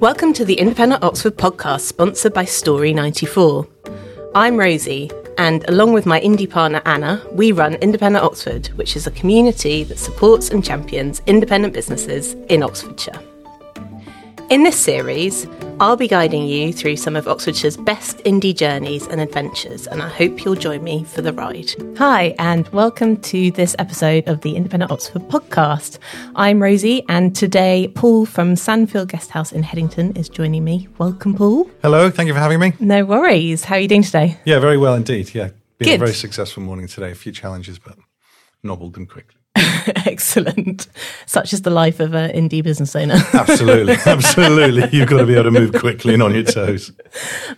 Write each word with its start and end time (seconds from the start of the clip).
Welcome 0.00 0.32
to 0.32 0.46
the 0.46 0.54
Independent 0.54 1.04
Oxford 1.04 1.36
podcast, 1.36 1.82
sponsored 1.82 2.32
by 2.32 2.46
Story94. 2.46 3.68
I'm 4.34 4.56
Rosie, 4.56 5.10
and 5.36 5.62
along 5.68 5.92
with 5.92 6.06
my 6.06 6.18
indie 6.22 6.48
partner 6.48 6.80
Anna, 6.86 7.22
we 7.32 7.52
run 7.52 7.74
Independent 7.74 8.24
Oxford, 8.24 8.68
which 8.68 8.96
is 8.96 9.06
a 9.06 9.10
community 9.10 9.84
that 9.84 9.98
supports 9.98 10.48
and 10.48 10.64
champions 10.64 11.20
independent 11.26 11.74
businesses 11.74 12.32
in 12.48 12.62
Oxfordshire. 12.62 13.20
In 14.48 14.62
this 14.62 14.78
series, 14.78 15.46
I'll 15.80 15.96
be 15.96 16.08
guiding 16.08 16.46
you 16.46 16.74
through 16.74 16.96
some 16.96 17.16
of 17.16 17.24
Oxfordshire's 17.24 17.78
best 17.78 18.18
indie 18.18 18.54
journeys 18.54 19.06
and 19.06 19.18
adventures, 19.18 19.86
and 19.86 20.02
I 20.02 20.10
hope 20.10 20.44
you'll 20.44 20.54
join 20.54 20.84
me 20.84 21.04
for 21.04 21.22
the 21.22 21.32
ride. 21.32 21.72
Hi, 21.96 22.34
and 22.38 22.68
welcome 22.68 23.16
to 23.22 23.50
this 23.52 23.74
episode 23.78 24.28
of 24.28 24.42
the 24.42 24.56
Independent 24.56 24.92
Oxford 24.92 25.22
podcast. 25.22 25.98
I'm 26.36 26.62
Rosie, 26.62 27.02
and 27.08 27.34
today 27.34 27.90
Paul 27.94 28.26
from 28.26 28.56
Sandfield 28.56 29.08
Guesthouse 29.08 29.52
in 29.52 29.62
Headington 29.62 30.14
is 30.18 30.28
joining 30.28 30.64
me. 30.64 30.86
Welcome, 30.98 31.34
Paul. 31.34 31.70
Hello, 31.80 32.10
thank 32.10 32.26
you 32.26 32.34
for 32.34 32.40
having 32.40 32.60
me. 32.60 32.74
No 32.78 33.06
worries. 33.06 33.64
How 33.64 33.76
are 33.76 33.80
you 33.80 33.88
doing 33.88 34.02
today? 34.02 34.38
Yeah, 34.44 34.58
very 34.58 34.76
well 34.76 34.94
indeed. 34.94 35.34
Yeah, 35.34 35.48
been 35.78 35.88
Good. 35.88 35.94
a 35.94 35.98
very 35.98 36.12
successful 36.12 36.62
morning 36.62 36.88
today. 36.88 37.10
A 37.12 37.14
few 37.14 37.32
challenges, 37.32 37.78
but 37.78 37.96
nobbled 38.62 38.92
them 38.92 39.06
quickly. 39.06 39.39
Excellent. 40.06 40.86
Such 41.26 41.52
is 41.52 41.62
the 41.62 41.70
life 41.70 42.00
of 42.00 42.14
an 42.14 42.30
indie 42.30 42.62
business 42.62 42.94
owner. 42.96 43.14
Absolutely, 43.32 43.96
absolutely. 44.06 44.88
You've 44.96 45.08
got 45.08 45.18
to 45.18 45.26
be 45.26 45.34
able 45.34 45.44
to 45.44 45.50
move 45.50 45.72
quickly 45.74 46.14
and 46.14 46.22
on 46.22 46.34
your 46.34 46.44
toes. 46.44 46.92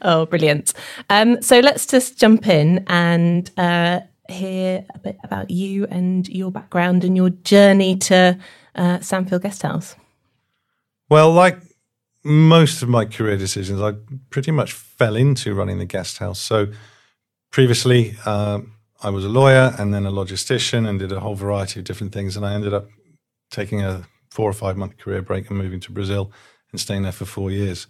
Oh, 0.03 0.27
brilliant. 0.27 0.73
Um, 1.11 1.41
so 1.43 1.61
let's 1.61 1.87
just 1.87 2.19
jump 2.19 2.47
in 2.47 2.85
and 2.89 3.51
uh, 3.57 4.01
hear 4.29 4.85
a 4.95 4.99
bit 4.99 5.17
about 5.25 5.51
you 5.51 5.87
and 5.87 6.29
your 6.29 6.51
background 6.51 7.05
and 7.05 7.17
your 7.17 7.31
journey 7.31 7.97
to 7.99 8.39
uh, 8.75 8.99
Sandfield 8.99 9.43
Guesthouse. 9.43 9.95
Well, 11.09 11.31
like 11.33 11.59
most 12.25 12.83
of 12.83 12.89
my 12.89 13.05
career 13.05 13.37
decisions, 13.37 13.81
I 13.81 13.95
pretty 14.31 14.51
much 14.51 14.73
fell 14.73 15.17
into 15.17 15.55
running 15.55 15.79
the 15.79 15.85
guest 15.85 16.19
house. 16.19 16.41
So 16.41 16.69
previously, 17.51 18.17
um, 18.25 18.75
I 19.05 19.11
was 19.11 19.25
a 19.25 19.29
lawyer 19.29 19.75
and 19.79 19.93
then 19.93 20.07
a 20.07 20.13
logistician 20.13 20.89
and 20.89 20.99
did 20.99 21.11
a 21.11 21.19
whole 21.19 21.35
variety 21.35 21.81
of 21.81 21.85
different 21.85 22.13
things. 22.13 22.37
And 22.37 22.47
I 22.47 22.55
ended 22.55 22.73
up 22.73 22.89
taking 23.51 23.83
a 23.83 24.07
four 24.31 24.49
or 24.49 24.53
five 24.53 24.77
month 24.77 24.97
career 24.97 25.23
break 25.23 25.49
and 25.51 25.59
moving 25.59 25.81
to 25.81 25.93
Brazil 25.93 26.31
and 26.71 26.81
staying 26.81 27.03
there 27.03 27.13
for 27.13 27.25
four 27.25 27.51
years, 27.51 27.89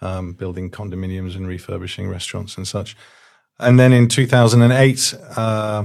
um, 0.00 0.32
building 0.32 0.70
condominiums 0.70 1.36
and 1.36 1.46
refurbishing 1.46 2.08
restaurants 2.08 2.56
and 2.56 2.66
such. 2.66 2.96
And 3.58 3.78
then 3.78 3.92
in 3.92 4.08
2008, 4.08 5.14
uh, 5.36 5.84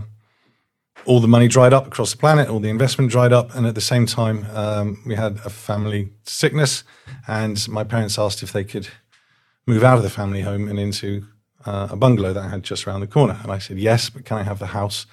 all 1.05 1.19
the 1.19 1.27
money 1.27 1.47
dried 1.47 1.73
up 1.73 1.85
across 1.85 2.11
the 2.11 2.17
planet, 2.17 2.49
all 2.49 2.59
the 2.59 2.69
investment 2.69 3.11
dried 3.11 3.33
up, 3.33 3.55
and 3.55 3.65
at 3.67 3.75
the 3.75 3.81
same 3.81 4.05
time, 4.05 4.45
um, 4.53 5.01
we 5.05 5.15
had 5.15 5.37
a 5.45 5.49
family 5.49 6.09
sickness, 6.23 6.83
and 7.27 7.67
my 7.69 7.83
parents 7.83 8.17
asked 8.17 8.43
if 8.43 8.51
they 8.51 8.63
could 8.63 8.87
move 9.65 9.83
out 9.83 9.97
of 9.97 10.03
the 10.03 10.09
family 10.09 10.41
home 10.41 10.67
and 10.67 10.79
into 10.79 11.25
uh, 11.65 11.89
a 11.91 11.95
bungalow 11.95 12.33
that 12.33 12.43
I 12.43 12.49
had 12.49 12.63
just 12.63 12.87
around 12.87 13.01
the 13.01 13.07
corner. 13.07 13.39
And 13.43 13.51
I 13.51 13.59
said, 13.59 13.77
yes, 13.77 14.09
but 14.09 14.25
can 14.25 14.37
I 14.37 14.43
have 14.43 14.59
the 14.59 14.67
house? 14.67 15.05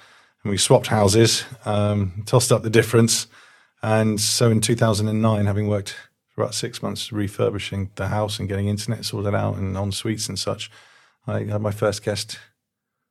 And 0.43 0.51
we 0.51 0.57
swapped 0.57 0.87
houses, 0.87 1.45
um, 1.65 2.23
tossed 2.25 2.51
up 2.51 2.63
the 2.63 2.69
difference. 2.69 3.27
And 3.81 4.19
so 4.19 4.49
in 4.49 4.61
2009, 4.61 5.45
having 5.45 5.67
worked 5.67 5.95
for 6.29 6.43
about 6.43 6.55
six 6.55 6.81
months 6.81 7.11
refurbishing 7.11 7.91
the 7.95 8.07
house 8.07 8.39
and 8.39 8.47
getting 8.47 8.67
internet 8.67 9.05
sorted 9.05 9.35
out 9.35 9.57
and 9.57 9.75
en 9.75 9.91
suites 9.91 10.29
and 10.29 10.37
such, 10.37 10.71
I 11.25 11.43
had 11.43 11.61
my 11.61 11.71
first 11.71 12.03
guest 12.03 12.39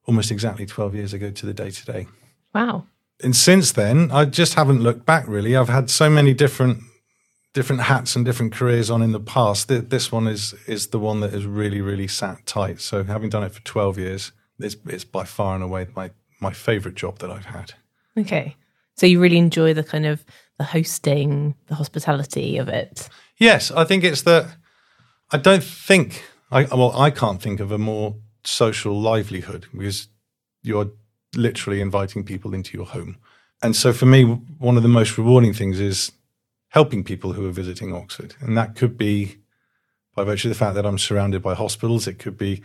almost 0.07 0.31
exactly 0.31 0.67
12 0.67 0.95
years 0.95 1.13
ago 1.13 1.31
to 1.31 1.47
the 1.47 1.55
day 1.55 1.71
today. 1.71 2.07
Wow. 2.55 2.87
And 3.23 3.35
since 3.35 3.73
then, 3.73 4.11
I 4.13 4.25
just 4.25 4.55
haven't 4.55 4.83
looked 4.83 5.05
back 5.05 5.27
really. 5.27 5.57
I've 5.57 5.69
had 5.69 5.91
so 5.91 6.09
many 6.09 6.35
different 6.35 6.81
different 7.57 7.81
hats 7.81 8.15
and 8.15 8.25
different 8.27 8.53
careers 8.53 8.91
on 8.91 9.01
in 9.01 9.13
the 9.13 9.19
past. 9.35 9.69
Th- 9.69 9.89
This 9.89 10.13
one 10.13 10.27
is 10.29 10.55
is 10.67 10.89
the 10.89 10.99
one 10.99 11.21
that 11.21 11.33
has 11.33 11.47
really, 11.47 11.81
really 11.81 12.07
sat 12.07 12.45
tight. 12.45 12.81
So 12.83 13.03
having 13.05 13.31
done 13.31 13.43
it 13.45 13.53
for 13.55 13.63
12 13.63 13.99
years, 13.99 14.33
it's, 14.59 14.77
it's 14.87 15.05
by 15.05 15.25
far 15.25 15.55
and 15.55 15.65
away 15.65 15.87
my, 15.97 16.11
my 16.39 16.53
favorite 16.53 16.97
job 16.97 17.19
that 17.21 17.31
I've 17.31 17.47
had. 17.47 17.73
Okay. 18.19 18.57
So 18.97 19.07
you 19.07 19.21
really 19.23 19.39
enjoy 19.39 19.73
the 19.73 19.83
kind 19.83 20.05
of 20.05 20.23
the 20.59 20.65
hosting, 20.65 21.55
the 21.69 21.75
hospitality 21.75 22.59
of 22.59 22.69
it. 22.69 23.09
Yes, 23.39 23.71
I 23.71 23.85
think 23.85 24.05
it's 24.05 24.23
that. 24.23 24.45
I 25.33 25.39
don't 25.39 25.65
think 25.65 26.23
I 26.51 26.65
well, 26.65 26.93
I 27.07 27.11
can't 27.11 27.41
think 27.41 27.61
of 27.61 27.73
a 27.73 27.79
more 27.79 28.17
social 28.45 29.01
livelihood 29.01 29.67
because 29.73 30.09
you're 30.63 30.91
literally 31.35 31.81
inviting 31.81 32.23
people 32.23 32.55
into 32.55 32.77
your 32.77 32.87
home. 32.87 33.17
And 33.63 33.75
so 33.75 33.93
for 33.95 34.07
me, 34.07 34.25
one 34.59 34.77
of 34.77 34.83
the 34.83 34.89
most 35.01 35.17
rewarding 35.19 35.55
things 35.55 35.81
is 35.81 36.13
helping 36.77 37.03
people 37.03 37.33
who 37.33 37.49
are 37.49 37.59
visiting 37.63 37.95
Oxford, 37.95 38.35
and 38.39 38.55
that 38.59 38.75
could 38.75 38.99
be 38.99 39.39
by 40.15 40.23
virtue 40.25 40.49
of 40.49 40.55
the 40.55 40.59
fact 40.59 40.75
that 40.75 40.85
I'm 40.85 40.99
surrounded 40.99 41.41
by 41.41 41.55
hospitals. 41.55 42.07
It 42.07 42.19
could 42.19 42.37
be 42.37 42.61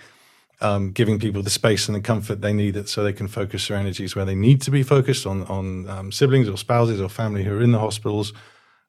um, 0.59 0.91
giving 0.91 1.17
people 1.17 1.41
the 1.41 1.49
space 1.49 1.87
and 1.87 1.95
the 1.95 2.01
comfort 2.01 2.41
they 2.41 2.51
need 2.51 2.89
so 2.89 3.03
they 3.03 3.13
can 3.13 3.29
focus 3.29 3.69
their 3.69 3.77
energies 3.77 4.13
where 4.13 4.25
they 4.25 4.35
need 4.35 4.61
to 4.63 4.71
be 4.71 4.83
focused 4.83 5.25
on 5.25 5.43
on 5.43 5.89
um, 5.89 6.11
siblings 6.11 6.49
or 6.49 6.57
spouses 6.57 6.99
or 6.99 7.07
family 7.07 7.45
who 7.45 7.53
are 7.57 7.61
in 7.61 7.71
the 7.71 7.79
hospitals, 7.79 8.33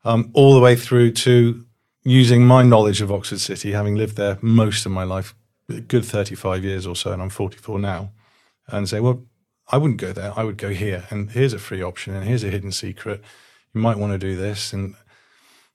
um, 0.02 0.28
all 0.34 0.54
the 0.54 0.60
way 0.60 0.74
through 0.74 1.12
to 1.12 1.64
using 2.02 2.44
my 2.44 2.64
knowledge 2.64 3.00
of 3.00 3.12
Oxford 3.12 3.38
City, 3.40 3.70
having 3.70 3.94
lived 3.94 4.16
there 4.16 4.38
most 4.42 4.86
of 4.86 4.90
my 4.90 5.04
life, 5.04 5.36
a 5.68 5.80
good 5.80 6.04
35 6.04 6.64
years 6.64 6.84
or 6.84 6.96
so, 6.96 7.12
and 7.12 7.22
I'm 7.22 7.30
44 7.30 7.78
now, 7.78 8.10
and 8.66 8.88
say, 8.88 8.98
well, 8.98 9.22
I 9.68 9.78
wouldn't 9.78 10.00
go 10.00 10.12
there. 10.12 10.32
I 10.36 10.42
would 10.42 10.56
go 10.56 10.70
here, 10.70 11.04
and 11.10 11.30
here's 11.30 11.52
a 11.52 11.60
free 11.60 11.80
option, 11.80 12.12
and 12.12 12.24
here's 12.24 12.42
a 12.42 12.50
hidden 12.50 12.72
secret. 12.72 13.22
You 13.72 13.80
might 13.80 13.98
want 13.98 14.12
to 14.12 14.18
do 14.18 14.34
this, 14.34 14.72
and 14.72 14.96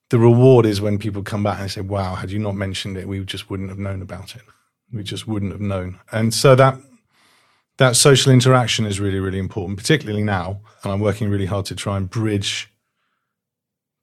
the 0.10 0.20
reward 0.20 0.66
is 0.66 0.80
when 0.80 0.98
people 0.98 1.24
come 1.24 1.44
back 1.44 1.60
and 1.60 1.70
say, 1.70 1.82
"Wow, 1.82 2.16
had 2.16 2.32
you 2.32 2.40
not 2.40 2.56
mentioned 2.56 2.98
it, 2.98 3.08
we 3.08 3.24
just 3.26 3.50
wouldn't 3.50 3.70
have 3.70 3.80
known 3.80 4.02
about 4.02 4.36
it. 4.36 4.44
We 4.92 5.04
just 5.04 5.28
wouldn't 5.28 5.52
have 5.52 5.62
known." 5.62 6.00
And 6.12 6.34
so 6.34 6.56
that 6.56 6.80
that 7.78 7.96
social 7.96 8.32
interaction 8.32 8.86
is 8.86 9.00
really, 9.00 9.20
really 9.20 9.40
important, 9.40 9.78
particularly 9.78 10.24
now. 10.24 10.62
And 10.84 10.92
I'm 10.92 11.00
working 11.00 11.30
really 11.30 11.46
hard 11.46 11.66
to 11.68 11.76
try 11.76 11.98
and 11.98 12.10
bridge 12.10 12.70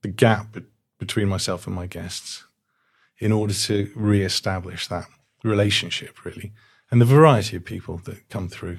the 0.02 0.08
gap 0.08 0.52
be- 0.52 0.62
between 0.98 1.28
myself 1.28 1.66
and 1.66 1.74
my 1.74 1.86
guests 1.86 2.44
in 3.18 3.32
order 3.32 3.54
to 3.54 3.90
re-establish 3.94 4.86
that 4.88 5.06
relationship, 5.42 6.24
really, 6.24 6.52
and 6.90 7.00
the 7.00 7.04
variety 7.04 7.56
of 7.56 7.64
people 7.64 7.98
that 8.04 8.28
come 8.28 8.48
through, 8.48 8.78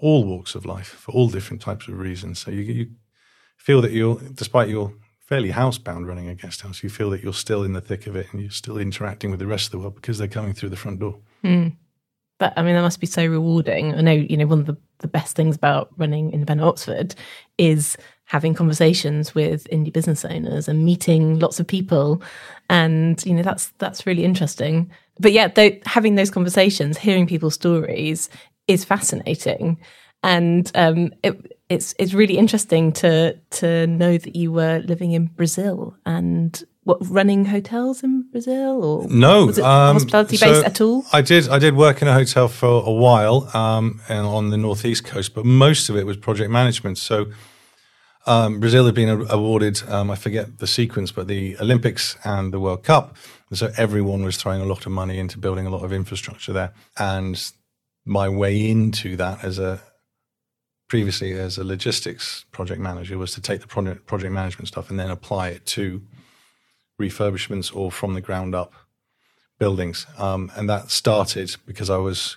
all 0.00 0.24
walks 0.24 0.54
of 0.54 0.64
life, 0.64 0.88
for 0.88 1.12
all 1.12 1.28
different 1.28 1.62
types 1.62 1.88
of 1.88 1.98
reasons. 1.98 2.38
So 2.38 2.50
you, 2.50 2.62
you 2.62 2.90
feel 3.56 3.80
that 3.82 3.92
you're, 3.92 4.20
despite 4.34 4.68
your 4.68 4.92
fairly 5.32 5.50
housebound 5.50 6.06
running 6.06 6.28
a 6.28 6.34
guest 6.34 6.60
house, 6.60 6.82
you 6.82 6.90
feel 6.90 7.08
that 7.08 7.22
you're 7.22 7.32
still 7.32 7.62
in 7.62 7.72
the 7.72 7.80
thick 7.80 8.06
of 8.06 8.14
it 8.14 8.26
and 8.32 8.42
you're 8.42 8.50
still 8.50 8.76
interacting 8.76 9.30
with 9.30 9.40
the 9.40 9.46
rest 9.46 9.64
of 9.64 9.70
the 9.70 9.78
world 9.78 9.94
because 9.94 10.18
they're 10.18 10.28
coming 10.28 10.52
through 10.52 10.68
the 10.68 10.76
front 10.76 11.00
door. 11.00 11.18
But 12.38 12.52
I 12.54 12.62
mean, 12.62 12.74
that 12.74 12.82
must 12.82 13.00
be 13.00 13.06
so 13.06 13.24
rewarding. 13.24 13.94
I 13.94 14.02
know, 14.02 14.12
you 14.12 14.36
know, 14.36 14.44
one 14.46 14.60
of 14.60 14.66
the, 14.66 14.76
the 14.98 15.08
best 15.08 15.34
things 15.34 15.56
about 15.56 15.88
running 15.96 16.26
in 16.28 16.34
Independent 16.34 16.68
Oxford 16.68 17.14
is 17.56 17.96
having 18.24 18.52
conversations 18.52 19.34
with 19.34 19.66
indie 19.72 19.90
business 19.90 20.22
owners 20.22 20.68
and 20.68 20.84
meeting 20.84 21.38
lots 21.38 21.58
of 21.58 21.66
people. 21.66 22.22
And, 22.68 23.24
you 23.24 23.32
know, 23.32 23.42
that's 23.42 23.70
that's 23.78 24.06
really 24.06 24.24
interesting. 24.24 24.90
But 25.18 25.32
yeah, 25.32 25.48
though, 25.48 25.70
having 25.86 26.16
those 26.16 26.30
conversations, 26.30 26.98
hearing 26.98 27.26
people's 27.26 27.54
stories 27.54 28.28
is 28.68 28.84
fascinating. 28.84 29.80
And 30.22 30.70
um, 30.74 31.10
it, 31.22 31.56
it's 31.72 31.94
it's 31.98 32.14
really 32.14 32.36
interesting 32.36 32.92
to 32.92 33.38
to 33.50 33.86
know 33.86 34.18
that 34.18 34.36
you 34.36 34.52
were 34.52 34.80
living 34.80 35.12
in 35.12 35.26
Brazil 35.26 35.96
and 36.04 36.62
what 36.84 36.98
running 37.08 37.44
hotels 37.44 38.02
in 38.02 38.28
Brazil 38.30 38.84
or 38.84 39.08
No, 39.08 39.46
was 39.46 39.58
it 39.58 39.64
um, 39.64 39.94
hospitality 39.94 40.36
so 40.36 40.46
based 40.46 40.66
at 40.66 40.80
all? 40.80 41.04
I 41.12 41.22
did. 41.22 41.48
I 41.48 41.58
did 41.58 41.76
work 41.76 42.02
in 42.02 42.08
a 42.08 42.12
hotel 42.12 42.48
for 42.48 42.82
a 42.84 42.92
while, 42.92 43.48
um, 43.56 44.00
and 44.08 44.26
on 44.26 44.50
the 44.50 44.56
northeast 44.56 45.04
coast, 45.04 45.34
but 45.34 45.44
most 45.44 45.88
of 45.88 45.96
it 45.96 46.06
was 46.06 46.16
project 46.16 46.50
management. 46.50 46.98
So 46.98 47.26
um, 48.26 48.60
Brazil 48.60 48.86
had 48.86 48.94
been 48.94 49.08
a- 49.08 49.24
awarded. 49.24 49.82
Um, 49.88 50.10
I 50.10 50.16
forget 50.16 50.58
the 50.58 50.66
sequence, 50.66 51.12
but 51.12 51.28
the 51.28 51.56
Olympics 51.58 52.16
and 52.24 52.52
the 52.52 52.58
World 52.58 52.82
Cup, 52.82 53.16
and 53.48 53.58
so 53.58 53.70
everyone 53.76 54.24
was 54.24 54.36
throwing 54.36 54.60
a 54.60 54.66
lot 54.66 54.84
of 54.86 54.92
money 54.92 55.18
into 55.18 55.38
building 55.38 55.66
a 55.66 55.70
lot 55.70 55.84
of 55.84 55.92
infrastructure 55.92 56.52
there. 56.52 56.72
And 56.98 57.52
my 58.04 58.28
way 58.28 58.68
into 58.68 59.16
that 59.16 59.44
as 59.44 59.60
a 59.60 59.80
previously 60.92 61.32
as 61.32 61.56
a 61.56 61.64
logistics 61.64 62.44
project 62.52 62.78
manager 62.78 63.16
was 63.16 63.32
to 63.32 63.40
take 63.40 63.62
the 63.62 63.66
project 63.66 64.04
project 64.04 64.30
management 64.30 64.68
stuff 64.68 64.90
and 64.90 65.00
then 65.00 65.10
apply 65.10 65.48
it 65.48 65.64
to 65.64 66.02
refurbishments 67.00 67.74
or 67.74 67.90
from 67.90 68.12
the 68.12 68.20
ground 68.20 68.54
up 68.54 68.74
buildings. 69.58 70.06
Um, 70.18 70.52
and 70.54 70.68
that 70.68 70.90
started 70.90 71.56
because 71.64 71.88
I 71.88 71.96
was 71.96 72.36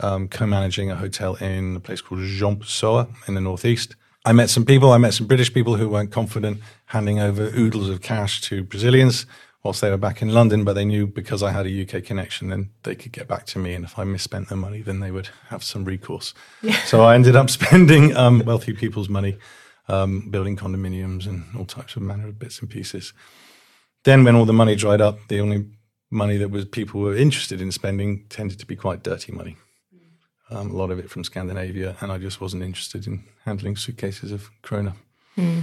um, 0.00 0.28
co-managing 0.28 0.90
a 0.90 0.96
hotel 0.96 1.36
in 1.36 1.76
a 1.76 1.80
place 1.80 2.02
called 2.02 2.20
João 2.20 2.58
Pessoa 2.58 3.08
in 3.26 3.32
the 3.32 3.40
northeast. 3.40 3.96
I 4.22 4.32
met 4.34 4.50
some 4.50 4.66
people. 4.66 4.92
I 4.92 4.98
met 4.98 5.14
some 5.14 5.26
British 5.26 5.54
people 5.54 5.76
who 5.76 5.88
weren't 5.88 6.12
confident 6.12 6.60
handing 6.84 7.18
over 7.18 7.44
oodles 7.56 7.88
of 7.88 8.02
cash 8.02 8.42
to 8.48 8.64
Brazilians 8.64 9.24
whilst 9.62 9.80
they 9.80 9.90
were 9.90 9.96
back 9.96 10.22
in 10.22 10.32
London, 10.32 10.64
but 10.64 10.74
they 10.74 10.84
knew 10.84 11.06
because 11.06 11.42
I 11.42 11.50
had 11.50 11.66
a 11.66 11.82
UK 11.82 12.04
connection, 12.04 12.48
then 12.48 12.70
they 12.84 12.94
could 12.94 13.12
get 13.12 13.26
back 13.26 13.44
to 13.46 13.58
me. 13.58 13.74
And 13.74 13.84
if 13.84 13.98
I 13.98 14.04
misspent 14.04 14.48
their 14.48 14.58
money, 14.58 14.82
then 14.82 15.00
they 15.00 15.10
would 15.10 15.30
have 15.48 15.64
some 15.64 15.84
recourse. 15.84 16.34
So 16.84 17.02
I 17.02 17.14
ended 17.14 17.36
up 17.36 17.50
spending 17.58 18.16
um, 18.16 18.42
wealthy 18.44 18.72
people's 18.72 19.08
money 19.08 19.36
um, 19.88 20.28
building 20.30 20.56
condominiums 20.56 21.26
and 21.26 21.44
all 21.56 21.64
types 21.64 21.96
of 21.96 22.02
manner 22.02 22.28
of 22.28 22.38
bits 22.38 22.60
and 22.60 22.70
pieces. 22.70 23.12
Then, 24.04 24.24
when 24.24 24.36
all 24.36 24.44
the 24.44 24.52
money 24.52 24.76
dried 24.76 25.00
up, 25.00 25.18
the 25.28 25.40
only 25.40 25.66
money 26.10 26.36
that 26.36 26.50
was 26.50 26.64
people 26.64 27.00
were 27.00 27.16
interested 27.16 27.60
in 27.60 27.72
spending 27.72 28.24
tended 28.28 28.58
to 28.60 28.66
be 28.66 28.76
quite 28.76 29.02
dirty 29.02 29.32
money. 29.32 29.56
Um, 30.50 30.70
a 30.70 30.74
lot 30.74 30.90
of 30.90 30.98
it 30.98 31.10
from 31.10 31.24
Scandinavia, 31.24 31.96
and 32.00 32.10
I 32.10 32.16
just 32.16 32.40
wasn't 32.40 32.62
interested 32.62 33.06
in 33.06 33.24
handling 33.44 33.76
suitcases 33.76 34.32
of 34.32 34.50
krona. 34.62 34.94
Hmm. 35.34 35.60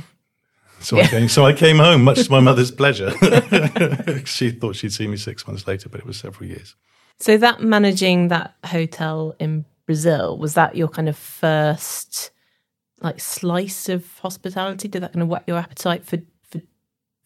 So, 0.80 1.00
I 1.00 1.08
came, 1.08 1.30
so 1.30 1.46
I 1.46 1.54
came 1.54 1.78
home, 1.78 2.04
much 2.04 2.26
to 2.26 2.32
my 2.32 2.40
mother's 2.40 2.72
pleasure. 2.72 3.12
she 4.26 4.52
thought 4.52 4.76
she'd 4.76 4.94
see 4.94 5.08
me 5.08 5.18
six 5.18 5.48
months 5.48 5.66
later, 5.66 5.90
but 5.90 6.00
it 6.00 6.06
was 6.06 6.18
several 6.18 6.48
years. 6.48 6.76
So 7.20 7.38
that 7.38 7.62
managing 7.62 8.28
that 8.28 8.56
hotel 8.64 9.36
in 9.40 9.66
Brazil 9.86 10.38
was 10.38 10.54
that 10.56 10.76
your 10.76 10.88
kind 10.88 11.08
of 11.10 11.18
first 11.18 12.32
like 13.02 13.20
slice 13.20 13.90
of 13.90 14.20
hospitality? 14.20 14.88
Did 14.88 15.04
that 15.04 15.14
kind 15.14 15.24
of 15.24 15.30
whet 15.30 15.44
your 15.48 15.58
appetite 15.58 16.06
for 16.06 16.18
for, 16.50 16.62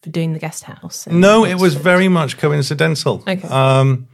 for 0.02 0.10
doing 0.10 0.32
the 0.32 0.38
guest 0.38 0.64
house? 0.64 1.06
No, 1.06 1.44
it 1.44 1.56
was 1.56 1.74
very 1.74 2.08
much 2.08 2.38
coincidental. 2.38 3.24
Okay. 3.26 3.46
Um, 3.48 4.08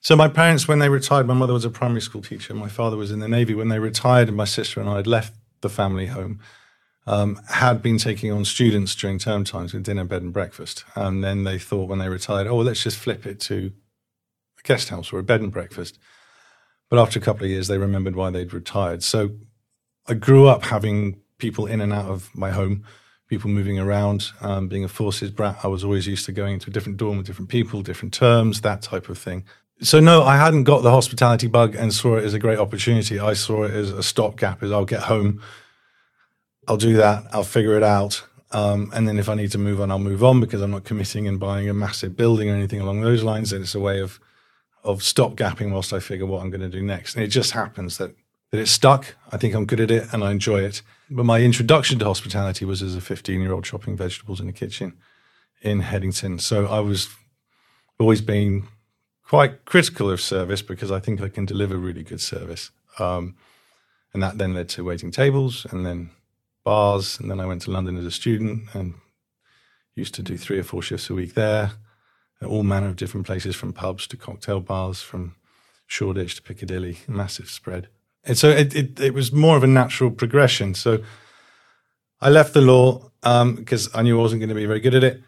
so 0.00 0.14
my 0.14 0.28
parents, 0.28 0.68
when 0.68 0.78
they 0.78 0.88
retired, 0.88 1.26
my 1.26 1.34
mother 1.34 1.52
was 1.52 1.64
a 1.64 1.70
primary 1.70 2.00
school 2.00 2.22
teacher. 2.22 2.54
My 2.54 2.68
father 2.68 2.96
was 2.96 3.10
in 3.10 3.18
the 3.18 3.28
navy. 3.28 3.54
When 3.54 3.68
they 3.68 3.78
retired, 3.78 4.28
and 4.28 4.36
my 4.36 4.44
sister 4.44 4.80
and 4.80 4.88
I 4.88 4.96
had 4.96 5.06
left 5.06 5.34
the 5.62 5.68
family 5.68 6.06
home, 6.06 6.38
um, 7.06 7.40
had 7.48 7.82
been 7.82 7.98
taking 7.98 8.32
on 8.32 8.44
students 8.44 8.94
during 8.94 9.18
term 9.18 9.44
times 9.44 9.72
with 9.72 9.84
dinner, 9.84 10.04
bed, 10.04 10.22
and 10.22 10.32
breakfast. 10.32 10.84
And 10.94 11.22
then 11.22 11.44
they 11.44 11.58
thought, 11.58 11.88
when 11.88 11.98
they 11.98 12.08
retired, 12.08 12.46
oh, 12.46 12.58
let's 12.58 12.82
just 12.82 12.98
flip 12.98 13.26
it 13.26 13.40
to 13.40 13.72
a 14.58 14.62
guest 14.62 14.88
house 14.88 15.12
or 15.12 15.18
a 15.18 15.22
bed 15.22 15.40
and 15.40 15.52
breakfast. 15.52 15.98
But 16.88 16.98
after 16.98 17.18
a 17.18 17.22
couple 17.22 17.44
of 17.44 17.50
years, 17.50 17.68
they 17.68 17.78
remembered 17.78 18.16
why 18.16 18.30
they'd 18.30 18.52
retired. 18.52 19.02
So 19.02 19.30
I 20.08 20.14
grew 20.14 20.46
up 20.46 20.64
having 20.64 21.20
people 21.38 21.66
in 21.66 21.80
and 21.80 21.92
out 21.92 22.06
of 22.06 22.34
my 22.34 22.50
home, 22.50 22.84
people 23.28 23.50
moving 23.50 23.78
around. 23.78 24.30
Um, 24.40 24.68
being 24.68 24.84
a 24.84 24.88
forces 24.88 25.30
brat, 25.30 25.58
I 25.62 25.68
was 25.68 25.84
always 25.84 26.06
used 26.06 26.26
to 26.26 26.32
going 26.32 26.54
into 26.54 26.70
a 26.70 26.72
different 26.72 26.98
dorm 26.98 27.18
with 27.18 27.26
different 27.26 27.50
people, 27.50 27.82
different 27.82 28.14
terms, 28.14 28.60
that 28.62 28.82
type 28.82 29.08
of 29.08 29.18
thing. 29.18 29.44
So 29.80 30.00
no, 30.00 30.22
I 30.22 30.36
hadn't 30.38 30.64
got 30.64 30.82
the 30.82 30.90
hospitality 30.90 31.48
bug 31.48 31.74
and 31.74 31.92
saw 31.92 32.16
it 32.16 32.24
as 32.24 32.34
a 32.34 32.38
great 32.38 32.58
opportunity. 32.58 33.20
I 33.20 33.34
saw 33.34 33.64
it 33.64 33.72
as 33.72 33.90
a 33.90 34.02
stopgap. 34.02 34.62
As 34.62 34.72
I'll 34.72 34.86
get 34.86 35.02
home, 35.02 35.42
I'll 36.68 36.76
do 36.76 36.96
that. 36.96 37.24
I'll 37.32 37.44
figure 37.44 37.76
it 37.76 37.82
out. 37.82 38.24
Um, 38.52 38.90
and 38.94 39.08
then 39.08 39.18
if 39.18 39.28
I 39.28 39.34
need 39.34 39.50
to 39.52 39.58
move 39.58 39.80
on, 39.80 39.90
I'll 39.90 39.98
move 39.98 40.22
on 40.22 40.40
because 40.40 40.62
I'm 40.62 40.70
not 40.70 40.84
committing 40.84 41.26
and 41.26 41.38
buying 41.38 41.68
a 41.68 41.74
massive 41.74 42.16
building 42.16 42.48
or 42.48 42.54
anything 42.54 42.80
along 42.80 43.00
those 43.00 43.22
lines. 43.22 43.52
And 43.52 43.62
it's 43.62 43.74
a 43.74 43.80
way 43.80 44.00
of 44.00 44.20
of 44.84 45.00
stopgapping 45.00 45.72
whilst 45.72 45.92
I 45.92 45.98
figure 45.98 46.26
what 46.26 46.42
I'm 46.42 46.50
going 46.50 46.60
to 46.60 46.68
do 46.68 46.80
next. 46.80 47.16
And 47.16 47.24
it 47.24 47.28
just 47.28 47.52
happens 47.52 47.98
that 47.98 48.14
that 48.50 48.60
it 48.60 48.68
stuck. 48.68 49.16
I 49.32 49.36
think 49.36 49.54
I'm 49.54 49.66
good 49.66 49.80
at 49.80 49.90
it 49.90 50.12
and 50.12 50.22
I 50.22 50.30
enjoy 50.30 50.60
it. 50.60 50.82
But 51.10 51.24
my 51.24 51.40
introduction 51.40 51.98
to 51.98 52.04
hospitality 52.04 52.64
was 52.64 52.82
as 52.82 52.94
a 52.94 53.00
15 53.00 53.40
year 53.40 53.52
old 53.52 53.64
chopping 53.64 53.96
vegetables 53.96 54.40
in 54.40 54.46
the 54.46 54.52
kitchen 54.52 54.96
in 55.62 55.80
Headington. 55.80 56.38
So 56.38 56.66
I 56.66 56.80
was 56.80 57.08
always 57.98 58.20
been 58.20 58.68
quite 59.24 59.64
critical 59.64 60.10
of 60.10 60.20
service 60.20 60.62
because 60.62 60.92
I 60.92 61.00
think 61.00 61.20
I 61.20 61.28
can 61.28 61.44
deliver 61.44 61.76
really 61.76 62.04
good 62.04 62.20
service. 62.20 62.70
Um, 62.98 63.34
and 64.12 64.22
that 64.22 64.38
then 64.38 64.54
led 64.54 64.68
to 64.70 64.84
waiting 64.84 65.10
tables 65.10 65.66
and 65.70 65.84
then 65.84 66.10
bars. 66.66 67.20
And 67.20 67.30
then 67.30 67.38
I 67.38 67.46
went 67.46 67.62
to 67.62 67.70
London 67.70 67.96
as 67.96 68.04
a 68.04 68.10
student 68.10 68.74
and 68.74 68.94
used 69.94 70.14
to 70.16 70.22
do 70.22 70.36
three 70.36 70.58
or 70.58 70.64
four 70.64 70.82
shifts 70.82 71.08
a 71.08 71.14
week 71.14 71.34
there 71.34 71.70
at 72.42 72.48
all 72.48 72.64
manner 72.64 72.88
of 72.88 72.96
different 72.96 73.24
places 73.24 73.54
from 73.54 73.72
pubs 73.72 74.06
to 74.08 74.16
cocktail 74.16 74.60
bars, 74.60 75.00
from 75.00 75.36
Shoreditch 75.86 76.34
to 76.34 76.42
Piccadilly, 76.42 76.98
massive 77.06 77.48
spread. 77.48 77.88
And 78.24 78.36
so 78.36 78.48
it, 78.48 78.74
it, 78.74 79.00
it 79.00 79.14
was 79.14 79.32
more 79.32 79.56
of 79.56 79.62
a 79.62 79.68
natural 79.68 80.10
progression. 80.10 80.74
So 80.74 81.02
I 82.20 82.30
left 82.30 82.52
the 82.52 82.60
law 82.60 83.10
because 83.22 83.88
I 83.94 84.02
knew 84.02 84.18
I 84.18 84.22
wasn't 84.22 84.40
going 84.40 84.48
to 84.48 84.54
be 84.54 84.66
very 84.66 84.80
good 84.80 84.96
at 84.96 85.04
it. 85.04 85.22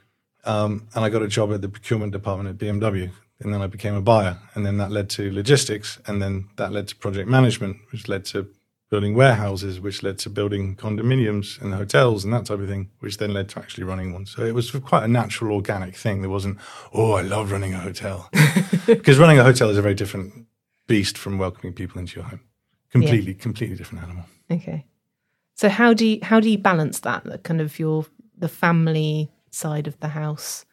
Um, 0.44 0.88
and 0.94 1.04
I 1.04 1.08
got 1.08 1.22
a 1.22 1.28
job 1.28 1.52
at 1.52 1.62
the 1.62 1.68
procurement 1.68 2.12
department 2.12 2.48
at 2.50 2.58
BMW. 2.58 3.10
And 3.40 3.54
then 3.54 3.62
I 3.62 3.68
became 3.68 3.94
a 3.94 4.02
buyer. 4.02 4.38
And 4.54 4.66
then 4.66 4.78
that 4.78 4.90
led 4.90 5.08
to 5.10 5.30
logistics. 5.32 5.98
And 6.06 6.20
then 6.20 6.48
that 6.56 6.72
led 6.72 6.88
to 6.88 6.96
project 6.96 7.28
management, 7.28 7.76
which 7.92 8.08
led 8.08 8.24
to 8.26 8.48
building 8.90 9.14
warehouses, 9.14 9.80
which 9.80 10.02
led 10.02 10.18
to 10.18 10.30
building 10.30 10.74
condominiums 10.74 11.60
and 11.60 11.74
hotels 11.74 12.24
and 12.24 12.32
that 12.32 12.46
type 12.46 12.58
of 12.58 12.68
thing, 12.68 12.90
which 13.00 13.18
then 13.18 13.32
led 13.34 13.48
to 13.50 13.58
actually 13.58 13.84
running 13.84 14.12
one. 14.12 14.24
So 14.24 14.44
it 14.44 14.54
was 14.54 14.70
quite 14.70 15.04
a 15.04 15.08
natural, 15.08 15.54
organic 15.54 15.94
thing. 15.94 16.22
There 16.22 16.30
wasn't, 16.30 16.58
oh, 16.94 17.12
I 17.12 17.22
love 17.22 17.52
running 17.52 17.74
a 17.74 17.78
hotel. 17.78 18.30
because 18.86 19.18
running 19.18 19.38
a 19.38 19.44
hotel 19.44 19.68
is 19.68 19.76
a 19.76 19.82
very 19.82 19.94
different 19.94 20.46
beast 20.86 21.18
from 21.18 21.38
welcoming 21.38 21.74
people 21.74 22.00
into 22.00 22.16
your 22.16 22.24
home. 22.24 22.40
Completely, 22.90 23.34
completely 23.34 23.76
different 23.76 24.04
animal. 24.04 24.24
Okay. 24.50 24.86
So 25.54 25.68
how 25.68 25.92
do 25.92 26.06
you 26.06 26.20
how 26.22 26.40
do 26.40 26.48
you 26.48 26.56
balance 26.56 27.00
that, 27.00 27.24
the 27.24 27.36
kind 27.36 27.60
of 27.60 27.78
your 27.78 28.06
the 28.38 28.48
family 28.48 29.30
side 29.50 29.86
of 29.86 29.98
the 30.00 30.08
house 30.08 30.64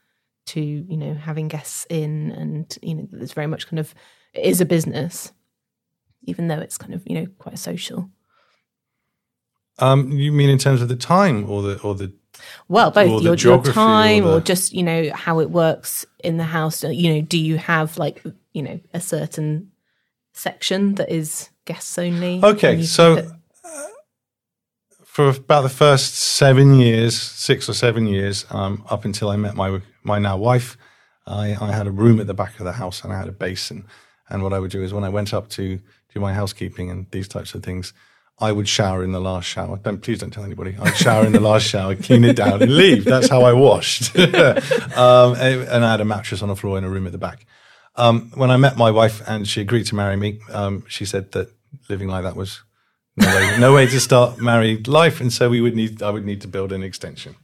to, 0.47 0.61
you 0.61 0.95
know, 0.95 1.15
having 1.15 1.47
guests 1.47 1.85
in 1.89 2.31
and, 2.31 2.77
you 2.81 2.95
know, 2.95 3.07
it's 3.13 3.33
very 3.33 3.47
much 3.47 3.67
kind 3.67 3.79
of 3.79 3.93
it 4.33 4.45
is 4.45 4.61
a 4.61 4.65
business, 4.65 5.33
even 6.25 6.47
though 6.47 6.59
it's 6.59 6.77
kind 6.77 6.93
of, 6.93 7.03
you 7.05 7.19
know, 7.19 7.27
quite 7.39 7.57
social. 7.57 8.09
Um, 9.79 10.11
you 10.11 10.31
mean 10.31 10.49
in 10.49 10.57
terms 10.57 10.81
of 10.81 10.87
the 10.87 10.95
time 10.95 11.49
or 11.49 11.61
the 11.61 11.79
or 11.81 11.95
the 11.95 12.13
Well, 12.67 12.91
both 12.91 13.07
the 13.07 13.11
your, 13.11 13.21
your 13.21 13.35
geography 13.35 13.71
or 13.71 13.73
time 13.73 14.25
or, 14.25 14.39
just, 14.39 14.73
you 14.73 14.83
know, 14.83 15.11
how 15.13 15.39
it 15.39 15.49
works 15.49 16.05
in 16.23 16.37
the 16.37 16.45
house. 16.45 16.83
You 16.83 17.13
know, 17.13 17.21
do 17.21 17.37
you 17.37 17.57
have 17.57 17.97
like, 17.97 18.23
you 18.53 18.61
know, 18.61 18.79
a 18.93 19.01
certain 19.01 19.71
section 20.33 20.95
that 20.95 21.09
is 21.09 21.49
guests 21.65 21.97
only? 21.97 22.39
Okay, 22.43 22.83
so 22.83 23.17
uh, 23.63 23.87
for 25.03 25.29
about 25.29 25.61
the 25.61 25.69
first 25.69 26.15
seven 26.15 26.75
years, 26.75 27.19
six 27.19 27.69
or 27.69 27.73
seven 27.73 28.07
years, 28.07 28.45
um, 28.49 28.83
up 28.89 29.05
until 29.05 29.29
I 29.29 29.35
met 29.35 29.55
my 29.55 29.81
my 30.03 30.19
now 30.19 30.37
wife, 30.37 30.77
I, 31.25 31.57
I 31.59 31.71
had 31.71 31.87
a 31.87 31.91
room 31.91 32.19
at 32.19 32.27
the 32.27 32.33
back 32.33 32.59
of 32.59 32.65
the 32.65 32.73
house 32.73 33.03
and 33.03 33.11
I 33.11 33.17
had 33.17 33.27
a 33.27 33.33
basin. 33.33 33.87
And 34.29 34.41
what 34.41 34.53
I 34.53 34.59
would 34.59 34.71
do 34.71 34.83
is 34.83 34.93
when 34.93 35.03
I 35.03 35.09
went 35.09 35.33
up 35.33 35.49
to 35.49 35.79
do 36.15 36.21
my 36.21 36.33
housekeeping 36.33 36.89
and 36.89 37.05
these 37.11 37.27
types 37.27 37.53
of 37.53 37.61
things, 37.61 37.93
I 38.39 38.51
would 38.51 38.67
shower 38.67 39.03
in 39.03 39.11
the 39.11 39.19
last 39.19 39.45
shower. 39.45 39.77
Don't 39.77 40.01
please 40.01 40.19
don't 40.19 40.31
tell 40.31 40.43
anybody. 40.43 40.75
I'd 40.81 40.95
shower 40.95 41.25
in 41.25 41.33
the 41.33 41.39
last 41.39 41.65
shower, 41.67 41.95
clean 41.95 42.23
it 42.23 42.37
down, 42.37 42.61
and 42.61 42.75
leave. 42.75 43.05
That's 43.05 43.29
how 43.29 43.43
I 43.43 43.53
washed. 43.53 44.17
um, 44.17 45.35
and, 45.35 45.85
I 45.85 45.91
had 45.91 46.01
a 46.01 46.05
mattress 46.05 46.41
on 46.41 46.49
the 46.49 46.55
floor 46.55 46.77
in 46.77 46.83
a 46.83 46.89
room 46.89 47.05
at 47.05 47.11
the 47.11 47.17
back. 47.17 47.45
Um, 47.95 48.31
when 48.33 48.49
I 48.49 48.57
met 48.57 48.77
my 48.77 48.91
wife 48.91 49.21
and 49.27 49.47
she 49.47 49.61
agreed 49.61 49.85
to 49.87 49.95
marry 49.95 50.17
me, 50.17 50.39
um, 50.51 50.83
she 50.87 51.05
said 51.05 51.31
that 51.33 51.49
living 51.89 52.09
like 52.09 52.23
that 52.23 52.35
was 52.35 52.61
no 53.15 53.27
way, 53.27 53.57
no 53.59 53.73
way 53.73 53.87
to 53.87 53.99
start 53.99 54.41
married 54.41 54.87
life, 54.87 55.21
and 55.21 55.31
so 55.31 55.49
we 55.49 55.61
would 55.61 55.75
need, 55.75 56.01
I 56.01 56.09
would 56.09 56.25
need 56.25 56.41
to 56.41 56.47
build 56.47 56.73
an 56.73 56.83
extension. 56.83 57.35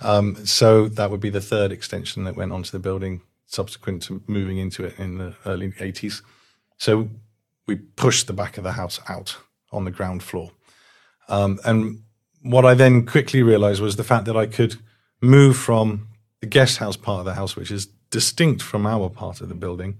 Um, 0.00 0.44
so 0.46 0.88
that 0.88 1.10
would 1.10 1.20
be 1.20 1.30
the 1.30 1.40
third 1.40 1.70
extension 1.70 2.24
that 2.24 2.34
went 2.34 2.50
onto 2.52 2.70
the 2.70 2.80
building, 2.80 3.20
subsequent 3.46 4.02
to 4.04 4.22
moving 4.26 4.58
into 4.58 4.84
it 4.84 4.98
in 4.98 5.18
the 5.18 5.34
early 5.46 5.72
eighties. 5.78 6.22
So 6.78 7.10
we 7.70 7.76
pushed 7.76 8.26
the 8.26 8.32
back 8.32 8.58
of 8.58 8.64
the 8.64 8.72
house 8.72 9.00
out 9.08 9.36
on 9.70 9.84
the 9.84 9.92
ground 9.92 10.22
floor, 10.22 10.50
um, 11.28 11.60
and 11.64 12.02
what 12.42 12.64
I 12.64 12.74
then 12.74 13.06
quickly 13.06 13.42
realized 13.42 13.80
was 13.80 13.94
the 13.94 14.04
fact 14.04 14.24
that 14.24 14.36
I 14.36 14.46
could 14.46 14.76
move 15.22 15.56
from 15.56 16.08
the 16.40 16.46
guest 16.46 16.78
house 16.78 16.96
part 16.96 17.20
of 17.20 17.26
the 17.26 17.34
house, 17.34 17.54
which 17.54 17.70
is 17.70 17.86
distinct 18.10 18.60
from 18.60 18.86
our 18.86 19.08
part 19.08 19.40
of 19.40 19.48
the 19.48 19.54
building, 19.54 19.98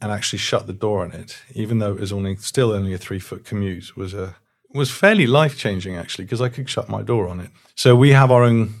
and 0.00 0.10
actually 0.10 0.38
shut 0.38 0.66
the 0.66 0.72
door 0.72 1.04
on 1.04 1.12
it, 1.12 1.42
even 1.54 1.80
though 1.80 1.92
it 1.92 2.00
was 2.00 2.12
only 2.12 2.36
still 2.36 2.72
only 2.72 2.94
a 2.94 2.98
three 2.98 3.18
foot 3.18 3.44
commute, 3.44 3.94
was 3.94 4.14
a 4.14 4.36
was 4.74 4.90
fairly 4.90 5.26
life 5.26 5.58
changing 5.58 5.96
actually 5.96 6.24
because 6.24 6.40
I 6.40 6.48
could 6.48 6.70
shut 6.70 6.88
my 6.88 7.02
door 7.02 7.28
on 7.28 7.40
it. 7.40 7.50
So 7.74 7.94
we 7.94 8.12
have 8.12 8.30
our 8.30 8.42
own 8.42 8.72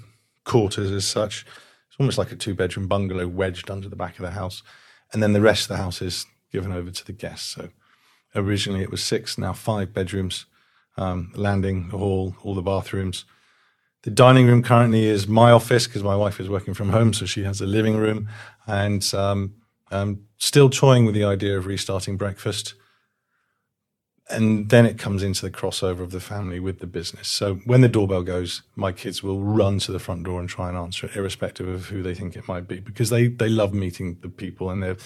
quarters 0.44 0.90
as 0.90 1.06
such. 1.06 1.44
It's 1.88 2.00
almost 2.00 2.16
like 2.16 2.32
a 2.32 2.36
two 2.36 2.54
bedroom 2.54 2.88
bungalow 2.88 3.28
wedged 3.28 3.70
under 3.70 3.90
the 3.90 3.96
back 3.96 4.18
of 4.18 4.22
the 4.22 4.30
house, 4.30 4.62
and 5.12 5.22
then 5.22 5.34
the 5.34 5.42
rest 5.42 5.64
of 5.64 5.76
the 5.76 5.82
house 5.82 6.00
is 6.00 6.24
given 6.50 6.72
over 6.72 6.90
to 6.90 7.04
the 7.04 7.12
guests. 7.12 7.48
So 7.48 7.68
originally 8.34 8.82
it 8.82 8.90
was 8.90 9.02
six, 9.02 9.38
now 9.38 9.52
five 9.52 9.92
bedrooms, 9.92 10.46
um, 10.96 11.32
landing, 11.34 11.90
hall, 11.90 12.36
all 12.42 12.54
the 12.54 12.62
bathrooms. 12.62 13.24
The 14.02 14.10
dining 14.10 14.46
room 14.46 14.62
currently 14.62 15.04
is 15.04 15.28
my 15.28 15.52
office 15.52 15.86
because 15.86 16.02
my 16.02 16.16
wife 16.16 16.40
is 16.40 16.48
working 16.48 16.74
from 16.74 16.90
home, 16.90 17.12
so 17.12 17.24
she 17.24 17.44
has 17.44 17.60
a 17.60 17.66
living 17.66 17.96
room, 17.96 18.28
and 18.66 19.02
um, 19.14 19.54
I'm 19.90 20.26
still 20.38 20.70
toying 20.70 21.06
with 21.06 21.14
the 21.14 21.24
idea 21.24 21.56
of 21.56 21.66
restarting 21.66 22.16
breakfast. 22.16 22.74
And 24.28 24.70
then 24.70 24.86
it 24.86 24.98
comes 24.98 25.22
into 25.22 25.42
the 25.42 25.50
crossover 25.50 26.00
of 26.00 26.10
the 26.10 26.20
family 26.20 26.58
with 26.58 26.78
the 26.78 26.86
business. 26.86 27.28
So 27.28 27.56
when 27.66 27.82
the 27.82 27.88
doorbell 27.88 28.22
goes, 28.22 28.62
my 28.74 28.90
kids 28.90 29.22
will 29.22 29.40
run 29.40 29.78
to 29.80 29.92
the 29.92 29.98
front 29.98 30.24
door 30.24 30.40
and 30.40 30.48
try 30.48 30.68
and 30.68 30.78
answer 30.78 31.06
it, 31.06 31.16
irrespective 31.16 31.68
of 31.68 31.86
who 31.86 32.02
they 32.02 32.14
think 32.14 32.34
it 32.34 32.48
might 32.48 32.66
be, 32.66 32.80
because 32.80 33.10
they 33.10 33.28
they 33.28 33.48
love 33.48 33.74
meeting 33.74 34.18
the 34.22 34.28
people 34.28 34.70
and 34.70 34.82
they're 34.82 34.96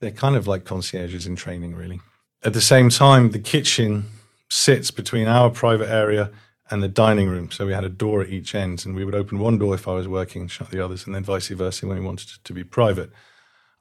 they're 0.00 0.10
kind 0.10 0.36
of 0.36 0.46
like 0.46 0.64
concierges 0.64 1.26
in 1.26 1.36
training, 1.36 1.74
really. 1.74 2.00
At 2.44 2.52
the 2.52 2.60
same 2.60 2.90
time, 2.90 3.30
the 3.30 3.38
kitchen 3.38 4.04
sits 4.50 4.90
between 4.90 5.26
our 5.26 5.48
private 5.48 5.88
area 5.88 6.30
and 6.70 6.82
the 6.82 6.88
dining 6.88 7.30
room. 7.30 7.50
So 7.50 7.64
we 7.64 7.72
had 7.72 7.84
a 7.84 7.88
door 7.88 8.20
at 8.20 8.28
each 8.28 8.54
end, 8.54 8.84
and 8.84 8.94
we 8.94 9.02
would 9.02 9.14
open 9.14 9.38
one 9.38 9.56
door 9.56 9.74
if 9.74 9.88
I 9.88 9.94
was 9.94 10.06
working 10.06 10.46
shut 10.48 10.70
the 10.70 10.84
others, 10.84 11.06
and 11.06 11.14
then 11.14 11.24
vice 11.24 11.48
versa 11.48 11.86
when 11.86 11.98
we 11.98 12.04
wanted 12.04 12.28
it 12.28 12.44
to 12.44 12.52
be 12.52 12.62
private. 12.62 13.10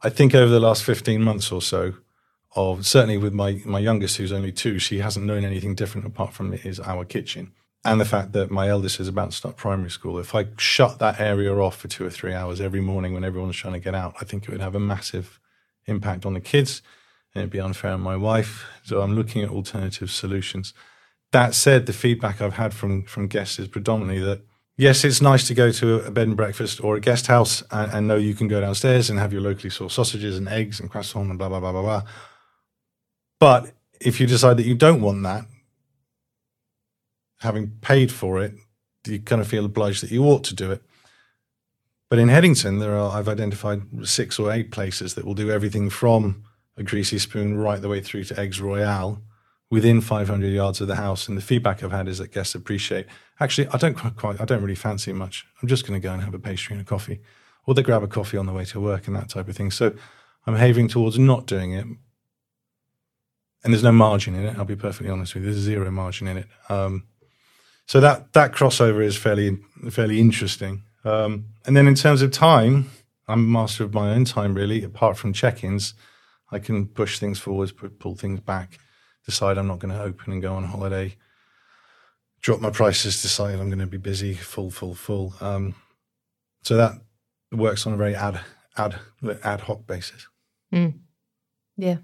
I 0.01 0.09
think 0.09 0.33
over 0.33 0.49
the 0.49 0.61
last 0.61 0.83
15 0.85 1.21
months 1.21 1.51
or 1.51 1.61
so, 1.61 1.95
of 2.55 2.85
certainly 2.85 3.17
with 3.17 3.33
my, 3.33 3.61
my 3.65 3.79
youngest, 3.79 4.15
who's 4.15 4.31
only 4.31 4.53
two, 4.53 4.79
she 4.79 4.99
hasn't 4.99 5.25
known 5.25 5.43
anything 5.43 5.75
different 5.75 6.07
apart 6.07 6.33
from 6.33 6.53
it 6.53 6.65
is 6.65 6.79
our 6.79 7.03
kitchen. 7.03 7.51
and 7.85 7.99
the 7.99 8.05
fact 8.05 8.31
that 8.31 8.49
my 8.49 8.69
eldest 8.69 8.97
is 9.01 9.09
about 9.09 9.31
to 9.31 9.35
start 9.35 9.57
primary 9.57 9.89
school. 9.89 10.17
If 10.19 10.33
I 10.33 10.47
shut 10.57 10.99
that 10.99 11.19
area 11.19 11.53
off 11.53 11.75
for 11.75 11.89
two 11.89 12.05
or 12.05 12.09
three 12.09 12.33
hours 12.33 12.61
every 12.61 12.79
morning 12.79 13.13
when 13.13 13.25
everyone's 13.25 13.57
trying 13.57 13.73
to 13.73 13.79
get 13.79 13.93
out, 13.93 14.15
I 14.21 14.23
think 14.23 14.43
it 14.43 14.51
would 14.51 14.61
have 14.61 14.75
a 14.75 14.79
massive 14.79 15.37
impact 15.85 16.25
on 16.25 16.33
the 16.33 16.39
kids 16.39 16.81
and 17.33 17.41
it'd 17.41 17.51
be 17.51 17.59
unfair 17.59 17.91
on 17.91 18.01
my 18.01 18.15
wife. 18.15 18.65
So 18.83 19.01
I'm 19.01 19.15
looking 19.15 19.41
at 19.41 19.49
alternative 19.49 20.11
solutions. 20.11 20.73
That 21.31 21.55
said, 21.55 21.85
the 21.85 21.93
feedback 21.93 22.41
I've 22.41 22.55
had 22.55 22.73
from, 22.73 23.03
from 23.03 23.27
guests 23.27 23.57
is 23.57 23.67
predominantly 23.67 24.23
that 24.23 24.41
yes, 24.77 25.03
it's 25.03 25.21
nice 25.21 25.47
to 25.47 25.53
go 25.53 25.71
to 25.71 26.01
a 26.01 26.11
bed 26.11 26.27
and 26.27 26.37
breakfast 26.37 26.83
or 26.83 26.95
a 26.95 27.01
guest 27.01 27.27
house 27.27 27.63
and, 27.71 27.91
and 27.91 28.07
know 28.07 28.15
you 28.15 28.35
can 28.35 28.47
go 28.47 28.61
downstairs 28.61 29.09
and 29.09 29.19
have 29.19 29.33
your 29.33 29.41
locally 29.41 29.69
sourced 29.69 29.91
sausages 29.91 30.37
and 30.37 30.47
eggs 30.47 30.79
and 30.79 30.89
croissant 30.89 31.29
and 31.29 31.37
blah, 31.37 31.49
blah, 31.49 31.59
blah, 31.59 31.71
blah, 31.71 31.81
blah. 31.81 32.03
But 33.39 33.73
if 33.99 34.19
you 34.19 34.27
decide 34.27 34.57
that 34.57 34.65
you 34.65 34.75
don't 34.75 35.01
want 35.01 35.23
that, 35.23 35.45
having 37.39 37.71
paid 37.81 38.11
for 38.11 38.41
it, 38.41 38.53
you 39.05 39.19
kind 39.19 39.41
of 39.41 39.47
feel 39.47 39.65
obliged 39.65 40.01
that 40.01 40.11
you 40.11 40.23
ought 40.23 40.43
to 40.45 40.55
do 40.55 40.71
it. 40.71 40.81
But 42.09 42.19
in 42.19 42.29
Headington, 42.29 42.79
there 42.79 42.95
are 42.95 43.17
I've 43.17 43.27
identified 43.27 44.07
six 44.07 44.39
or 44.39 44.51
eight 44.51 44.71
places 44.71 45.15
that 45.15 45.25
will 45.25 45.33
do 45.33 45.51
everything 45.51 45.89
from 45.89 46.43
a 46.77 46.83
greasy 46.83 47.19
spoon 47.19 47.57
right 47.57 47.81
the 47.81 47.89
way 47.89 48.01
through 48.01 48.23
to 48.25 48.39
eggs 48.39 48.59
royale 48.59 49.21
within 49.69 50.01
500 50.01 50.47
yards 50.47 50.81
of 50.81 50.87
the 50.87 50.95
house. 50.95 51.27
And 51.27 51.37
the 51.37 51.41
feedback 51.41 51.83
I've 51.83 51.91
had 51.91 52.07
is 52.07 52.19
that 52.19 52.31
guests 52.31 52.55
appreciate. 52.55 53.07
Actually, 53.39 53.67
I 53.69 53.77
don't 53.77 53.95
quite, 53.95 54.39
I 54.39 54.45
don't 54.45 54.61
really 54.61 54.75
fancy 54.75 55.11
it 55.11 55.15
much. 55.15 55.45
I'm 55.61 55.67
just 55.67 55.87
going 55.87 55.99
to 55.99 56.03
go 56.03 56.13
and 56.13 56.21
have 56.21 56.33
a 56.33 56.39
pastry 56.39 56.75
and 56.75 56.81
a 56.81 56.87
coffee, 56.87 57.21
or 57.65 57.73
they 57.73 57.81
grab 57.81 58.03
a 58.03 58.07
coffee 58.07 58.37
on 58.37 58.45
the 58.45 58.53
way 58.53 58.65
to 58.65 58.79
work 58.79 59.07
and 59.07 59.15
that 59.15 59.29
type 59.29 59.47
of 59.47 59.55
thing. 59.55 59.71
So 59.71 59.95
I'm 60.45 60.53
behaving 60.53 60.89
towards 60.89 61.17
not 61.17 61.45
doing 61.45 61.73
it. 61.73 61.85
And 63.63 63.73
there's 63.73 63.83
no 63.83 63.93
margin 63.93 64.35
in 64.35 64.45
it. 64.45 64.57
I'll 64.57 64.65
be 64.65 64.75
perfectly 64.75 65.09
honest 65.09 65.33
with 65.33 65.43
you. 65.43 65.51
There's 65.51 65.63
zero 65.63 65.89
margin 65.89 66.27
in 66.27 66.37
it. 66.37 66.47
Um, 66.69 67.05
so 67.85 67.99
that 67.99 68.33
that 68.33 68.51
crossover 68.51 69.03
is 69.03 69.17
fairly 69.17 69.57
fairly 69.89 70.19
interesting. 70.19 70.83
Um, 71.03 71.45
and 71.65 71.75
then 71.75 71.87
in 71.87 71.95
terms 71.95 72.21
of 72.21 72.31
time, 72.31 72.91
I'm 73.27 73.51
master 73.51 73.83
of 73.83 73.93
my 73.93 74.11
own 74.11 74.25
time 74.25 74.53
really. 74.53 74.83
Apart 74.83 75.17
from 75.17 75.33
check-ins, 75.33 75.93
I 76.53 76.59
can 76.59 76.87
push 76.87 77.19
things 77.19 77.39
forwards, 77.39 77.71
pull 77.71 78.15
things 78.15 78.39
back, 78.39 78.77
decide 79.25 79.57
I'm 79.57 79.67
not 79.67 79.79
going 79.79 79.93
to 79.93 80.01
open 80.01 80.33
and 80.33 80.41
go 80.41 80.53
on 80.53 80.63
holiday, 80.63 81.15
drop 82.41 82.61
my 82.61 82.69
prices, 82.69 83.21
decide 83.21 83.59
I'm 83.59 83.69
going 83.69 83.79
to 83.79 83.87
be 83.87 83.97
busy, 83.97 84.35
full, 84.35 84.69
full, 84.69 84.93
full. 84.93 85.33
Um, 85.41 85.75
so 86.61 86.77
that 86.77 86.93
works 87.51 87.87
on 87.87 87.93
a 87.93 87.97
very 87.97 88.15
ad 88.15 88.39
ad 88.77 88.99
ad 89.43 89.61
hoc 89.61 89.87
basis. 89.87 90.27
Mm. 90.73 90.99
Yeah. 91.77 91.97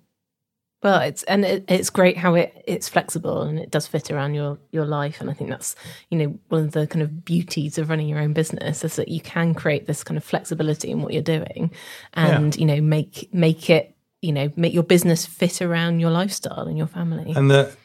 Well, 0.81 1.01
it's 1.01 1.23
and 1.23 1.43
it, 1.43 1.65
it's 1.67 1.89
great 1.89 2.17
how 2.17 2.35
it 2.35 2.63
it's 2.65 2.87
flexible 2.87 3.41
and 3.41 3.59
it 3.59 3.69
does 3.69 3.85
fit 3.85 4.09
around 4.11 4.33
your 4.33 4.57
your 4.71 4.85
life, 4.85 5.19
and 5.19 5.29
I 5.29 5.33
think 5.33 5.49
that's 5.49 5.75
you 6.09 6.17
know 6.17 6.39
one 6.47 6.65
of 6.65 6.71
the 6.71 6.87
kind 6.87 7.01
of 7.03 7.25
beauties 7.25 7.77
of 7.77 7.89
running 7.89 8.07
your 8.07 8.19
own 8.19 8.31
business 8.31 8.85
is 8.85 8.95
that 8.95 9.09
you 9.09 9.19
can 9.19 9.53
create 9.53 9.87
this 9.87 10.05
kind 10.05 10.17
of 10.17 10.23
flexibility 10.23 10.89
in 10.89 11.01
what 11.01 11.11
you're 11.11 11.21
doing, 11.21 11.71
and 12.13 12.55
yeah. 12.55 12.59
you 12.59 12.65
know 12.65 12.81
make 12.81 13.27
make 13.33 13.69
it 13.69 13.93
you 14.21 14.31
know 14.31 14.51
make 14.55 14.73
your 14.73 14.83
business 14.83 15.25
fit 15.25 15.61
around 15.61 15.99
your 15.99 16.11
lifestyle 16.11 16.67
and 16.67 16.77
your 16.77 16.87
family. 16.87 17.33
And 17.35 17.49
the 17.49 17.75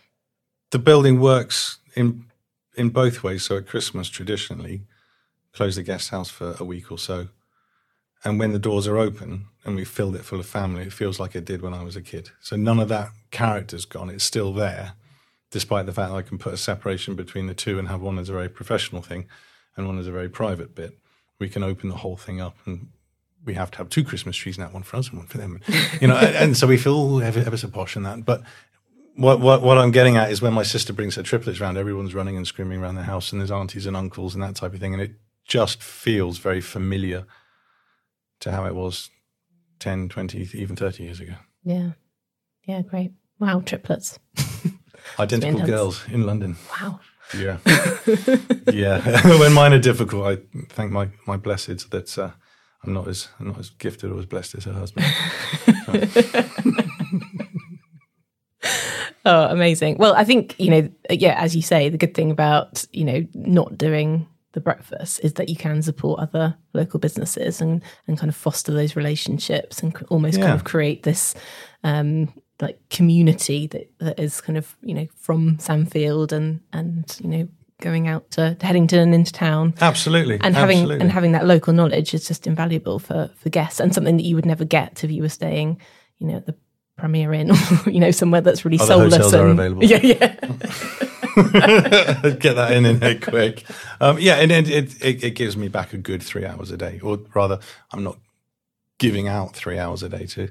the 0.70 0.78
building 0.78 1.20
works 1.20 1.78
in 1.94 2.26
in 2.76 2.90
both 2.90 3.22
ways. 3.22 3.44
So 3.44 3.58
at 3.58 3.66
Christmas, 3.66 4.08
traditionally, 4.08 4.82
close 5.52 5.76
the 5.76 5.82
guest 5.82 6.10
house 6.10 6.30
for 6.30 6.56
a 6.58 6.64
week 6.64 6.90
or 6.90 6.98
so, 6.98 7.28
and 8.24 8.38
when 8.38 8.52
the 8.52 8.58
doors 8.58 8.86
are 8.86 8.98
open 8.98 9.46
and 9.64 9.76
we've 9.76 9.88
filled 9.88 10.16
it 10.16 10.24
full 10.24 10.40
of 10.40 10.46
family, 10.46 10.84
it 10.84 10.92
feels 10.92 11.20
like 11.20 11.34
it 11.34 11.44
did 11.44 11.62
when 11.62 11.74
I 11.74 11.82
was 11.82 11.94
a 11.94 12.02
kid. 12.02 12.30
So 12.40 12.56
none 12.56 12.80
of 12.80 12.88
that 12.88 13.10
character's 13.30 13.84
gone. 13.84 14.10
It's 14.10 14.24
still 14.24 14.52
there, 14.52 14.94
despite 15.50 15.86
the 15.86 15.92
fact 15.92 16.10
that 16.10 16.16
I 16.16 16.22
can 16.22 16.38
put 16.38 16.54
a 16.54 16.58
separation 16.58 17.14
between 17.14 17.46
the 17.46 17.54
two 17.54 17.78
and 17.78 17.88
have 17.88 18.00
one 18.00 18.18
as 18.18 18.28
a 18.28 18.32
very 18.32 18.48
professional 18.48 19.02
thing 19.02 19.26
and 19.76 19.86
one 19.86 19.98
as 19.98 20.06
a 20.06 20.12
very 20.12 20.28
private 20.28 20.74
bit. 20.74 20.98
We 21.38 21.48
can 21.48 21.62
open 21.62 21.88
the 21.90 21.96
whole 21.96 22.16
thing 22.16 22.40
up 22.40 22.56
and 22.64 22.88
we 23.44 23.54
have 23.54 23.70
to 23.72 23.78
have 23.78 23.88
two 23.88 24.04
Christmas 24.04 24.36
trees 24.36 24.58
now, 24.58 24.68
one 24.68 24.82
for 24.82 24.96
us 24.96 25.08
and 25.08 25.18
one 25.18 25.26
for 25.26 25.38
them. 25.38 25.60
You 26.00 26.08
know, 26.08 26.16
and, 26.16 26.36
and, 26.36 26.56
so 26.56 26.66
we 26.66 26.76
feel 26.76 27.22
ever, 27.22 27.40
ever 27.40 27.56
so 27.56 27.68
posh 27.68 27.96
in 27.96 28.02
that. 28.04 28.24
But 28.24 28.42
what, 29.16 29.40
what, 29.40 29.62
what 29.62 29.78
I'm 29.78 29.90
getting 29.90 30.16
at 30.16 30.30
is 30.30 30.40
when 30.40 30.52
my 30.52 30.62
sister 30.62 30.92
brings 30.92 31.14
her 31.16 31.22
triplets 31.22 31.60
around, 31.60 31.76
everyone's 31.76 32.14
running 32.14 32.36
and 32.36 32.46
screaming 32.46 32.80
around 32.80 32.94
the 32.94 33.02
house 33.02 33.32
and 33.32 33.40
there's 33.40 33.50
aunties 33.50 33.86
and 33.86 33.96
uncles 33.96 34.34
and 34.34 34.42
that 34.42 34.56
type 34.56 34.74
of 34.74 34.80
thing. 34.80 34.94
And 34.94 35.02
it 35.02 35.12
just 35.46 35.82
feels 35.82 36.38
very 36.38 36.60
familiar 36.60 37.26
to 38.40 38.50
how 38.50 38.64
it 38.64 38.74
was 38.74 39.10
10, 39.80 40.08
20, 40.08 40.50
even 40.54 40.76
30 40.76 41.02
years 41.02 41.20
ago. 41.20 41.34
Yeah. 41.62 41.90
Yeah, 42.64 42.82
great. 42.82 43.12
Wow, 43.38 43.60
triplets. 43.60 44.18
Identical 45.18 45.66
girls 45.66 46.02
in 46.08 46.24
London. 46.24 46.56
Wow. 46.80 47.00
Yeah. 47.36 47.58
yeah. 48.72 49.28
when 49.38 49.52
mine 49.52 49.72
are 49.72 49.78
difficult, 49.78 50.26
I 50.26 50.38
thank 50.68 50.92
my, 50.92 51.10
my 51.26 51.36
blessed 51.36 51.90
that 51.90 52.18
uh, 52.18 52.30
I'm 52.86 52.92
not 52.92 53.08
as 53.08 53.28
I'm 53.40 53.48
not 53.48 53.58
as 53.58 53.70
gifted 53.70 54.10
or 54.10 54.18
as 54.18 54.26
blessed 54.26 54.54
as 54.56 54.64
her 54.64 54.72
husband. 54.72 55.06
oh, 59.24 59.46
amazing. 59.48 59.96
Well, 59.98 60.14
I 60.14 60.24
think, 60.24 60.54
you 60.58 60.70
know, 60.70 60.88
yeah, 61.10 61.40
as 61.40 61.56
you 61.56 61.62
say, 61.62 61.88
the 61.88 61.98
good 61.98 62.14
thing 62.14 62.30
about, 62.30 62.84
you 62.92 63.04
know, 63.04 63.26
not 63.34 63.78
doing 63.78 64.26
the 64.52 64.60
breakfast 64.60 65.20
is 65.22 65.34
that 65.34 65.48
you 65.48 65.56
can 65.56 65.82
support 65.82 66.20
other 66.20 66.56
local 66.72 67.00
businesses 67.00 67.60
and 67.60 67.82
and 68.06 68.16
kind 68.18 68.28
of 68.28 68.36
foster 68.36 68.72
those 68.72 68.96
relationships 68.96 69.82
and 69.82 69.94
almost 70.08 70.38
yeah. 70.38 70.44
kind 70.44 70.54
of 70.54 70.64
create 70.64 71.02
this 71.02 71.34
um, 71.82 72.32
like 72.60 72.78
community 72.88 73.66
that 73.66 73.90
that 73.98 74.18
is 74.18 74.40
kind 74.40 74.56
of 74.56 74.76
you 74.82 74.94
know 74.94 75.06
from 75.16 75.56
Sandfield 75.58 76.32
and 76.32 76.60
and 76.72 77.18
you 77.20 77.28
know 77.28 77.48
going 77.84 78.08
out 78.08 78.30
to 78.32 78.56
Headington 78.60 78.98
and 78.98 79.14
into 79.14 79.32
town. 79.32 79.74
Absolutely, 79.80 80.40
and 80.40 80.56
having 80.56 80.78
absolutely. 80.78 81.02
and 81.02 81.12
having 81.12 81.32
that 81.32 81.46
local 81.46 81.72
knowledge 81.72 82.14
is 82.14 82.26
just 82.26 82.46
invaluable 82.46 82.98
for 82.98 83.30
for 83.36 83.50
guests 83.50 83.78
and 83.78 83.94
something 83.94 84.16
that 84.16 84.24
you 84.24 84.34
would 84.34 84.46
never 84.46 84.64
get 84.64 85.04
if 85.04 85.10
you 85.10 85.22
were 85.22 85.28
staying, 85.28 85.80
you 86.18 86.26
know, 86.26 86.36
at 86.36 86.46
the 86.46 86.56
Premier 86.96 87.32
Inn 87.32 87.50
or 87.50 87.56
you 87.90 88.00
know 88.00 88.10
somewhere 88.10 88.40
that's 88.40 88.64
really 88.64 88.78
Other 88.80 89.10
soulless. 89.10 89.32
and, 89.32 89.42
are 89.42 89.48
available. 89.48 89.84
Yeah, 89.88 90.00
yeah. 90.02 90.34
Get 91.34 92.54
that 92.54 92.70
in 92.72 92.86
in 92.86 93.00
there 93.00 93.18
quick. 93.18 93.64
Um, 94.00 94.18
yeah, 94.18 94.36
and 94.36 94.50
it, 94.52 94.68
it, 95.04 95.24
it 95.24 95.30
gives 95.32 95.56
me 95.56 95.68
back 95.68 95.92
a 95.92 95.98
good 95.98 96.22
three 96.22 96.46
hours 96.46 96.70
a 96.70 96.76
day, 96.76 97.00
or 97.02 97.18
rather, 97.34 97.58
I'm 97.92 98.04
not 98.04 98.18
giving 98.98 99.26
out 99.26 99.54
three 99.54 99.78
hours 99.78 100.04
a 100.04 100.08
day 100.08 100.26
to 100.26 100.48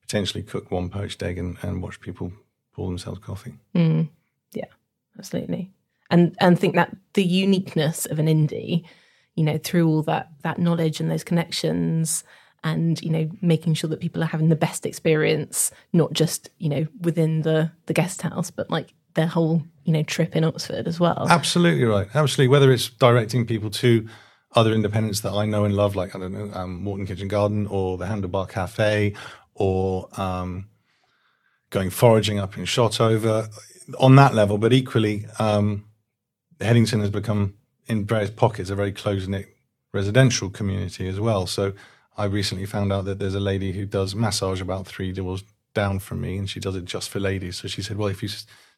potentially 0.00 0.44
cook 0.44 0.70
one 0.70 0.88
poached 0.88 1.22
egg 1.22 1.36
and, 1.36 1.56
and 1.62 1.82
watch 1.82 2.00
people 2.00 2.32
pour 2.72 2.86
themselves 2.86 3.18
coffee. 3.18 3.54
Mm, 3.74 4.08
yeah, 4.52 4.66
absolutely. 5.18 5.72
And 6.10 6.36
and 6.40 6.58
think 6.58 6.74
that 6.74 6.96
the 7.14 7.24
uniqueness 7.24 8.06
of 8.06 8.18
an 8.18 8.26
indie, 8.26 8.84
you 9.34 9.44
know, 9.44 9.58
through 9.58 9.88
all 9.88 10.02
that 10.02 10.30
that 10.42 10.58
knowledge 10.58 11.00
and 11.00 11.10
those 11.10 11.24
connections 11.24 12.24
and 12.62 13.00
you 13.00 13.10
know 13.10 13.30
making 13.40 13.72
sure 13.72 13.88
that 13.88 14.00
people 14.00 14.22
are 14.22 14.26
having 14.26 14.50
the 14.50 14.56
best 14.56 14.84
experience 14.84 15.70
not 15.94 16.12
just 16.12 16.50
you 16.58 16.68
know 16.68 16.86
within 17.00 17.40
the 17.40 17.72
the 17.86 17.94
guest 17.94 18.20
house 18.20 18.50
but 18.50 18.68
like 18.68 18.92
their 19.14 19.26
whole 19.26 19.62
you 19.84 19.92
know 19.92 20.02
trip 20.02 20.36
in 20.36 20.44
Oxford 20.44 20.86
as 20.86 21.00
well. 21.00 21.26
Absolutely 21.28 21.84
right. 21.84 22.08
Absolutely. 22.14 22.48
Whether 22.48 22.72
it's 22.72 22.88
directing 22.88 23.46
people 23.46 23.70
to 23.70 24.08
other 24.54 24.72
independents 24.72 25.20
that 25.20 25.32
I 25.32 25.46
know 25.46 25.64
and 25.64 25.74
love, 25.74 25.96
like 25.96 26.14
I 26.14 26.18
don't 26.18 26.32
know, 26.32 26.50
um, 26.54 26.82
Morton 26.82 27.06
Kitchen 27.06 27.28
Garden 27.28 27.66
or 27.66 27.98
the 27.98 28.06
Handlebar 28.06 28.48
Cafe, 28.48 29.14
or 29.54 30.08
um, 30.20 30.68
going 31.70 31.90
foraging 31.90 32.38
up 32.38 32.56
in 32.56 32.64
Shotover 32.64 33.48
on 33.98 34.16
that 34.16 34.34
level. 34.34 34.58
But 34.58 34.72
equally, 34.72 35.26
um, 35.38 35.84
Headington 36.60 37.00
has 37.00 37.10
become 37.10 37.54
in 37.86 38.04
various 38.04 38.30
pockets 38.30 38.70
a 38.70 38.74
very 38.74 38.92
close 38.92 39.26
knit 39.26 39.56
residential 39.92 40.50
community 40.50 41.08
as 41.08 41.18
well. 41.18 41.46
So 41.46 41.72
I 42.16 42.24
recently 42.24 42.66
found 42.66 42.92
out 42.92 43.04
that 43.06 43.18
there's 43.18 43.34
a 43.34 43.40
lady 43.40 43.72
who 43.72 43.86
does 43.86 44.14
massage 44.14 44.60
about 44.60 44.86
three 44.86 45.12
doors 45.12 45.42
down 45.74 45.98
from 45.98 46.20
me, 46.20 46.36
and 46.36 46.48
she 46.48 46.60
does 46.60 46.76
it 46.76 46.84
just 46.84 47.08
for 47.10 47.20
ladies. 47.20 47.56
So 47.56 47.68
she 47.68 47.82
said, 47.82 47.96
"Well, 47.96 48.08
if 48.08 48.22
you 48.22 48.28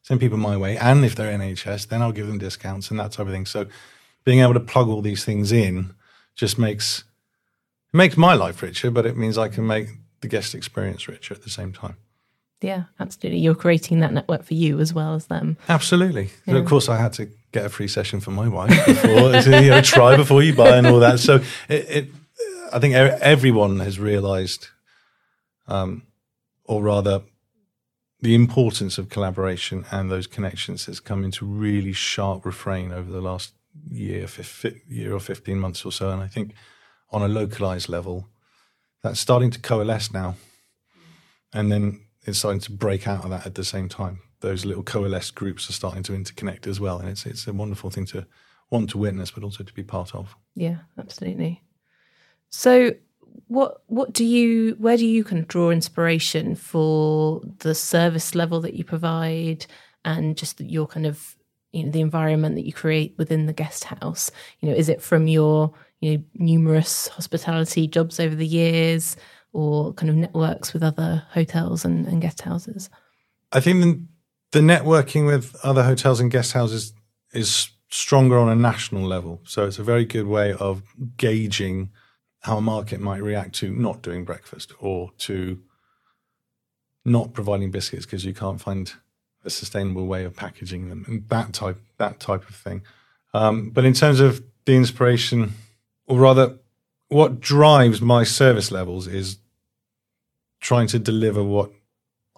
send 0.01 0.19
people 0.19 0.37
my 0.37 0.57
way, 0.57 0.77
and 0.77 1.03
if 1.03 1.15
they're 1.15 1.31
NHS, 1.31 1.87
then 1.87 2.01
I'll 2.01 2.11
give 2.11 2.27
them 2.27 2.37
discounts 2.37 2.91
and 2.91 2.99
that 2.99 3.11
type 3.13 3.27
of 3.27 3.33
thing. 3.33 3.45
So 3.45 3.67
being 4.23 4.39
able 4.39 4.53
to 4.53 4.59
plug 4.59 4.87
all 4.87 5.01
these 5.01 5.25
things 5.25 5.51
in 5.51 5.93
just 6.35 6.57
makes 6.57 7.03
it 7.93 7.97
makes 7.97 8.17
my 8.17 8.33
life 8.33 8.61
richer, 8.61 8.91
but 8.91 9.05
it 9.05 9.17
means 9.17 9.37
I 9.37 9.49
can 9.49 9.67
make 9.67 9.87
the 10.21 10.27
guest 10.27 10.55
experience 10.55 11.07
richer 11.07 11.33
at 11.33 11.43
the 11.43 11.49
same 11.49 11.73
time. 11.73 11.97
Yeah, 12.61 12.83
absolutely. 12.99 13.41
You're 13.41 13.55
creating 13.55 13.99
that 13.99 14.13
network 14.13 14.43
for 14.43 14.53
you 14.53 14.79
as 14.79 14.93
well 14.93 15.15
as 15.15 15.27
them. 15.27 15.57
Absolutely. 15.67 16.31
Yeah. 16.45 16.53
So 16.53 16.59
of 16.59 16.65
course, 16.65 16.87
I 16.87 16.97
had 16.97 17.13
to 17.13 17.29
get 17.53 17.65
a 17.65 17.69
free 17.69 17.87
session 17.87 18.19
for 18.19 18.31
my 18.31 18.47
wife 18.47 18.85
before, 18.85 19.33
you 19.35 19.69
know, 19.69 19.81
try 19.81 20.17
before 20.17 20.43
you 20.43 20.53
buy 20.53 20.75
and 20.75 20.87
all 20.87 20.99
that. 20.99 21.19
So 21.19 21.35
it, 21.69 21.89
it 21.89 22.07
I 22.73 22.79
think 22.79 22.95
everyone 22.95 23.79
has 23.79 23.99
realised, 23.99 24.69
um, 25.67 26.03
or 26.65 26.81
rather, 26.81 27.21
the 28.19 28.33
importance 28.33 28.97
of 28.97 29.09
collaboration 29.09 29.85
and 29.91 30.09
those 30.09 30.27
connections 30.27 30.85
has 30.85 30.99
come 30.99 31.23
into 31.23 31.45
really 31.45 31.93
sharp 31.93 32.45
refrain 32.45 32.91
over 32.91 33.11
the 33.11 33.21
last 33.21 33.53
year, 33.89 34.27
year 34.87 35.13
or 35.13 35.19
15 35.19 35.59
months 35.59 35.85
or 35.85 35.91
so. 35.91 36.09
And 36.09 36.21
I 36.21 36.27
think 36.27 36.53
on 37.11 37.21
a 37.21 37.27
localized 37.27 37.89
level, 37.89 38.27
that's 39.03 39.19
starting 39.19 39.51
to 39.51 39.59
coalesce 39.59 40.11
now. 40.11 40.35
And 41.53 41.71
then 41.71 42.01
it's 42.23 42.39
starting 42.39 42.61
to 42.61 42.71
break 42.71 43.07
out 43.07 43.23
of 43.23 43.29
that 43.29 43.45
at 43.45 43.55
the 43.55 43.63
same 43.63 43.89
time. 43.89 44.21
Those 44.43 44.65
little 44.65 44.83
coalesced 44.83 45.33
groups 45.33 45.69
are 45.69 45.73
starting 45.73 46.03
to 46.03 46.11
interconnect 46.11 46.67
as 46.67 46.79
well, 46.79 46.99
and 46.99 47.09
it's 47.09 47.25
it's 47.25 47.47
a 47.47 47.53
wonderful 47.53 47.89
thing 47.89 48.05
to 48.07 48.27
want 48.69 48.89
to 48.91 48.97
witness, 48.97 49.31
but 49.31 49.43
also 49.43 49.63
to 49.63 49.73
be 49.73 49.83
part 49.83 50.13
of. 50.13 50.35
Yeah, 50.53 50.77
absolutely. 50.99 51.63
So, 52.49 52.91
what 53.47 53.81
what 53.87 54.13
do 54.13 54.25
you 54.25 54.75
where 54.79 54.97
do 54.97 55.05
you 55.05 55.23
kind 55.23 55.41
of 55.41 55.47
draw 55.47 55.71
inspiration 55.71 56.55
for 56.55 57.41
the 57.59 57.73
service 57.73 58.35
level 58.35 58.61
that 58.61 58.75
you 58.75 58.83
provide 58.83 59.65
and 60.05 60.37
just 60.37 60.59
your 60.59 60.85
kind 60.85 61.05
of 61.05 61.35
you 61.71 61.83
know 61.83 61.91
the 61.91 62.01
environment 62.01 62.55
that 62.55 62.65
you 62.65 62.73
create 62.73 63.15
within 63.17 63.47
the 63.47 63.53
guest 63.53 63.85
house 63.85 64.29
you 64.59 64.69
know 64.69 64.75
is 64.75 64.89
it 64.89 65.01
from 65.01 65.27
your 65.27 65.73
you 65.99 66.17
know 66.17 66.23
numerous 66.35 67.07
hospitality 67.07 67.87
jobs 67.87 68.19
over 68.19 68.35
the 68.35 68.45
years 68.45 69.15
or 69.51 69.93
kind 69.93 70.09
of 70.09 70.15
networks 70.15 70.73
with 70.73 70.83
other 70.83 71.23
hotels 71.31 71.83
and, 71.85 72.05
and 72.07 72.21
guest 72.21 72.41
houses 72.41 72.89
i 73.51 73.59
think 73.59 73.99
the, 74.53 74.59
networking 74.59 75.25
with 75.27 75.55
other 75.63 75.83
hotels 75.83 76.19
and 76.19 76.31
guest 76.31 76.53
houses 76.53 76.93
is 77.31 77.69
stronger 77.89 78.39
on 78.39 78.49
a 78.49 78.55
national 78.55 79.03
level 79.03 79.39
so 79.43 79.65
it's 79.65 79.77
a 79.77 79.83
very 79.83 80.05
good 80.05 80.25
way 80.25 80.53
of 80.53 80.81
gauging 81.17 81.89
how 82.41 82.57
a 82.57 82.61
market 82.61 82.99
might 82.99 83.21
react 83.21 83.53
to 83.55 83.71
not 83.71 84.01
doing 84.01 84.25
breakfast 84.25 84.73
or 84.79 85.11
to 85.17 85.61
not 87.05 87.33
providing 87.33 87.71
biscuits 87.71 88.05
because 88.05 88.25
you 88.25 88.33
can't 88.33 88.61
find 88.61 88.93
a 89.45 89.49
sustainable 89.49 90.05
way 90.05 90.23
of 90.23 90.35
packaging 90.35 90.89
them 90.89 91.05
and 91.07 91.27
that 91.29 91.53
type 91.53 91.81
that 91.97 92.19
type 92.19 92.47
of 92.47 92.55
thing. 92.55 92.81
Um, 93.33 93.69
but 93.69 93.85
in 93.85 93.93
terms 93.93 94.19
of 94.19 94.43
the 94.65 94.75
inspiration, 94.75 95.53
or 96.05 96.19
rather, 96.19 96.57
what 97.09 97.39
drives 97.39 98.01
my 98.01 98.23
service 98.23 98.71
levels 98.71 99.07
is 99.07 99.37
trying 100.59 100.87
to 100.87 100.99
deliver 100.99 101.43
what 101.43 101.71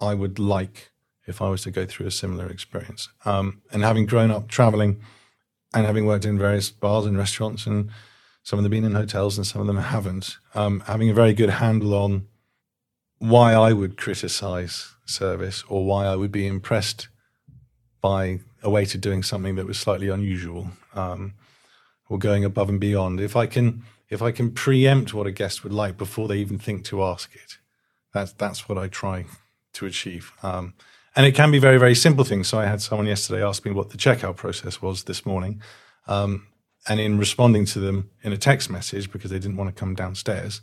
I 0.00 0.14
would 0.14 0.38
like 0.38 0.90
if 1.26 1.42
I 1.42 1.48
was 1.48 1.62
to 1.62 1.70
go 1.70 1.86
through 1.86 2.06
a 2.06 2.10
similar 2.10 2.46
experience. 2.46 3.08
Um, 3.24 3.62
and 3.72 3.82
having 3.82 4.06
grown 4.06 4.30
up 4.30 4.48
traveling 4.48 5.00
and 5.74 5.84
having 5.84 6.06
worked 6.06 6.24
in 6.24 6.38
various 6.38 6.70
bars 6.70 7.06
and 7.06 7.18
restaurants, 7.18 7.66
and 7.66 7.90
some 8.42 8.58
of 8.58 8.62
them 8.62 8.70
been 8.70 8.84
in 8.84 8.94
hotels 8.94 9.36
and 9.36 9.46
some 9.46 9.60
of 9.60 9.66
them 9.66 9.78
haven't, 9.78 10.38
um, 10.54 10.80
having 10.86 11.10
a 11.10 11.14
very 11.14 11.34
good 11.34 11.50
handle 11.50 11.94
on 11.94 12.26
why 13.18 13.54
I 13.54 13.72
would 13.72 13.96
criticize 13.96 14.94
service 15.04 15.64
or 15.68 15.84
why 15.84 16.06
I 16.06 16.16
would 16.16 16.32
be 16.32 16.46
impressed 16.46 17.08
by 18.00 18.40
a 18.62 18.70
way 18.70 18.84
to 18.84 18.98
doing 18.98 19.22
something 19.22 19.56
that 19.56 19.66
was 19.66 19.78
slightly 19.78 20.08
unusual 20.08 20.70
um, 20.94 21.34
or 22.08 22.18
going 22.18 22.44
above 22.44 22.68
and 22.68 22.78
beyond. 22.78 23.20
If 23.20 23.34
I 23.34 23.46
can, 23.46 23.84
if 24.08 24.22
I 24.22 24.30
can 24.30 24.52
preempt 24.52 25.12
what 25.12 25.26
a 25.26 25.32
guest 25.32 25.64
would 25.64 25.72
like 25.72 25.96
before 25.96 26.28
they 26.28 26.38
even 26.38 26.58
think 26.58 26.84
to 26.86 27.02
ask 27.02 27.34
it, 27.34 27.58
that's 28.12 28.32
that's 28.32 28.68
what 28.68 28.78
I 28.78 28.88
try 28.88 29.26
to 29.74 29.86
achieve. 29.86 30.32
Um, 30.42 30.74
and 31.16 31.26
it 31.26 31.34
can 31.34 31.50
be 31.50 31.58
very 31.58 31.78
very 31.78 31.94
simple 31.94 32.24
things. 32.24 32.46
So 32.48 32.58
I 32.58 32.66
had 32.66 32.80
someone 32.80 33.06
yesterday 33.06 33.42
ask 33.42 33.64
me 33.64 33.72
what 33.72 33.90
the 33.90 33.98
checkout 33.98 34.36
process 34.36 34.80
was 34.80 35.04
this 35.04 35.26
morning, 35.26 35.60
um, 36.06 36.46
and 36.88 37.00
in 37.00 37.18
responding 37.18 37.64
to 37.66 37.80
them 37.80 38.10
in 38.22 38.32
a 38.32 38.38
text 38.38 38.70
message 38.70 39.10
because 39.10 39.30
they 39.30 39.38
didn't 39.38 39.56
want 39.56 39.74
to 39.74 39.80
come 39.80 39.94
downstairs. 39.94 40.60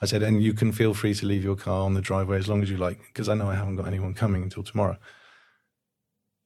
I 0.00 0.06
said, 0.06 0.22
and 0.22 0.42
you 0.42 0.52
can 0.52 0.72
feel 0.72 0.92
free 0.92 1.14
to 1.14 1.26
leave 1.26 1.42
your 1.42 1.56
car 1.56 1.82
on 1.82 1.94
the 1.94 2.02
driveway 2.02 2.38
as 2.38 2.48
long 2.48 2.62
as 2.62 2.70
you 2.70 2.76
like, 2.76 2.98
because 3.06 3.28
I 3.28 3.34
know 3.34 3.48
I 3.48 3.54
haven't 3.54 3.76
got 3.76 3.86
anyone 3.86 4.12
coming 4.12 4.42
until 4.42 4.62
tomorrow. 4.62 4.98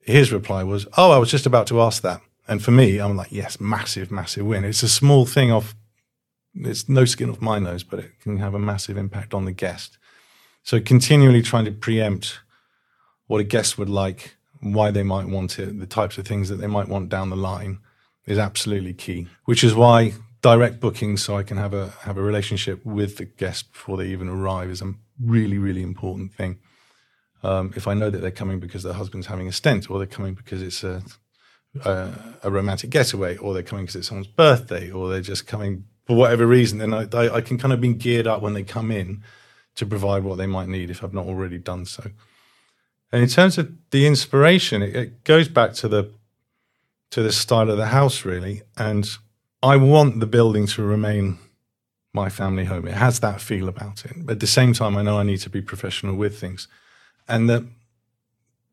His 0.01 0.33
reply 0.33 0.63
was, 0.63 0.87
Oh, 0.97 1.11
I 1.11 1.19
was 1.19 1.31
just 1.31 1.47
about 1.47 1.67
to 1.69 1.81
ask 1.81 2.03
that. 2.03 2.21
And 2.47 2.63
for 2.63 2.71
me, 2.71 2.99
I'm 2.99 3.17
like, 3.17 3.33
Yes, 3.33 3.61
massive, 3.61 4.11
massive 4.11 4.47
win. 4.47 4.65
It's 4.65 4.83
a 4.83 4.89
small 4.89 5.27
thing 5.27 5.51
off, 5.51 5.75
it's 6.55 6.89
no 6.89 7.05
skin 7.05 7.31
off 7.31 7.41
my 7.41 7.59
nose, 7.59 7.83
but 7.83 7.99
it 7.99 8.21
can 8.21 8.39
have 8.39 8.55
a 8.55 8.59
massive 8.59 8.97
impact 8.97 9.35
on 9.35 9.45
the 9.45 9.53
guest. 9.53 9.99
So 10.63 10.81
continually 10.81 11.43
trying 11.43 11.65
to 11.65 11.73
preempt 11.73 12.39
what 13.31 13.41
a 13.41 13.45
guest 13.45 13.79
would 13.79 13.89
like, 13.89 14.35
why 14.59 14.91
they 14.91 15.05
might 15.05 15.29
want 15.29 15.57
it, 15.61 15.79
the 15.79 15.87
types 15.87 16.19
of 16.19 16.27
things 16.27 16.49
that 16.49 16.57
they 16.57 16.67
might 16.67 16.89
want 16.89 17.09
down 17.09 17.31
the 17.31 17.37
line 17.37 17.79
is 18.27 18.39
absolutely 18.39 18.93
key, 18.93 19.29
which 19.45 19.63
is 19.63 19.73
why 19.73 20.13
direct 20.43 20.81
booking 20.81 21.17
so 21.17 21.37
I 21.37 21.45
can 21.45 21.57
have 21.57 21.73
a 21.73 21.91
have 22.01 22.19
a 22.19 22.23
relationship 22.23 22.85
with 22.85 23.19
the 23.19 23.27
guest 23.27 23.73
before 23.73 23.97
they 23.97 24.09
even 24.09 24.29
arrive 24.29 24.69
is 24.69 24.83
a 24.83 24.95
really 25.25 25.59
really 25.59 25.81
important 25.81 26.35
thing. 26.35 26.59
Um, 27.45 27.73
if 27.77 27.87
I 27.87 27.95
know 27.95 28.11
that 28.11 28.19
they're 28.19 28.33
coming 28.33 28.59
because 28.59 28.83
their 28.83 28.95
husband's 28.95 29.29
having 29.29 29.47
a 29.47 29.53
stent, 29.53 29.89
or 29.89 29.99
they're 29.99 30.17
coming 30.19 30.35
because 30.35 30.61
it's 30.61 30.83
a 30.83 31.01
a, 31.85 32.11
a 32.43 32.51
romantic 32.51 32.91
getaway, 32.91 33.37
or 33.37 33.55
they're 33.55 33.63
coming 33.63 33.85
because 33.85 33.95
it's 33.95 34.09
someone's 34.09 34.27
birthday, 34.27 34.91
or 34.91 35.09
they're 35.09 35.21
just 35.21 35.47
coming 35.47 35.85
for 36.05 36.17
whatever 36.17 36.49
reason, 36.49 36.79
then 36.79 36.93
I, 36.93 37.07
I, 37.13 37.37
I 37.37 37.41
can 37.43 37.59
kind 37.59 37.73
of 37.73 37.81
be 37.81 37.95
geared 37.95 38.27
up 38.27 38.43
when 38.43 38.55
they 38.55 38.65
come 38.65 38.91
in 38.91 39.23
to 39.77 39.87
provide 39.87 40.25
what 40.25 40.37
they 40.37 40.49
might 40.49 40.67
need 40.67 40.91
if 40.91 41.05
I've 41.05 41.15
not 41.15 41.27
already 41.27 41.59
done 41.59 41.87
so. 41.87 42.11
And 43.13 43.23
in 43.23 43.29
terms 43.29 43.59
of 43.59 43.73
the 43.91 44.07
inspiration, 44.07 44.83
it, 44.83 44.97
it 44.97 45.25
goes 45.25 45.49
back 45.49 45.73
to 45.75 45.89
the 45.89 46.13
to 47.11 47.23
the 47.23 47.33
style 47.33 47.69
of 47.71 47.77
the 47.77 47.87
house 47.87 48.25
really, 48.25 48.63
and 48.77 49.19
I 49.63 49.77
want 49.77 50.21
the 50.21 50.27
building 50.27 50.67
to 50.69 50.83
remain 50.83 51.39
my 52.13 52.29
family 52.29 52.65
home. 52.65 52.89
It 52.89 52.95
has 52.95 53.21
that 53.21 53.41
feel 53.41 53.69
about 53.69 54.05
it. 54.05 54.13
But 54.25 54.35
at 54.35 54.41
the 54.41 54.47
same 54.47 54.73
time, 54.73 54.97
I 54.97 55.03
know 55.03 55.19
I 55.19 55.23
need 55.23 55.41
to 55.41 55.51
be 55.51 55.61
professional 55.61 56.15
with 56.15 56.39
things. 56.39 56.67
And 57.29 57.49
the, 57.49 57.69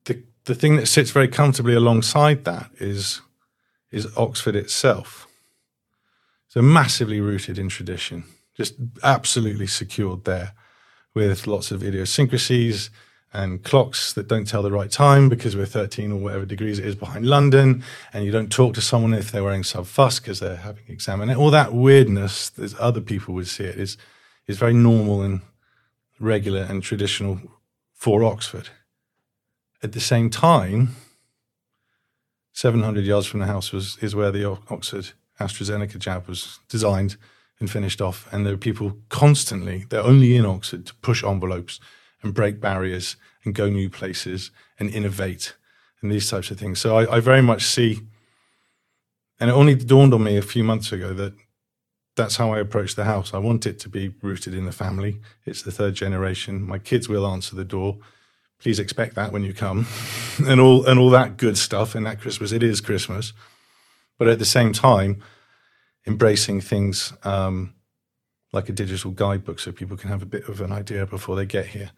the, 0.05 0.23
the 0.45 0.55
thing 0.55 0.77
that 0.77 0.87
sits 0.87 1.11
very 1.11 1.27
comfortably 1.27 1.75
alongside 1.75 2.45
that 2.45 2.71
is, 2.79 3.21
is 3.91 4.07
Oxford 4.17 4.55
itself. 4.55 5.27
So 6.47 6.61
massively 6.61 7.21
rooted 7.21 7.59
in 7.59 7.69
tradition, 7.69 8.23
just 8.55 8.75
absolutely 9.03 9.67
secured 9.67 10.23
there 10.23 10.53
with 11.13 11.45
lots 11.45 11.71
of 11.71 11.83
idiosyncrasies, 11.83 12.89
and 13.33 13.63
clocks 13.63 14.13
that 14.13 14.27
don't 14.27 14.47
tell 14.47 14.63
the 14.63 14.71
right 14.71 14.89
time 14.89 15.29
because 15.29 15.55
we're 15.55 15.65
13 15.65 16.11
or 16.11 16.15
whatever 16.15 16.45
degrees 16.45 16.79
it 16.79 16.85
is 16.85 16.95
behind 16.95 17.25
London, 17.25 17.83
and 18.13 18.25
you 18.25 18.31
don't 18.31 18.51
talk 18.51 18.73
to 18.73 18.81
someone 18.81 19.13
if 19.13 19.31
they're 19.31 19.43
wearing 19.43 19.63
subfusc 19.63 20.21
because 20.21 20.39
they're 20.39 20.55
having 20.55 20.83
an 20.87 20.93
exam. 20.93 21.21
And 21.21 21.35
all 21.35 21.51
that 21.51 21.73
weirdness 21.73 22.49
that 22.51 22.75
other 22.77 23.01
people 23.01 23.33
would 23.33 23.47
see 23.47 23.65
it 23.65 23.77
is, 23.77 23.97
is 24.47 24.57
very 24.57 24.73
normal 24.73 25.21
and 25.21 25.41
regular 26.19 26.61
and 26.61 26.81
traditional 26.81 27.39
for 27.93 28.23
Oxford. 28.23 28.69
At 29.83 29.91
the 29.91 29.99
same 29.99 30.29
time, 30.29 30.95
700 32.53 33.05
yards 33.05 33.27
from 33.27 33.41
the 33.41 33.45
house 33.45 33.71
was, 33.71 33.97
is 34.01 34.15
where 34.15 34.31
the 34.31 34.49
Oxford 34.69 35.11
AstraZeneca 35.39 35.99
jab 35.99 36.27
was 36.27 36.59
designed 36.69 37.17
and 37.59 37.69
finished 37.69 38.01
off. 38.01 38.27
And 38.31 38.45
there 38.45 38.53
are 38.53 38.57
people 38.57 38.97
constantly, 39.09 39.85
they're 39.89 40.01
only 40.01 40.35
in 40.35 40.45
Oxford 40.45 40.87
to 40.87 40.95
push 40.95 41.23
envelopes 41.23 41.79
and 42.23 42.33
break 42.33 42.59
barriers 42.59 43.15
and 43.43 43.55
go 43.55 43.69
new 43.69 43.89
places 43.89 44.51
and 44.79 44.89
innovate 44.89 45.55
and 46.01 46.11
these 46.11 46.29
types 46.29 46.51
of 46.51 46.59
things. 46.59 46.79
So 46.79 46.97
I, 46.97 47.17
I 47.17 47.19
very 47.19 47.41
much 47.41 47.65
see, 47.65 48.01
and 49.39 49.49
it 49.49 49.53
only 49.53 49.75
dawned 49.75 50.13
on 50.13 50.23
me 50.23 50.37
a 50.37 50.41
few 50.41 50.63
months 50.63 50.91
ago 50.91 51.13
that 51.13 51.33
that's 52.15 52.37
how 52.37 52.51
I 52.51 52.59
approach 52.59 52.95
the 52.95 53.05
house. 53.05 53.33
I 53.33 53.37
want 53.37 53.65
it 53.65 53.79
to 53.79 53.89
be 53.89 54.13
rooted 54.21 54.53
in 54.53 54.65
the 54.65 54.71
family. 54.71 55.19
It's 55.45 55.61
the 55.61 55.71
third 55.71 55.95
generation. 55.95 56.67
My 56.67 56.79
kids 56.79 57.07
will 57.07 57.25
answer 57.25 57.55
the 57.55 57.63
door. 57.63 57.97
Please 58.59 58.79
expect 58.79 59.15
that 59.15 59.31
when 59.31 59.43
you 59.43 59.53
come, 59.53 59.85
and 60.45 60.59
all 60.59 60.85
and 60.85 60.99
all 60.99 61.11
that 61.11 61.37
good 61.37 61.57
stuff. 61.57 61.95
And 61.95 62.05
that 62.05 62.19
Christmas, 62.19 62.51
it 62.51 62.63
is 62.63 62.81
Christmas, 62.81 63.33
but 64.17 64.27
at 64.27 64.39
the 64.39 64.45
same 64.45 64.73
time, 64.73 65.21
embracing 66.07 66.61
things 66.61 67.13
um, 67.23 67.75
like 68.51 68.67
a 68.69 68.73
digital 68.73 69.11
guidebook 69.11 69.59
so 69.59 69.71
people 69.71 69.97
can 69.97 70.09
have 70.09 70.23
a 70.23 70.27
bit 70.27 70.49
of 70.49 70.59
an 70.61 70.71
idea 70.71 71.05
before 71.05 71.35
they 71.35 71.45
get 71.45 71.67
here. 71.67 71.91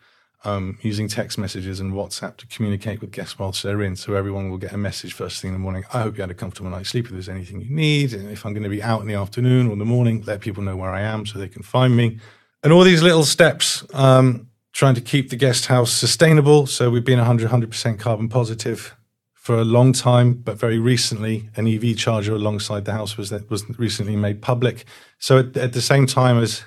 Um, 0.46 0.78
using 0.82 1.10
text 1.10 1.38
messages 1.38 1.82
and 1.82 1.92
WhatsApp 1.92 2.38
to 2.38 2.48
communicate 2.48 3.02
with 3.02 3.12
guests 3.12 3.38
whilst 3.38 3.62
they're 3.62 3.82
in, 3.82 3.98
so 3.98 4.14
everyone 4.14 4.50
will 4.50 4.58
get 4.58 4.72
a 4.72 4.78
message 4.78 5.12
first 5.12 5.42
thing 5.42 5.50
in 5.50 5.54
the 5.54 5.60
morning. 5.60 5.84
I 5.94 6.02
hope 6.02 6.16
you 6.16 6.22
had 6.22 6.32
a 6.32 6.34
comfortable 6.34 6.70
night's 6.70 6.88
sleep. 6.88 7.08
If 7.08 7.12
there's 7.12 7.28
anything 7.28 7.60
you 7.60 7.70
need, 7.70 8.14
and 8.14 8.32
if 8.32 8.46
I'm 8.46 8.54
going 8.54 8.64
to 8.64 8.70
be 8.70 8.82
out 8.82 9.02
in 9.02 9.08
the 9.08 9.16
afternoon 9.16 9.68
or 9.68 9.74
in 9.74 9.80
the 9.80 9.86
morning, 9.86 10.24
let 10.26 10.40
people 10.40 10.64
know 10.64 10.78
where 10.78 10.92
I 10.92 11.02
am 11.02 11.26
so 11.26 11.40
they 11.40 11.50
can 11.50 11.62
find 11.62 11.94
me. 11.98 12.20
And 12.64 12.72
all 12.72 12.84
these 12.84 13.04
little 13.04 13.26
steps, 13.26 13.84
um, 13.94 14.48
trying 14.72 14.96
to 14.96 15.02
keep 15.02 15.30
the 15.30 15.36
guest 15.36 15.66
house 15.66 15.92
sustainable. 15.92 16.68
So 16.68 16.90
we've 16.90 17.04
been 17.04 17.18
100 17.18 17.50
100% 17.50 18.00
carbon 18.00 18.30
positive 18.30 18.96
for 19.34 19.58
a 19.58 19.66
long 19.66 19.94
time, 19.94 20.34
but 20.34 20.58
very 20.58 20.78
recently, 20.78 21.50
an 21.56 21.68
EV 21.68 21.98
charger 21.98 22.36
alongside 22.36 22.86
the 22.86 22.92
house 22.92 23.18
was 23.18 23.30
that 23.30 23.50
was 23.50 23.68
recently 23.80 24.16
made 24.16 24.42
public. 24.42 24.86
So 25.18 25.40
at, 25.40 25.58
at 25.58 25.74
the 25.74 25.82
same 25.82 26.06
time 26.06 26.38
as 26.38 26.64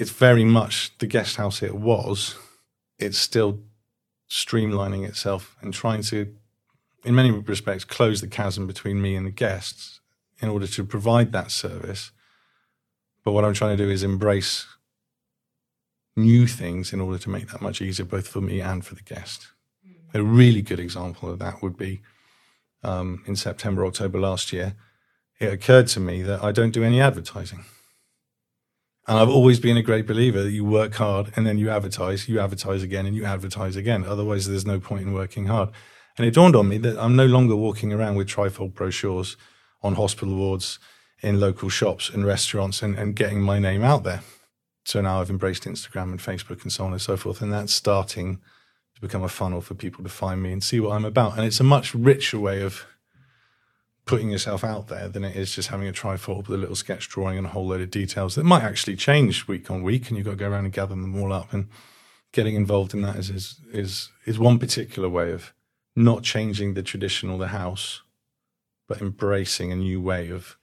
it's 0.00 0.10
very 0.10 0.44
much 0.46 0.96
the 0.98 1.06
guest 1.06 1.36
house 1.36 1.62
it 1.62 1.74
was, 1.74 2.34
it's 2.98 3.18
still 3.18 3.60
streamlining 4.30 5.06
itself 5.06 5.56
and 5.60 5.74
trying 5.74 6.00
to, 6.02 6.34
in 7.04 7.14
many 7.14 7.30
respects, 7.30 7.84
close 7.84 8.22
the 8.22 8.26
chasm 8.26 8.66
between 8.66 9.02
me 9.02 9.14
and 9.14 9.26
the 9.26 9.30
guests 9.30 10.00
in 10.40 10.48
order 10.48 10.66
to 10.66 10.84
provide 10.84 11.32
that 11.32 11.50
service. 11.50 12.12
But 13.24 13.32
what 13.32 13.44
I'm 13.44 13.52
trying 13.52 13.76
to 13.76 13.84
do 13.84 13.90
is 13.90 14.02
embrace 14.02 14.66
new 16.16 16.46
things 16.46 16.94
in 16.94 17.00
order 17.02 17.18
to 17.18 17.28
make 17.28 17.48
that 17.48 17.60
much 17.60 17.82
easier, 17.82 18.06
both 18.06 18.26
for 18.26 18.40
me 18.40 18.58
and 18.62 18.82
for 18.82 18.94
the 18.94 19.02
guest. 19.02 19.48
A 20.14 20.22
really 20.22 20.62
good 20.62 20.80
example 20.80 21.30
of 21.30 21.38
that 21.40 21.62
would 21.62 21.76
be 21.76 22.00
um, 22.82 23.22
in 23.26 23.36
September, 23.36 23.84
October 23.84 24.18
last 24.18 24.50
year. 24.50 24.76
It 25.38 25.52
occurred 25.52 25.88
to 25.88 26.00
me 26.00 26.22
that 26.22 26.42
I 26.42 26.52
don't 26.52 26.72
do 26.72 26.84
any 26.84 27.02
advertising. 27.02 27.66
And 29.10 29.18
I've 29.18 29.28
always 29.28 29.58
been 29.58 29.76
a 29.76 29.82
great 29.82 30.06
believer 30.06 30.40
that 30.40 30.52
you 30.52 30.64
work 30.64 30.94
hard 30.94 31.32
and 31.34 31.44
then 31.44 31.58
you 31.58 31.68
advertise, 31.68 32.28
you 32.28 32.38
advertise 32.38 32.84
again 32.84 33.06
and 33.06 33.16
you 33.16 33.24
advertise 33.24 33.74
again. 33.74 34.04
Otherwise, 34.04 34.46
there's 34.46 34.64
no 34.64 34.78
point 34.78 35.02
in 35.02 35.12
working 35.12 35.46
hard. 35.46 35.70
And 36.16 36.24
it 36.24 36.34
dawned 36.34 36.54
on 36.54 36.68
me 36.68 36.78
that 36.78 36.96
I'm 36.96 37.16
no 37.16 37.26
longer 37.26 37.56
walking 37.56 37.92
around 37.92 38.14
with 38.14 38.28
trifold 38.28 38.72
brochures 38.72 39.36
on 39.82 39.96
hospital 39.96 40.36
wards, 40.36 40.78
in 41.22 41.40
local 41.40 41.68
shops 41.68 42.08
and 42.08 42.24
restaurants, 42.24 42.84
and, 42.84 42.96
and 42.96 43.16
getting 43.16 43.42
my 43.42 43.58
name 43.58 43.82
out 43.82 44.04
there. 44.04 44.22
So 44.84 45.00
now 45.00 45.20
I've 45.20 45.28
embraced 45.28 45.64
Instagram 45.64 46.12
and 46.12 46.20
Facebook 46.20 46.62
and 46.62 46.72
so 46.72 46.84
on 46.84 46.92
and 46.92 47.02
so 47.02 47.16
forth. 47.16 47.42
And 47.42 47.52
that's 47.52 47.74
starting 47.74 48.36
to 48.94 49.00
become 49.00 49.24
a 49.24 49.28
funnel 49.28 49.60
for 49.60 49.74
people 49.74 50.04
to 50.04 50.08
find 50.08 50.40
me 50.40 50.52
and 50.52 50.62
see 50.62 50.78
what 50.78 50.92
I'm 50.92 51.04
about. 51.04 51.36
And 51.36 51.44
it's 51.44 51.58
a 51.58 51.64
much 51.64 51.96
richer 51.96 52.38
way 52.38 52.62
of 52.62 52.86
putting 54.06 54.30
yourself 54.30 54.64
out 54.64 54.88
there 54.88 55.08
than 55.08 55.24
it 55.24 55.36
is 55.36 55.54
just 55.54 55.68
having 55.68 55.88
a 55.88 55.92
trifold 55.92 56.48
with 56.48 56.58
a 56.58 56.60
little 56.60 56.76
sketch 56.76 57.08
drawing 57.08 57.38
and 57.38 57.46
a 57.46 57.50
whole 57.50 57.68
load 57.68 57.80
of 57.80 57.90
details 57.90 58.34
that 58.34 58.44
might 58.44 58.62
actually 58.62 58.96
change 58.96 59.46
week 59.46 59.70
on 59.70 59.82
week. 59.82 60.08
And 60.08 60.16
you've 60.16 60.26
got 60.26 60.32
to 60.32 60.36
go 60.36 60.48
around 60.48 60.64
and 60.64 60.72
gather 60.72 60.94
them 60.94 61.20
all 61.20 61.32
up. 61.32 61.52
And 61.52 61.68
getting 62.32 62.54
involved 62.54 62.94
in 62.94 63.02
that 63.02 63.16
is, 63.16 63.30
is, 63.30 63.60
is, 63.72 64.10
is 64.24 64.38
one 64.38 64.58
particular 64.58 65.08
way 65.08 65.32
of 65.32 65.52
not 65.94 66.22
changing 66.22 66.74
the 66.74 66.82
traditional, 66.82 67.38
the 67.38 67.48
house, 67.48 68.02
but 68.88 69.00
embracing 69.00 69.70
a 69.70 69.76
new 69.76 70.00
way 70.00 70.30
of 70.30 70.56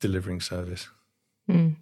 delivering 0.00 0.40
service. 0.40 0.88
Mm, 1.50 1.76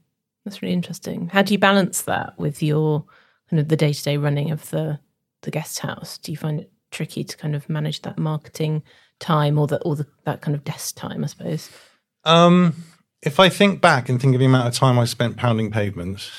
that's 0.44 0.62
really 0.62 0.74
interesting. 0.74 1.28
How 1.28 1.42
do 1.42 1.52
you 1.52 1.58
balance 1.58 2.02
that 2.02 2.38
with 2.38 2.62
your 2.62 3.04
kind 3.50 3.60
of 3.60 3.68
the 3.68 3.76
day 3.76 3.92
to 3.92 4.02
day 4.02 4.16
running 4.16 4.50
of 4.50 4.70
the 4.70 5.00
the 5.42 5.50
guest 5.50 5.80
house? 5.80 6.18
Do 6.18 6.32
you 6.32 6.38
find 6.38 6.60
it 6.60 6.72
tricky 6.90 7.24
to 7.24 7.36
kind 7.36 7.54
of 7.54 7.68
manage 7.68 8.02
that 8.02 8.18
marketing 8.18 8.82
time 9.18 9.58
or 9.58 9.66
the 9.66 9.80
or 9.82 9.96
the, 9.96 10.06
that 10.24 10.40
kind 10.40 10.54
of 10.54 10.64
desk 10.64 10.96
time? 10.96 11.24
I 11.24 11.26
suppose. 11.26 11.70
Um, 12.24 12.84
if 13.22 13.40
I 13.40 13.48
think 13.48 13.80
back 13.80 14.08
and 14.08 14.20
think 14.20 14.34
of 14.34 14.40
the 14.40 14.46
amount 14.46 14.68
of 14.68 14.74
time 14.74 14.98
I 14.98 15.04
spent 15.04 15.36
pounding 15.36 15.70
pavements, 15.70 16.30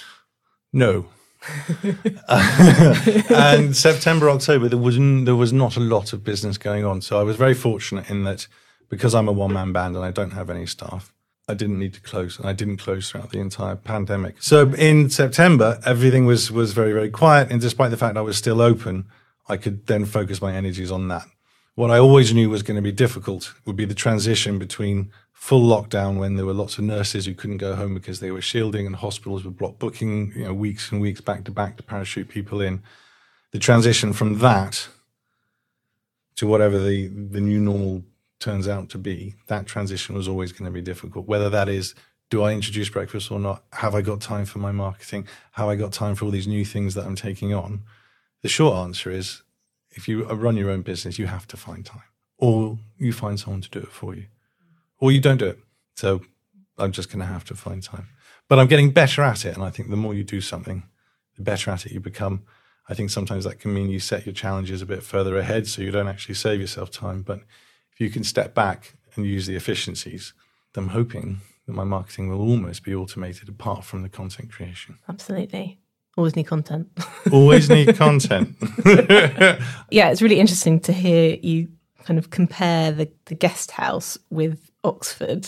no. 0.74 1.08
and 2.30 3.76
September, 3.76 4.30
October, 4.30 4.68
there 4.68 4.80
was 4.80 4.98
n- 4.98 5.26
there 5.26 5.36
was 5.36 5.54
not 5.54 5.78
a 5.78 5.82
lot 5.82 6.14
of 6.14 6.24
business 6.24 6.58
going 6.58 6.86
on. 6.86 7.02
So 7.02 7.20
I 7.20 7.24
was 7.24 7.36
very 7.36 7.54
fortunate 7.54 8.10
in 8.10 8.24
that 8.24 8.48
because 8.90 9.14
I'm 9.14 9.28
a 9.28 9.32
one 9.32 9.54
man 9.54 9.72
band 9.72 9.96
and 9.96 10.04
I 10.04 10.12
don't 10.12 10.32
have 10.32 10.50
any 10.50 10.66
staff, 10.66 11.14
I 11.48 11.54
didn't 11.54 11.80
need 11.80 11.94
to 11.94 12.02
close, 12.02 12.38
and 12.38 12.48
I 12.48 12.54
didn't 12.54 12.78
close 12.78 13.10
throughout 13.10 13.32
the 13.32 13.40
entire 13.40 13.76
pandemic. 13.76 14.36
So 14.42 14.74
in 14.74 15.10
September, 15.10 15.80
everything 15.86 16.26
was 16.26 16.52
was 16.52 16.74
very 16.74 16.92
very 16.92 17.10
quiet, 17.10 17.52
and 17.52 17.62
despite 17.62 17.92
the 17.92 17.98
fact 17.98 18.18
I 18.18 18.22
was 18.22 18.38
still 18.38 18.62
open, 18.62 19.08
I 19.48 19.58
could 19.58 19.88
then 19.88 20.06
focus 20.06 20.42
my 20.42 20.54
energies 20.54 20.92
on 20.92 21.08
that. 21.08 21.26
What 21.78 21.92
I 21.92 22.00
always 22.00 22.34
knew 22.34 22.50
was 22.50 22.64
going 22.64 22.78
to 22.78 22.82
be 22.82 22.92
difficult 22.92 23.54
would 23.66 23.76
be 23.76 23.86
the 23.86 23.94
transition 23.94 24.58
between 24.58 25.12
full 25.32 25.62
lockdown 25.62 26.18
when 26.18 26.36
there 26.36 26.44
were 26.48 26.52
lots 26.52 26.80
of 26.80 26.84
nurses 26.84 27.28
who 27.28 27.36
couldn't 27.36 27.58
go 27.58 27.76
home 27.76 27.94
because 27.94 28.20
they 28.20 28.32
were 28.32 28.42
shielding 28.42 28.88
and 28.88 28.96
hospitals 28.96 29.44
were 29.44 29.52
block 29.52 29.78
booking, 29.78 30.34
you 30.36 30.46
know, 30.46 30.56
weeks 30.56 30.92
and 30.92 31.00
weeks 31.00 31.22
back 31.22 31.44
to 31.44 31.52
back 31.52 31.78
to 31.78 31.84
parachute 31.84 32.30
people 32.30 32.62
in. 32.62 32.82
The 33.52 33.60
transition 33.60 34.12
from 34.12 34.40
that 34.40 34.88
to 36.38 36.48
whatever 36.48 36.80
the, 36.80 37.10
the 37.10 37.42
new 37.42 37.60
normal 37.60 38.04
turns 38.40 38.68
out 38.68 38.90
to 38.90 38.98
be, 38.98 39.36
that 39.46 39.68
transition 39.68 40.16
was 40.16 40.28
always 40.28 40.52
going 40.52 40.66
to 40.66 40.74
be 40.74 40.82
difficult. 40.82 41.28
Whether 41.28 41.52
that 41.52 41.70
is, 41.70 41.94
do 42.32 42.42
I 42.42 42.54
introduce 42.54 42.90
breakfast 42.90 43.30
or 43.30 43.40
not? 43.40 43.64
Have 43.74 43.94
I 43.94 44.02
got 44.02 44.20
time 44.20 44.46
for 44.46 44.58
my 44.58 44.72
marketing? 44.72 45.28
Have 45.52 45.68
I 45.68 45.76
got 45.76 45.92
time 45.92 46.16
for 46.16 46.26
all 46.26 46.32
these 46.32 46.48
new 46.48 46.66
things 46.66 46.96
that 46.96 47.06
I'm 47.06 47.16
taking 47.16 47.54
on? 47.54 47.84
The 48.42 48.50
short 48.50 48.78
answer 48.78 49.12
is 49.12 49.44
if 49.98 50.08
you 50.08 50.24
run 50.26 50.56
your 50.56 50.70
own 50.70 50.82
business, 50.82 51.20
you 51.20 51.28
have 51.28 51.48
to 51.48 51.58
find 51.58 51.86
time, 51.86 52.04
or 52.38 52.78
you 52.98 53.12
find 53.12 53.40
someone 53.40 53.62
to 53.62 53.70
do 53.70 53.80
it 53.80 53.92
for 53.92 54.16
you, 54.16 54.26
or 55.00 55.12
you 55.12 55.20
don't 55.20 55.38
do 55.38 55.48
it. 55.48 55.60
So 55.96 56.22
I'm 56.78 56.92
just 56.92 57.10
going 57.10 57.20
to 57.20 57.26
have 57.26 57.44
to 57.46 57.56
find 57.56 57.82
time. 57.82 58.08
But 58.48 58.60
I'm 58.60 58.68
getting 58.68 58.92
better 58.92 59.24
at 59.24 59.46
it. 59.46 59.56
And 59.56 59.64
I 59.64 59.70
think 59.70 59.90
the 59.90 59.98
more 59.98 60.14
you 60.14 60.24
do 60.24 60.42
something, 60.42 60.84
the 61.36 61.42
better 61.42 61.72
at 61.72 61.86
it 61.86 61.92
you 61.92 62.00
become. 62.00 62.44
I 62.90 62.94
think 62.94 63.10
sometimes 63.10 63.44
that 63.44 63.60
can 63.60 63.74
mean 63.74 63.90
you 63.90 64.00
set 64.00 64.26
your 64.26 64.34
challenges 64.34 64.82
a 64.82 64.86
bit 64.86 65.04
further 65.04 65.38
ahead 65.38 65.68
so 65.68 65.82
you 65.82 65.92
don't 65.92 66.08
actually 66.08 66.36
save 66.36 66.62
yourself 66.62 66.90
time. 66.90 67.22
But 67.24 67.42
if 67.92 68.00
you 68.00 68.10
can 68.10 68.24
step 68.24 68.54
back 68.54 68.94
and 69.16 69.26
use 69.26 69.48
the 69.48 69.56
efficiencies, 69.56 70.34
I'm 70.76 70.90
hoping 70.90 71.42
that 71.66 71.74
my 71.74 71.84
marketing 71.84 72.30
will 72.30 72.40
almost 72.40 72.84
be 72.84 72.94
automated 72.94 73.50
apart 73.50 73.84
from 73.84 74.04
the 74.04 74.10
content 74.10 74.52
creation. 74.52 75.00
Absolutely. 75.10 75.80
Always 76.18 76.36
need 76.36 76.48
content. 76.48 76.90
Always 77.32 77.70
need 77.70 77.96
content. 77.96 78.56
yeah, 79.92 80.10
it's 80.10 80.22
really 80.22 80.40
interesting 80.40 80.80
to 80.82 80.92
hear 80.92 81.38
you 81.44 81.70
kind 82.04 82.18
of 82.18 82.32
compare 82.32 82.92
the, 82.92 83.12
the 83.26 83.36
guest 83.36 83.72
house 83.72 84.18
with 84.32 84.72
Oxford 84.84 85.48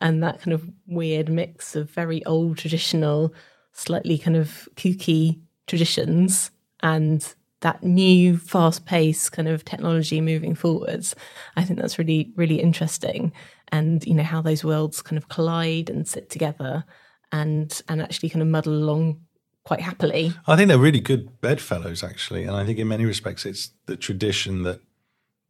and 0.00 0.22
that 0.22 0.40
kind 0.40 0.52
of 0.52 0.68
weird 0.86 1.28
mix 1.28 1.76
of 1.76 1.90
very 1.90 2.24
old 2.26 2.58
traditional, 2.58 3.32
slightly 3.72 4.18
kind 4.18 4.36
of 4.36 4.68
kooky 4.74 5.40
traditions 5.68 6.50
and 6.82 7.34
that 7.60 7.82
new 7.84 8.36
fast 8.36 8.86
paced 8.86 9.30
kind 9.30 9.46
of 9.46 9.64
technology 9.64 10.20
moving 10.20 10.54
forwards. 10.54 11.14
I 11.56 11.62
think 11.64 11.78
that's 11.78 11.98
really, 11.98 12.32
really 12.34 12.60
interesting. 12.60 13.32
And, 13.70 14.04
you 14.04 14.14
know, 14.14 14.24
how 14.24 14.42
those 14.42 14.64
worlds 14.64 15.00
kind 15.00 15.18
of 15.18 15.28
collide 15.28 15.90
and 15.90 16.08
sit 16.08 16.28
together 16.28 16.84
and 17.30 17.82
and 17.88 18.00
actually 18.00 18.30
kind 18.30 18.42
of 18.42 18.48
muddle 18.48 18.72
along 18.72 19.20
quite 19.68 19.80
happily. 19.82 20.32
I 20.46 20.56
think 20.56 20.68
they're 20.68 20.78
really 20.78 20.98
good 20.98 21.42
bedfellows, 21.42 22.02
actually. 22.02 22.44
And 22.44 22.56
I 22.56 22.64
think 22.64 22.78
in 22.78 22.88
many 22.88 23.04
respects 23.04 23.44
it's 23.44 23.70
the 23.84 23.96
tradition 23.96 24.62
that 24.62 24.80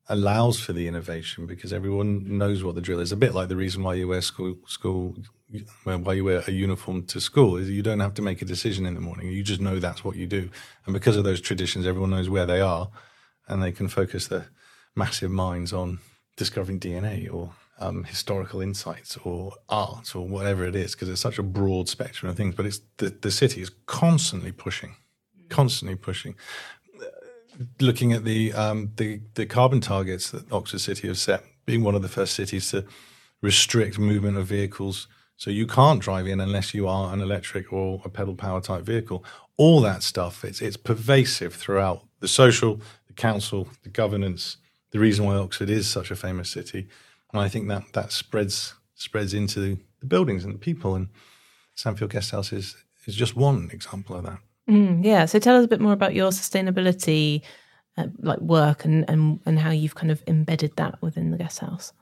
allows 0.08 0.58
for 0.58 0.72
the 0.72 0.88
innovation 0.88 1.46
because 1.46 1.72
everyone 1.72 2.36
knows 2.36 2.64
what 2.64 2.74
the 2.74 2.80
drill 2.80 2.98
is. 2.98 3.12
A 3.12 3.16
bit 3.16 3.32
like 3.32 3.48
the 3.48 3.54
reason 3.54 3.84
why 3.84 3.94
you 3.94 4.08
wear 4.08 4.20
school 4.20 4.56
school 4.66 5.14
why 5.84 6.14
you 6.14 6.24
wear 6.24 6.42
a 6.48 6.50
uniform 6.50 7.04
to 7.06 7.20
school 7.20 7.56
is 7.56 7.70
you 7.70 7.80
don't 7.80 8.00
have 8.00 8.14
to 8.14 8.22
make 8.22 8.42
a 8.42 8.44
decision 8.44 8.86
in 8.86 8.94
the 8.94 9.00
morning. 9.00 9.28
You 9.28 9.44
just 9.44 9.60
know 9.60 9.78
that's 9.78 10.02
what 10.02 10.16
you 10.16 10.26
do. 10.26 10.50
And 10.84 10.92
because 10.92 11.16
of 11.16 11.22
those 11.22 11.40
traditions, 11.40 11.86
everyone 11.86 12.10
knows 12.10 12.28
where 12.28 12.44
they 12.44 12.60
are 12.60 12.90
and 13.46 13.62
they 13.62 13.70
can 13.70 13.86
focus 13.86 14.26
their 14.26 14.48
massive 14.96 15.30
minds 15.30 15.72
on 15.72 16.00
discovering 16.36 16.80
DNA 16.80 17.32
or 17.32 17.52
um, 17.78 18.04
historical 18.04 18.60
insights 18.60 19.16
or 19.24 19.52
art 19.68 20.14
or 20.14 20.26
whatever 20.26 20.64
it 20.64 20.74
is, 20.74 20.92
because 20.92 21.08
it's 21.08 21.20
such 21.20 21.38
a 21.38 21.42
broad 21.42 21.88
spectrum 21.88 22.30
of 22.30 22.36
things. 22.36 22.54
But 22.54 22.66
it's 22.66 22.80
the, 22.96 23.10
the 23.10 23.30
city 23.30 23.60
is 23.60 23.70
constantly 23.86 24.52
pushing, 24.52 24.96
constantly 25.48 25.96
pushing. 25.96 26.34
Looking 27.80 28.12
at 28.12 28.24
the, 28.24 28.52
um, 28.52 28.92
the 28.96 29.20
the 29.34 29.44
carbon 29.44 29.80
targets 29.80 30.30
that 30.30 30.50
Oxford 30.52 30.80
City 30.80 31.08
have 31.08 31.18
set, 31.18 31.42
being 31.66 31.82
one 31.82 31.96
of 31.96 32.02
the 32.02 32.08
first 32.08 32.34
cities 32.34 32.70
to 32.70 32.84
restrict 33.42 33.98
movement 33.98 34.36
of 34.36 34.46
vehicles 34.46 35.08
so 35.38 35.50
you 35.50 35.68
can't 35.68 36.00
drive 36.00 36.26
in 36.26 36.40
unless 36.40 36.74
you 36.74 36.88
are 36.88 37.14
an 37.14 37.20
electric 37.20 37.72
or 37.72 38.02
a 38.04 38.08
pedal 38.08 38.34
power 38.34 38.60
type 38.60 38.82
vehicle. 38.82 39.24
All 39.56 39.80
that 39.82 40.02
stuff, 40.02 40.44
it's, 40.44 40.60
it's 40.60 40.76
pervasive 40.76 41.54
throughout 41.54 42.04
the 42.18 42.26
social, 42.26 42.80
the 43.06 43.12
council, 43.12 43.68
the 43.84 43.88
governance, 43.88 44.56
the 44.90 44.98
reason 44.98 45.24
why 45.24 45.36
Oxford 45.36 45.70
is 45.70 45.88
such 45.88 46.10
a 46.10 46.16
famous 46.16 46.50
city. 46.50 46.88
And 47.32 47.40
I 47.40 47.48
think 47.48 47.68
that 47.68 47.92
that 47.92 48.12
spreads 48.12 48.74
spreads 48.94 49.34
into 49.34 49.60
the 50.00 50.06
buildings 50.06 50.44
and 50.44 50.54
the 50.54 50.58
people. 50.58 50.94
And 50.94 51.08
Sandfield 51.76 52.10
Guest 52.10 52.32
House 52.32 52.52
is, 52.52 52.76
is 53.06 53.14
just 53.14 53.36
one 53.36 53.70
example 53.72 54.16
of 54.16 54.24
that. 54.24 54.38
Mm, 54.68 55.04
yeah. 55.04 55.24
So 55.24 55.38
tell 55.38 55.56
us 55.56 55.64
a 55.64 55.68
bit 55.68 55.80
more 55.80 55.92
about 55.92 56.14
your 56.14 56.30
sustainability 56.30 57.42
uh, 57.96 58.06
like 58.20 58.40
work 58.40 58.84
and, 58.84 59.08
and, 59.08 59.40
and 59.46 59.58
how 59.58 59.70
you've 59.70 59.94
kind 59.94 60.10
of 60.10 60.22
embedded 60.26 60.76
that 60.76 61.00
within 61.00 61.30
the 61.30 61.38
guest 61.38 61.60
house. 61.60 61.92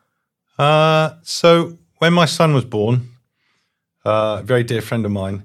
Uh, 0.58 1.14
so 1.22 1.78
when 1.98 2.12
my 2.12 2.24
son 2.24 2.54
was 2.54 2.64
born, 2.64 3.10
uh, 4.04 4.38
a 4.40 4.42
very 4.42 4.64
dear 4.64 4.80
friend 4.80 5.04
of 5.04 5.12
mine, 5.12 5.44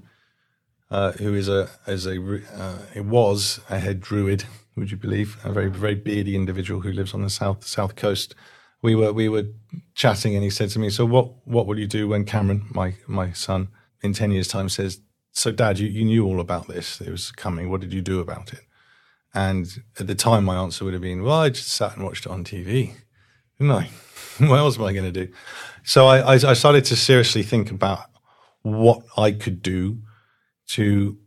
uh, 0.89 1.13
who 1.13 1.33
is 1.33 1.47
a 1.47 1.69
is 1.87 2.05
a 2.05 2.19
uh, 2.53 2.79
it 2.93 3.05
was 3.05 3.61
a 3.69 3.79
head 3.79 4.01
druid, 4.01 4.43
would 4.75 4.91
you 4.91 4.97
believe? 4.97 5.37
A 5.43 5.51
very 5.51 5.69
very 5.69 5.95
beardy 5.95 6.35
individual 6.35 6.81
who 6.81 6.91
lives 6.91 7.13
on 7.13 7.21
the 7.21 7.29
south 7.29 7.65
south 7.65 7.95
coast. 7.95 8.35
We 8.81 8.95
were 8.95 9.13
we 9.13 9.29
were 9.29 9.45
chatting, 9.93 10.35
and 10.35 10.43
he 10.43 10.49
said 10.49 10.69
to 10.71 10.79
me, 10.79 10.89
"So 10.89 11.05
what 11.05 11.47
what 11.47 11.67
will 11.67 11.79
you 11.79 11.87
do 11.87 12.07
when 12.07 12.25
Cameron, 12.25 12.67
my 12.71 12.95
my 13.07 13.31
son, 13.31 13.69
in 14.01 14.13
ten 14.13 14.31
years' 14.31 14.47
time 14.47 14.69
says, 14.69 15.01
so 15.31 15.51
Dad, 15.51 15.79
you, 15.79 15.87
you 15.87 16.03
knew 16.03 16.25
all 16.25 16.39
about 16.39 16.67
this. 16.67 16.99
It 16.99 17.09
was 17.09 17.31
coming. 17.31 17.69
What 17.69 17.81
did 17.81 17.93
you 17.93 18.01
do 18.01 18.19
about 18.19 18.53
it?" 18.53 18.61
And 19.33 19.67
at 19.99 20.07
the 20.07 20.15
time, 20.15 20.43
my 20.43 20.57
answer 20.57 20.83
would 20.83 20.93
have 20.93 21.01
been, 21.01 21.23
"Well, 21.23 21.39
I 21.39 21.49
just 21.49 21.69
sat 21.69 21.95
and 21.95 22.03
watched 22.03 22.25
it 22.25 22.31
on 22.31 22.43
TV, 22.43 22.95
didn't 23.57 23.71
I? 23.71 23.89
what 24.39 24.57
else 24.57 24.77
am 24.77 24.85
I 24.85 24.93
going 24.93 25.11
to 25.13 25.25
do?" 25.25 25.31
So 25.83 26.07
I, 26.07 26.19
I, 26.19 26.33
I 26.33 26.53
started 26.53 26.85
to 26.85 26.95
seriously 26.95 27.43
think 27.43 27.71
about 27.71 28.05
what 28.63 29.03
I 29.17 29.31
could 29.31 29.61
do 29.61 30.01
to 30.69 31.17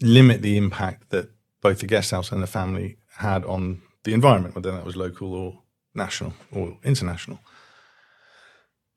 limit 0.00 0.42
the 0.42 0.56
impact 0.56 1.10
that 1.10 1.30
both 1.60 1.80
the 1.80 1.86
guest 1.86 2.10
house 2.10 2.32
and 2.32 2.42
the 2.42 2.46
family 2.46 2.96
had 3.18 3.44
on 3.44 3.82
the 4.04 4.14
environment, 4.14 4.54
whether 4.54 4.70
that 4.70 4.84
was 4.84 4.96
local 4.96 5.34
or 5.34 5.62
national 5.94 6.34
or 6.52 6.76
international. 6.84 7.38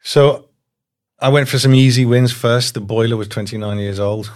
So 0.04 0.50
I 1.20 1.30
went 1.30 1.48
for 1.48 1.58
some 1.58 1.74
easy 1.74 2.06
wins 2.06 2.32
first. 2.32 2.74
The 2.74 2.82
boiler 2.82 3.18
was 3.18 3.28
29 3.30 3.78
years 3.80 4.00
old. 4.00 4.32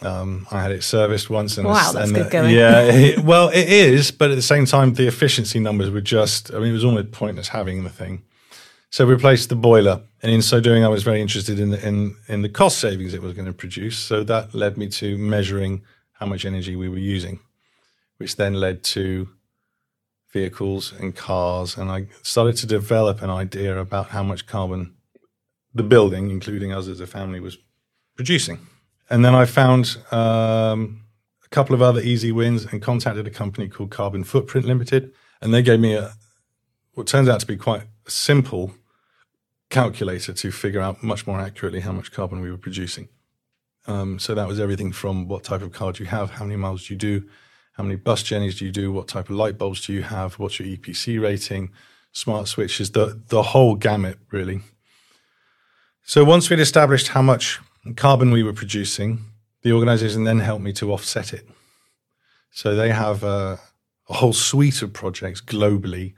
Um, 0.00 0.46
I 0.50 0.62
had 0.62 0.72
it 0.72 0.82
serviced 0.82 1.30
once. 1.30 1.58
And 1.58 1.68
wow, 1.68 1.92
that's 1.92 2.08
and 2.08 2.14
good 2.14 2.30
going. 2.30 2.54
Yeah, 2.54 2.82
it, 2.82 3.18
well, 3.20 3.48
it 3.50 3.68
is, 3.68 4.10
but 4.10 4.30
at 4.30 4.34
the 4.34 4.42
same 4.42 4.66
time, 4.66 4.94
the 4.94 5.06
efficiency 5.06 5.60
numbers 5.60 5.90
were 5.90 6.00
just, 6.00 6.52
I 6.52 6.58
mean, 6.58 6.70
it 6.70 6.72
was 6.72 6.84
almost 6.84 7.12
pointless 7.12 7.48
having 7.48 7.84
the 7.84 7.90
thing. 7.90 8.22
So 8.90 9.06
we 9.06 9.14
replaced 9.14 9.48
the 9.48 9.56
boiler, 9.56 10.02
and 10.22 10.30
in 10.30 10.42
so 10.42 10.60
doing, 10.60 10.84
I 10.84 10.88
was 10.88 11.02
very 11.02 11.22
interested 11.22 11.58
in 11.58 11.70
the, 11.70 11.86
in 11.86 12.14
in 12.28 12.42
the 12.42 12.50
cost 12.50 12.78
savings 12.78 13.14
it 13.14 13.22
was 13.22 13.32
going 13.32 13.46
to 13.46 13.52
produce. 13.52 13.98
So 13.98 14.22
that 14.24 14.54
led 14.54 14.76
me 14.76 14.88
to 14.88 15.16
measuring 15.16 15.82
how 16.12 16.26
much 16.26 16.44
energy 16.44 16.76
we 16.76 16.90
were 16.90 16.98
using, 16.98 17.40
which 18.18 18.36
then 18.36 18.52
led 18.52 18.82
to 18.84 19.30
vehicles 20.32 20.92
and 20.98 21.14
cars, 21.14 21.76
and 21.76 21.90
I 21.90 22.06
started 22.22 22.56
to 22.56 22.66
develop 22.66 23.22
an 23.22 23.30
idea 23.30 23.78
about 23.78 24.08
how 24.08 24.22
much 24.22 24.46
carbon 24.46 24.94
the 25.74 25.82
building, 25.82 26.30
including 26.30 26.72
us 26.72 26.88
as 26.88 27.00
a 27.00 27.06
family, 27.06 27.40
was 27.40 27.58
producing. 28.16 28.58
And 29.10 29.24
then 29.24 29.34
I 29.34 29.44
found 29.44 29.98
um, 30.10 31.04
a 31.44 31.48
couple 31.48 31.74
of 31.74 31.82
other 31.82 32.00
easy 32.00 32.32
wins 32.32 32.64
and 32.64 32.80
contacted 32.80 33.26
a 33.26 33.30
company 33.30 33.68
called 33.68 33.90
Carbon 33.90 34.24
Footprint 34.24 34.66
Limited, 34.66 35.12
and 35.40 35.52
they 35.52 35.62
gave 35.62 35.80
me 35.80 35.94
a 35.94 36.12
what 36.94 37.06
turns 37.06 37.28
out 37.28 37.40
to 37.40 37.46
be 37.46 37.56
quite 37.56 37.82
a 38.06 38.10
simple 38.10 38.74
calculator 39.70 40.34
to 40.34 40.50
figure 40.50 40.80
out 40.80 41.02
much 41.02 41.26
more 41.26 41.40
accurately 41.40 41.80
how 41.80 41.92
much 41.92 42.12
carbon 42.12 42.40
we 42.42 42.50
were 42.50 42.58
producing. 42.58 43.08
Um, 43.86 44.18
so 44.18 44.34
that 44.34 44.46
was 44.46 44.60
everything 44.60 44.92
from 44.92 45.26
what 45.26 45.42
type 45.42 45.62
of 45.62 45.72
car 45.72 45.92
do 45.92 46.04
you 46.04 46.10
have, 46.10 46.32
how 46.32 46.44
many 46.44 46.56
miles 46.56 46.86
do 46.86 46.94
you 46.94 46.98
do, 46.98 47.28
how 47.72 47.84
many 47.84 47.96
bus 47.96 48.22
journeys 48.22 48.58
do 48.58 48.64
you 48.64 48.72
do, 48.72 48.92
what 48.92 49.08
type 49.08 49.30
of 49.30 49.36
light 49.36 49.58
bulbs 49.58 49.86
do 49.86 49.92
you 49.92 50.02
have, 50.02 50.38
what's 50.38 50.58
your 50.58 50.68
EPC 50.68 51.20
rating, 51.20 51.70
smart 52.12 52.48
switches, 52.48 52.90
the 52.90 53.20
the 53.28 53.42
whole 53.42 53.74
gamut 53.74 54.18
really. 54.30 54.60
So 56.04 56.24
once 56.24 56.50
we'd 56.50 56.60
established 56.60 57.08
how 57.08 57.22
much 57.22 57.60
carbon 57.96 58.30
we 58.30 58.42
were 58.42 58.52
producing, 58.52 59.24
the 59.62 59.72
organization 59.72 60.24
then 60.24 60.40
helped 60.40 60.64
me 60.64 60.72
to 60.74 60.92
offset 60.92 61.32
it. 61.32 61.48
So 62.50 62.74
they 62.74 62.90
have 62.90 63.22
a, 63.22 63.60
a 64.08 64.14
whole 64.14 64.32
suite 64.32 64.82
of 64.82 64.92
projects 64.92 65.40
globally 65.40 66.14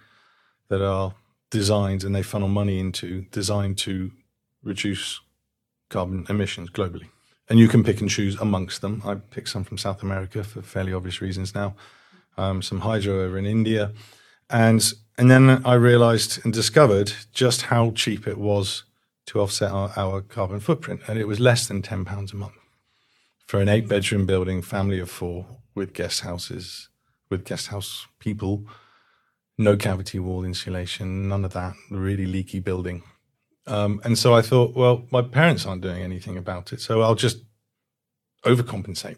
that 0.68 0.82
are 0.82 1.14
designed 1.50 2.02
and 2.02 2.14
they 2.14 2.22
funnel 2.22 2.48
money 2.48 2.80
into 2.80 3.22
designed 3.30 3.78
to 3.78 4.10
reduce 4.62 5.20
carbon 5.90 6.26
emissions 6.28 6.70
globally. 6.70 7.10
And 7.48 7.58
you 7.58 7.68
can 7.68 7.84
pick 7.84 8.00
and 8.00 8.08
choose 8.08 8.40
amongst 8.40 8.80
them. 8.80 9.02
I 9.04 9.16
picked 9.16 9.50
some 9.50 9.64
from 9.64 9.78
South 9.78 10.02
America 10.02 10.42
for 10.42 10.62
fairly 10.62 10.92
obvious 10.92 11.20
reasons 11.20 11.54
now, 11.54 11.74
um, 12.36 12.62
some 12.62 12.80
hydro 12.80 13.22
over 13.22 13.36
in 13.36 13.46
India. 13.46 13.92
And, 14.48 14.92
and 15.18 15.30
then 15.30 15.62
I 15.64 15.74
realized 15.74 16.44
and 16.44 16.52
discovered 16.52 17.12
just 17.32 17.62
how 17.62 17.90
cheap 17.90 18.26
it 18.26 18.38
was 18.38 18.84
to 19.26 19.40
offset 19.40 19.70
our, 19.70 19.92
our 19.96 20.22
carbon 20.22 20.60
footprint. 20.60 21.02
And 21.06 21.18
it 21.18 21.28
was 21.28 21.40
less 21.40 21.66
than 21.66 21.82
£10 21.82 22.32
a 22.32 22.36
month 22.36 22.54
for 23.46 23.60
an 23.60 23.68
eight 23.68 23.88
bedroom 23.88 24.24
building, 24.24 24.62
family 24.62 24.98
of 24.98 25.10
four 25.10 25.46
with 25.74 25.92
guest 25.92 26.20
houses, 26.20 26.88
with 27.28 27.44
guest 27.44 27.68
house 27.68 28.06
people 28.18 28.66
no 29.56 29.76
cavity 29.76 30.18
wall 30.18 30.44
insulation, 30.44 31.28
none 31.28 31.44
of 31.44 31.52
that, 31.52 31.74
really 31.90 32.26
leaky 32.26 32.60
building. 32.60 33.02
Um, 33.66 34.00
and 34.04 34.18
so 34.18 34.34
I 34.34 34.42
thought, 34.42 34.74
well, 34.74 35.06
my 35.10 35.22
parents 35.22 35.64
aren't 35.66 35.82
doing 35.82 36.02
anything 36.02 36.36
about 36.36 36.72
it, 36.72 36.80
so 36.80 37.02
I'll 37.02 37.14
just 37.14 37.38
overcompensate. 38.44 39.16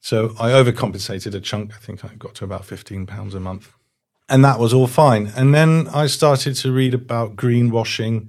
So 0.00 0.34
I 0.38 0.50
overcompensated 0.50 1.34
a 1.34 1.40
chunk. 1.40 1.74
I 1.74 1.78
think 1.78 2.04
I 2.04 2.14
got 2.14 2.34
to 2.36 2.44
about 2.44 2.62
£15 2.62 3.34
a 3.34 3.40
month. 3.40 3.72
And 4.28 4.44
that 4.44 4.58
was 4.58 4.74
all 4.74 4.86
fine. 4.86 5.32
And 5.36 5.54
then 5.54 5.88
I 5.88 6.06
started 6.06 6.54
to 6.56 6.72
read 6.72 6.94
about 6.94 7.34
greenwashing 7.34 8.28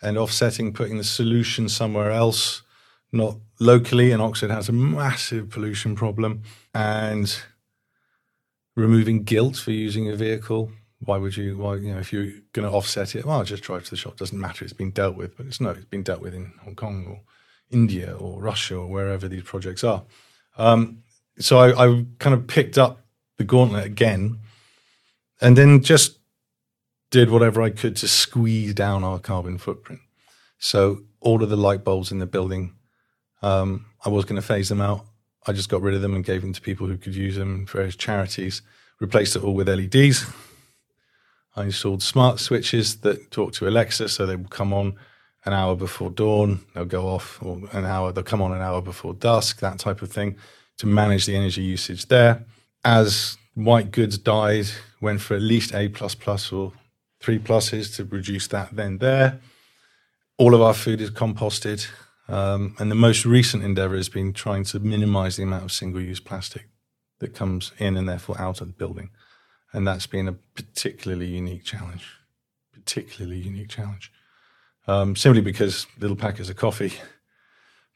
and 0.00 0.16
offsetting, 0.16 0.72
putting 0.72 0.98
the 0.98 1.04
solution 1.04 1.68
somewhere 1.68 2.10
else, 2.10 2.62
not 3.10 3.36
locally. 3.58 4.12
And 4.12 4.22
Oxford 4.22 4.50
has 4.50 4.68
a 4.68 4.72
massive 4.72 5.50
pollution 5.50 5.96
problem. 5.96 6.42
And 6.74 7.36
removing 8.76 9.24
guilt 9.24 9.56
for 9.56 9.72
using 9.72 10.08
a 10.08 10.16
vehicle 10.16 10.72
why 11.04 11.18
would 11.18 11.36
you? 11.36 11.56
Why 11.56 11.76
you 11.76 11.92
know 11.92 11.98
if 11.98 12.12
you're 12.12 12.30
going 12.52 12.68
to 12.68 12.74
offset 12.74 13.14
it? 13.16 13.24
Well, 13.24 13.38
I'll 13.38 13.44
just 13.44 13.62
drive 13.62 13.84
to 13.84 13.90
the 13.90 13.96
shop. 13.96 14.16
Doesn't 14.16 14.38
matter. 14.38 14.64
It's 14.64 14.72
been 14.72 14.90
dealt 14.90 15.16
with. 15.16 15.36
But 15.36 15.46
it's 15.46 15.60
no. 15.60 15.70
It's 15.70 15.84
been 15.84 16.02
dealt 16.02 16.20
with 16.20 16.34
in 16.34 16.52
Hong 16.62 16.76
Kong 16.76 17.06
or 17.08 17.20
India 17.70 18.14
or 18.14 18.40
Russia 18.40 18.76
or 18.76 18.86
wherever 18.86 19.26
these 19.26 19.42
projects 19.42 19.82
are. 19.82 20.04
Um, 20.56 21.02
so 21.38 21.58
I, 21.58 21.86
I 21.86 22.06
kind 22.18 22.34
of 22.34 22.46
picked 22.46 22.78
up 22.78 23.04
the 23.36 23.44
gauntlet 23.44 23.84
again, 23.84 24.38
and 25.40 25.56
then 25.56 25.82
just 25.82 26.18
did 27.10 27.30
whatever 27.30 27.62
I 27.62 27.70
could 27.70 27.96
to 27.96 28.08
squeeze 28.08 28.74
down 28.74 29.02
our 29.02 29.18
carbon 29.18 29.58
footprint. 29.58 30.00
So 30.58 31.02
all 31.20 31.42
of 31.42 31.50
the 31.50 31.56
light 31.56 31.82
bulbs 31.82 32.12
in 32.12 32.20
the 32.20 32.26
building, 32.26 32.74
um, 33.42 33.86
I 34.04 34.08
was 34.08 34.24
going 34.24 34.40
to 34.40 34.46
phase 34.46 34.68
them 34.68 34.80
out. 34.80 35.04
I 35.46 35.52
just 35.52 35.68
got 35.68 35.82
rid 35.82 35.94
of 35.94 36.02
them 36.02 36.14
and 36.14 36.24
gave 36.24 36.42
them 36.42 36.52
to 36.52 36.60
people 36.60 36.86
who 36.86 36.96
could 36.96 37.16
use 37.16 37.34
them, 37.34 37.66
for 37.66 37.78
various 37.78 37.96
charities. 37.96 38.62
Replaced 39.00 39.34
it 39.34 39.42
all 39.42 39.54
with 39.54 39.68
LEDs 39.68 40.24
I 41.54 41.64
installed 41.64 42.02
smart 42.02 42.40
switches 42.40 42.96
that 43.00 43.30
talk 43.30 43.52
to 43.54 43.68
Alexa, 43.68 44.08
so 44.08 44.26
they 44.26 44.36
will 44.36 44.44
come 44.48 44.72
on 44.72 44.94
an 45.44 45.52
hour 45.52 45.74
before 45.74 46.10
dawn, 46.10 46.60
they'll 46.72 46.84
go 46.84 47.08
off, 47.08 47.42
or 47.42 47.60
an 47.72 47.84
hour, 47.84 48.12
they'll 48.12 48.24
come 48.24 48.40
on 48.40 48.52
an 48.52 48.62
hour 48.62 48.80
before 48.80 49.12
dusk, 49.12 49.60
that 49.60 49.78
type 49.78 50.00
of 50.02 50.10
thing, 50.10 50.36
to 50.78 50.86
manage 50.86 51.26
the 51.26 51.36
energy 51.36 51.62
usage 51.62 52.06
there. 52.06 52.44
As 52.84 53.36
white 53.54 53.90
goods 53.90 54.18
died, 54.18 54.66
went 55.00 55.20
for 55.20 55.34
at 55.34 55.42
least 55.42 55.74
A 55.74 55.88
plus 55.88 56.14
plus 56.14 56.52
or 56.52 56.72
three 57.20 57.38
pluses 57.38 57.94
to 57.96 58.04
reduce 58.04 58.46
that 58.48 58.74
then 58.74 58.98
there. 58.98 59.40
All 60.38 60.54
of 60.54 60.60
our 60.60 60.74
food 60.74 61.00
is 61.00 61.10
composted. 61.10 61.86
Um, 62.28 62.74
and 62.78 62.90
the 62.90 62.96
most 62.96 63.26
recent 63.26 63.62
endeavor 63.62 63.96
has 63.96 64.08
been 64.08 64.32
trying 64.32 64.64
to 64.64 64.80
minimize 64.80 65.36
the 65.36 65.42
amount 65.42 65.64
of 65.64 65.72
single 65.72 66.00
use 66.00 66.20
plastic 66.20 66.68
that 67.18 67.34
comes 67.34 67.72
in 67.78 67.96
and 67.96 68.08
therefore 68.08 68.40
out 68.40 68.60
of 68.60 68.68
the 68.68 68.72
building. 68.72 69.10
And 69.72 69.86
that's 69.86 70.06
been 70.06 70.28
a 70.28 70.32
particularly 70.32 71.26
unique 71.26 71.64
challenge, 71.64 72.06
particularly 72.72 73.38
unique 73.38 73.70
challenge. 73.70 74.12
Um, 74.86 75.16
simply 75.16 75.40
because 75.40 75.86
little 75.98 76.16
packets 76.16 76.50
of 76.50 76.56
coffee, 76.56 76.92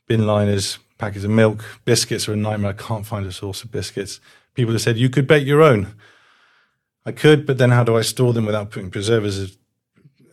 bin 0.06 0.26
liners, 0.26 0.78
packets 0.98 1.24
of 1.24 1.30
milk, 1.30 1.64
biscuits 1.84 2.28
are 2.28 2.32
a 2.32 2.36
nightmare. 2.36 2.70
I 2.70 2.74
can't 2.74 3.04
find 3.04 3.26
a 3.26 3.32
source 3.32 3.62
of 3.62 3.70
biscuits. 3.70 4.20
People 4.54 4.72
have 4.72 4.80
said, 4.80 4.96
you 4.96 5.10
could 5.10 5.26
bake 5.26 5.46
your 5.46 5.62
own. 5.62 5.94
I 7.04 7.12
could, 7.12 7.46
but 7.46 7.58
then 7.58 7.70
how 7.70 7.84
do 7.84 7.96
I 7.96 8.02
store 8.02 8.32
them 8.32 8.46
without 8.46 8.70
putting 8.70 8.90
preservatives 8.90 9.58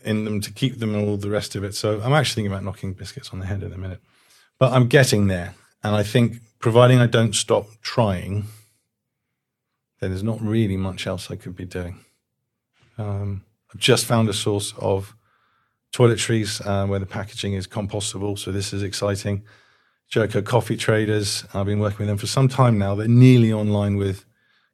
in 0.04 0.26
them 0.26 0.42
to 0.42 0.52
keep 0.52 0.80
them 0.80 0.96
and 0.96 1.08
all 1.08 1.18
the 1.18 1.30
rest 1.30 1.56
of 1.56 1.64
it? 1.64 1.76
So 1.76 2.02
I'm 2.02 2.14
actually 2.14 2.36
thinking 2.36 2.52
about 2.54 2.64
knocking 2.64 2.94
biscuits 2.94 3.32
on 3.34 3.40
the 3.40 3.46
head 3.46 3.64
in 3.64 3.74
a 3.74 3.78
minute. 3.78 4.00
But 4.60 4.72
I'm 4.72 4.88
getting 4.88 5.28
there. 5.28 5.56
And 5.84 5.94
I 5.94 6.04
think 6.04 6.38
providing 6.60 7.00
I 7.00 7.08
don't 7.08 7.36
stop 7.36 7.68
trying– 7.82 8.46
then 10.04 10.12
there's 10.12 10.24
not 10.24 10.42
really 10.42 10.76
much 10.76 11.08
else 11.08 11.32
I 11.32 11.38
could 11.38 11.56
be 11.56 11.64
doing. 11.64 12.04
Um, 12.98 13.46
I've 13.74 13.80
just 13.80 14.06
found 14.06 14.28
a 14.28 14.34
source 14.34 14.74
of 14.78 15.16
toiletries 15.94 16.66
uh, 16.68 16.86
where 16.86 17.00
the 17.00 17.06
packaging 17.06 17.54
is 17.54 17.68
compostable, 17.68 18.38
so 18.38 18.52
this 18.52 18.74
is 18.74 18.84
exciting. 18.84 19.44
Jericho 20.10 20.42
Coffee 20.42 20.76
Traders, 20.76 21.46
I've 21.54 21.68
been 21.68 21.80
working 21.80 22.00
with 22.00 22.10
them 22.10 22.18
for 22.18 22.28
some 22.28 22.50
time 22.50 22.78
now. 22.78 22.96
They're 22.96 23.08
nearly 23.08 23.54
online 23.54 23.96
with 23.96 24.26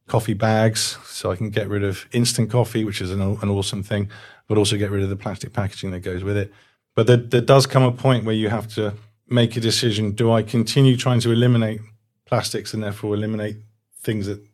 coffee 0.07 0.33
bags, 0.33 0.97
so 1.05 1.31
I 1.31 1.35
can 1.35 1.51
get 1.51 1.69
rid 1.69 1.83
of 1.83 2.07
instant 2.11 2.49
coffee, 2.49 2.83
which 2.83 2.99
is 2.99 3.11
an, 3.11 3.21
an 3.21 3.49
awesome 3.49 3.83
thing, 3.83 4.09
but 4.47 4.57
also 4.57 4.77
get 4.77 4.89
rid 4.89 5.03
of 5.03 5.09
the 5.09 5.15
plastic 5.15 5.53
packaging 5.53 5.91
that 5.91 5.99
goes 5.99 6.23
with 6.23 6.37
it. 6.37 6.51
But 6.95 7.05
there, 7.05 7.17
there 7.17 7.41
does 7.41 7.67
come 7.67 7.83
a 7.83 7.91
point 7.91 8.25
where 8.25 8.35
you 8.35 8.49
have 8.49 8.67
to 8.69 8.95
make 9.27 9.55
a 9.55 9.61
decision. 9.61 10.13
Do 10.13 10.31
I 10.31 10.41
continue 10.41 10.97
trying 10.97 11.19
to 11.19 11.31
eliminate 11.31 11.81
plastics 12.25 12.73
and 12.73 12.81
therefore 12.81 13.13
eliminate 13.13 13.57
things 14.01 14.25
that 14.25 14.48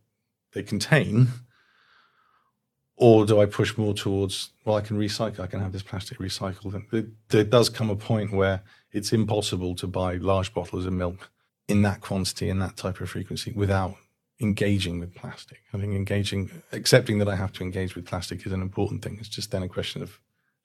they 0.55 0.63
contain? 0.63 1.27
Or 2.97 3.25
do 3.25 3.41
I 3.41 3.45
push 3.45 3.77
more 3.77 3.93
towards, 3.93 4.51
well, 4.63 4.77
I 4.77 4.81
can 4.81 4.97
recycle, 4.97 5.41
I 5.41 5.47
can 5.47 5.59
have 5.59 5.73
this 5.73 5.83
plastic 5.83 6.17
recycled? 6.17 6.73
And 6.73 7.13
there 7.29 7.43
does 7.43 7.69
come 7.69 7.89
a 7.89 7.95
point 7.95 8.31
where 8.31 8.63
it's 8.91 9.11
impossible 9.11 9.75
to 9.75 9.87
buy 9.87 10.15
large 10.15 10.53
bottles 10.53 10.85
of 10.85 10.93
milk 10.93 11.29
in 11.67 11.81
that 11.81 11.99
quantity 11.99 12.49
and 12.49 12.61
that 12.61 12.77
type 12.77 13.01
of 13.01 13.09
frequency 13.09 13.51
without 13.51 13.95
engaging 14.39 14.99
with 14.99 15.13
plastic. 15.13 15.59
I 15.73 15.77
think 15.77 15.93
engaging, 15.93 16.49
accepting 16.71 17.19
that 17.19 17.27
I 17.27 17.35
have 17.35 17.51
to 17.53 17.63
engage 17.63 17.95
with 17.95 18.05
plastic 18.05 18.45
is 18.45 18.53
an 18.53 18.61
important 18.61 19.01
thing. 19.01 19.17
It's 19.19 19.29
just 19.29 19.51
then 19.51 19.63
a 19.63 19.69
question 19.69 20.01
of 20.01 20.19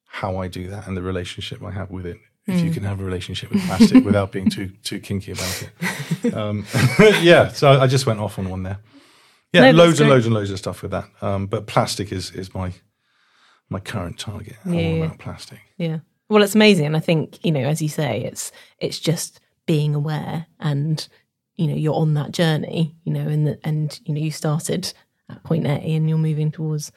how 0.07 0.37
I 0.37 0.49
do 0.49 0.69
that 0.69 0.87
and 0.87 0.97
the 0.97 1.03
relationship 1.03 1.63
I 1.63 1.73
have 1.73 1.91
with 1.91 2.07
it. 2.07 2.19
If 2.47 2.61
mm. 2.61 2.65
you 2.65 2.71
can 2.71 2.85
have 2.85 3.01
a 3.01 3.05
relationship 3.05 3.51
with 3.51 3.65
plastic 3.67 4.05
without 4.05 4.33
being 4.33 4.51
too 4.51 4.71
too 4.83 4.99
kinky 4.99 5.33
about 5.33 5.69
it, 6.23 6.35
um, 6.35 6.65
yeah. 7.21 7.49
So 7.49 7.71
I 7.71 7.87
just 7.87 8.07
went 8.07 8.19
off 8.19 8.39
on 8.39 8.49
one 8.49 8.63
there. 8.63 8.79
Yeah, 9.53 9.73
no, 9.73 9.85
loads 9.85 10.01
and 10.01 10.09
loads 10.09 10.27
and 10.27 10.35
loads 10.35 10.51
of 10.51 10.59
stuff 10.59 10.83
with 10.83 10.93
that. 10.93 11.09
Um, 11.21 11.47
but 11.47 11.67
plastic 11.67 12.13
is 12.13 12.31
is 12.31 12.55
my 12.55 12.73
my 13.69 13.81
current 13.81 14.19
target. 14.19 14.57
Yeah, 14.65 14.81
yeah. 14.81 15.13
plastic. 15.19 15.61
Yeah. 15.77 15.99
Well, 16.29 16.43
it's 16.43 16.55
amazing, 16.55 16.87
and 16.87 16.97
I 16.97 17.01
think 17.01 17.45
you 17.45 17.51
know, 17.51 17.61
as 17.61 17.83
you 17.83 17.89
say, 17.89 18.23
it's 18.23 18.53
it's 18.79 19.01
just 19.01 19.41
being 19.67 19.95
aware, 19.95 20.47
and 20.61 21.07
you 21.57 21.67
know, 21.67 21.75
you're 21.75 21.95
on 21.95 22.15
that 22.15 22.31
journey. 22.33 22.95
You 23.05 23.13
know, 23.13 23.27
and 23.29 23.47
the, 23.47 23.59
and 23.65 23.99
you 24.05 24.15
know, 24.15 24.21
you 24.21 24.31
started 24.31 24.93
at 25.29 25.43
point 25.43 25.67
A, 25.67 25.71
and 25.71 26.09
you're 26.09 26.19
moving 26.19 26.53
towards 26.53 26.93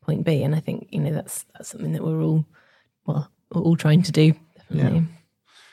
point 0.00 0.24
B, 0.24 0.42
and 0.42 0.54
I 0.54 0.60
think 0.60 0.88
you 0.90 1.00
know 1.00 1.12
that's 1.12 1.44
that's 1.52 1.68
something 1.68 1.92
that 1.92 2.02
we're 2.02 2.22
all 2.22 2.46
well, 3.04 3.30
we're 3.52 3.62
all 3.62 3.76
trying 3.76 4.02
to 4.02 4.12
do. 4.12 4.32
Definitely. 4.56 5.00
Yeah. 5.00 5.04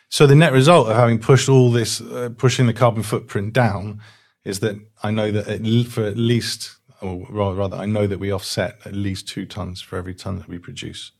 So 0.09 0.25
the 0.25 0.35
net 0.35 0.53
result 0.53 0.87
of 0.87 0.95
having 0.95 1.19
pushed 1.19 1.49
all 1.49 1.69
this, 1.71 1.99
uh, 1.99 2.29
pushing 2.37 2.65
the 2.65 2.73
carbon 2.73 3.03
footprint 3.03 3.53
down, 3.53 4.01
is 4.47 4.59
that 4.61 4.75
I 5.03 5.11
know 5.11 5.31
that 5.31 5.47
at, 5.47 5.87
for 5.87 6.03
at 6.05 6.17
least, 6.17 6.77
or 7.01 7.27
rather, 7.29 7.75
I 7.75 7.85
know 7.85 8.07
that 8.07 8.19
we 8.19 8.31
offset 8.31 8.77
at 8.85 8.93
least 8.93 9.27
two 9.27 9.45
tons 9.45 9.81
for 9.81 9.97
every 9.97 10.15
ton 10.15 10.37
that 10.39 10.47
we 10.47 10.57
produce. 10.57 11.11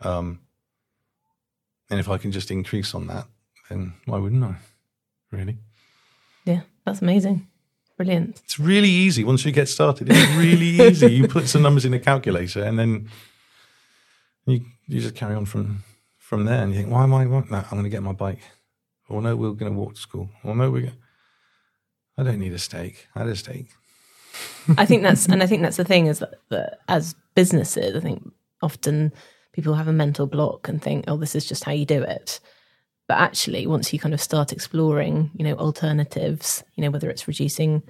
Um, 0.00 0.40
And 1.90 1.98
if 2.00 2.08
I 2.08 2.18
can 2.18 2.32
just 2.32 2.50
increase 2.50 2.94
on 2.94 3.06
that, 3.08 3.26
then 3.68 3.94
why 4.04 4.18
wouldn't 4.18 4.44
I? 4.44 4.56
Really? 5.32 5.56
Yeah, 6.44 6.60
that's 6.84 7.02
amazing. 7.02 7.46
Brilliant. 7.96 8.40
It's 8.44 8.60
really 8.60 8.90
easy 8.90 9.24
once 9.24 9.44
you 9.44 9.52
get 9.52 9.68
started. 9.68 10.08
It's 10.10 10.36
really 10.36 10.68
easy. 10.88 11.12
You 11.14 11.26
put 11.28 11.48
some 11.48 11.62
numbers 11.62 11.84
in 11.84 11.94
a 11.94 11.98
calculator 11.98 12.62
and 12.62 12.78
then 12.78 13.08
you 14.46 14.60
you 14.86 15.00
just 15.00 15.16
carry 15.16 15.34
on 15.34 15.46
from 15.46 15.82
from 16.18 16.44
there. 16.44 16.62
And 16.62 16.72
you 16.72 16.78
think, 16.80 16.92
why 16.92 17.02
am 17.02 17.14
I 17.14 17.26
want 17.26 17.50
that? 17.50 17.64
I'm 17.66 17.78
going 17.78 17.90
to 17.90 17.96
get 17.96 18.02
my 18.02 18.12
bike. 18.12 18.42
Or 19.08 19.20
no, 19.22 19.34
we're 19.34 19.52
going 19.52 19.72
to 19.72 19.78
walk 19.78 19.94
to 19.94 20.00
school. 20.00 20.28
Or 20.44 20.54
no, 20.54 20.70
we're. 20.70 20.82
Going, 20.82 20.98
I 22.18 22.24
don't 22.24 22.40
need 22.40 22.52
a 22.52 22.58
steak. 22.58 23.06
I 23.14 23.20
had 23.20 23.28
a 23.28 23.36
steak. 23.36 23.68
I 24.76 24.84
think 24.84 25.02
that's 25.02 25.26
and 25.26 25.42
I 25.42 25.46
think 25.46 25.62
that's 25.62 25.76
the 25.76 25.84
thing 25.84 26.06
is 26.06 26.18
that, 26.18 26.34
that 26.50 26.80
as 26.88 27.14
businesses, 27.34 27.96
I 27.96 28.00
think 28.00 28.22
often 28.60 29.12
people 29.52 29.74
have 29.74 29.88
a 29.88 29.92
mental 29.92 30.26
block 30.26 30.68
and 30.68 30.82
think, 30.82 31.04
oh, 31.08 31.16
this 31.16 31.34
is 31.34 31.46
just 31.46 31.64
how 31.64 31.72
you 31.72 31.86
do 31.86 32.02
it. 32.02 32.40
But 33.06 33.18
actually, 33.18 33.66
once 33.66 33.92
you 33.92 33.98
kind 33.98 34.12
of 34.12 34.20
start 34.20 34.52
exploring, 34.52 35.30
you 35.34 35.44
know, 35.44 35.54
alternatives, 35.54 36.62
you 36.74 36.82
know, 36.82 36.90
whether 36.90 37.08
it's 37.08 37.28
reducing 37.28 37.82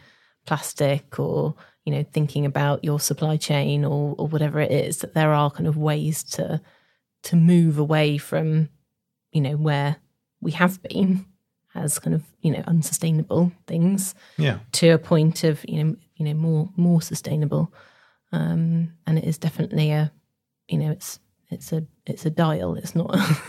plastic 0.47 1.19
or 1.19 1.55
you 1.85 1.93
know 1.93 2.05
thinking 2.13 2.47
about 2.47 2.85
your 2.85 3.01
supply 3.01 3.37
chain 3.37 3.85
or 3.85 4.15
or 4.19 4.29
whatever 4.29 4.61
it 4.61 4.71
is, 4.71 4.99
that 4.99 5.15
there 5.15 5.33
are 5.33 5.51
kind 5.51 5.67
of 5.67 5.77
ways 5.77 6.23
to 6.23 6.61
to 7.25 7.37
move 7.37 7.79
away 7.79 8.19
from, 8.19 8.69
you 9.33 9.41
know, 9.41 9.57
where 9.57 9.97
we 10.41 10.53
have 10.53 10.83
been 10.83 11.27
as 11.75 11.99
kind 11.99 12.15
of 12.15 12.23
you 12.41 12.51
know 12.53 12.63
unsustainable 12.67 13.53
things 13.67 14.15
Yeah. 14.37 14.59
to 14.73 14.89
a 14.91 14.99
point 14.99 15.45
of 15.45 15.65
you 15.69 15.83
know 15.85 15.97
you 16.17 16.25
know 16.25 16.35
more 16.35 16.71
more 16.77 17.03
sustainable 17.03 17.73
um 18.33 18.93
and 19.07 19.19
it 19.19 19.25
is 19.25 19.39
definitely 19.39 19.91
a 19.91 20.13
you 20.69 20.79
know 20.79 20.91
it's 20.91 21.19
it's 21.51 21.73
a 21.73 21.85
it's 22.07 22.27
a 22.27 22.31
dial 22.31 22.75
it's 22.75 22.95
not 22.95 23.15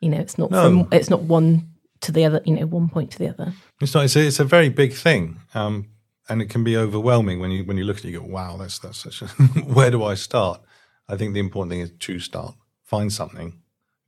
you 0.00 0.08
know 0.08 0.18
it's 0.18 0.38
not 0.38 0.50
No. 0.50 0.62
from 0.62 0.88
it's 0.92 1.10
not 1.10 1.22
one 1.22 1.68
to 2.00 2.12
the 2.12 2.24
other 2.24 2.40
you 2.44 2.54
know 2.56 2.66
one 2.66 2.88
point 2.88 3.10
to 3.12 3.18
the 3.18 3.28
other 3.28 3.52
It's 3.80 3.94
not. 3.94 4.04
It's 4.04 4.16
a, 4.16 4.26
it's 4.26 4.40
a 4.40 4.44
very 4.44 4.68
big 4.68 4.92
thing, 4.92 5.40
um, 5.54 5.88
and 6.28 6.42
it 6.42 6.50
can 6.50 6.64
be 6.64 6.76
overwhelming 6.76 7.38
when 7.40 7.50
you 7.50 7.64
when 7.64 7.76
you 7.76 7.84
look 7.84 7.98
at 7.98 8.04
it. 8.04 8.10
You 8.10 8.20
go, 8.20 8.26
"Wow, 8.26 8.56
that's 8.56 8.78
that's 8.80 8.98
such 8.98 9.22
a." 9.22 9.26
where 9.76 9.90
do 9.90 10.02
I 10.04 10.14
start? 10.14 10.60
I 11.08 11.16
think 11.16 11.32
the 11.34 11.40
important 11.40 11.70
thing 11.70 11.80
is 11.80 11.92
to 11.98 12.18
start. 12.20 12.54
Find 12.84 13.12
something, 13.12 13.60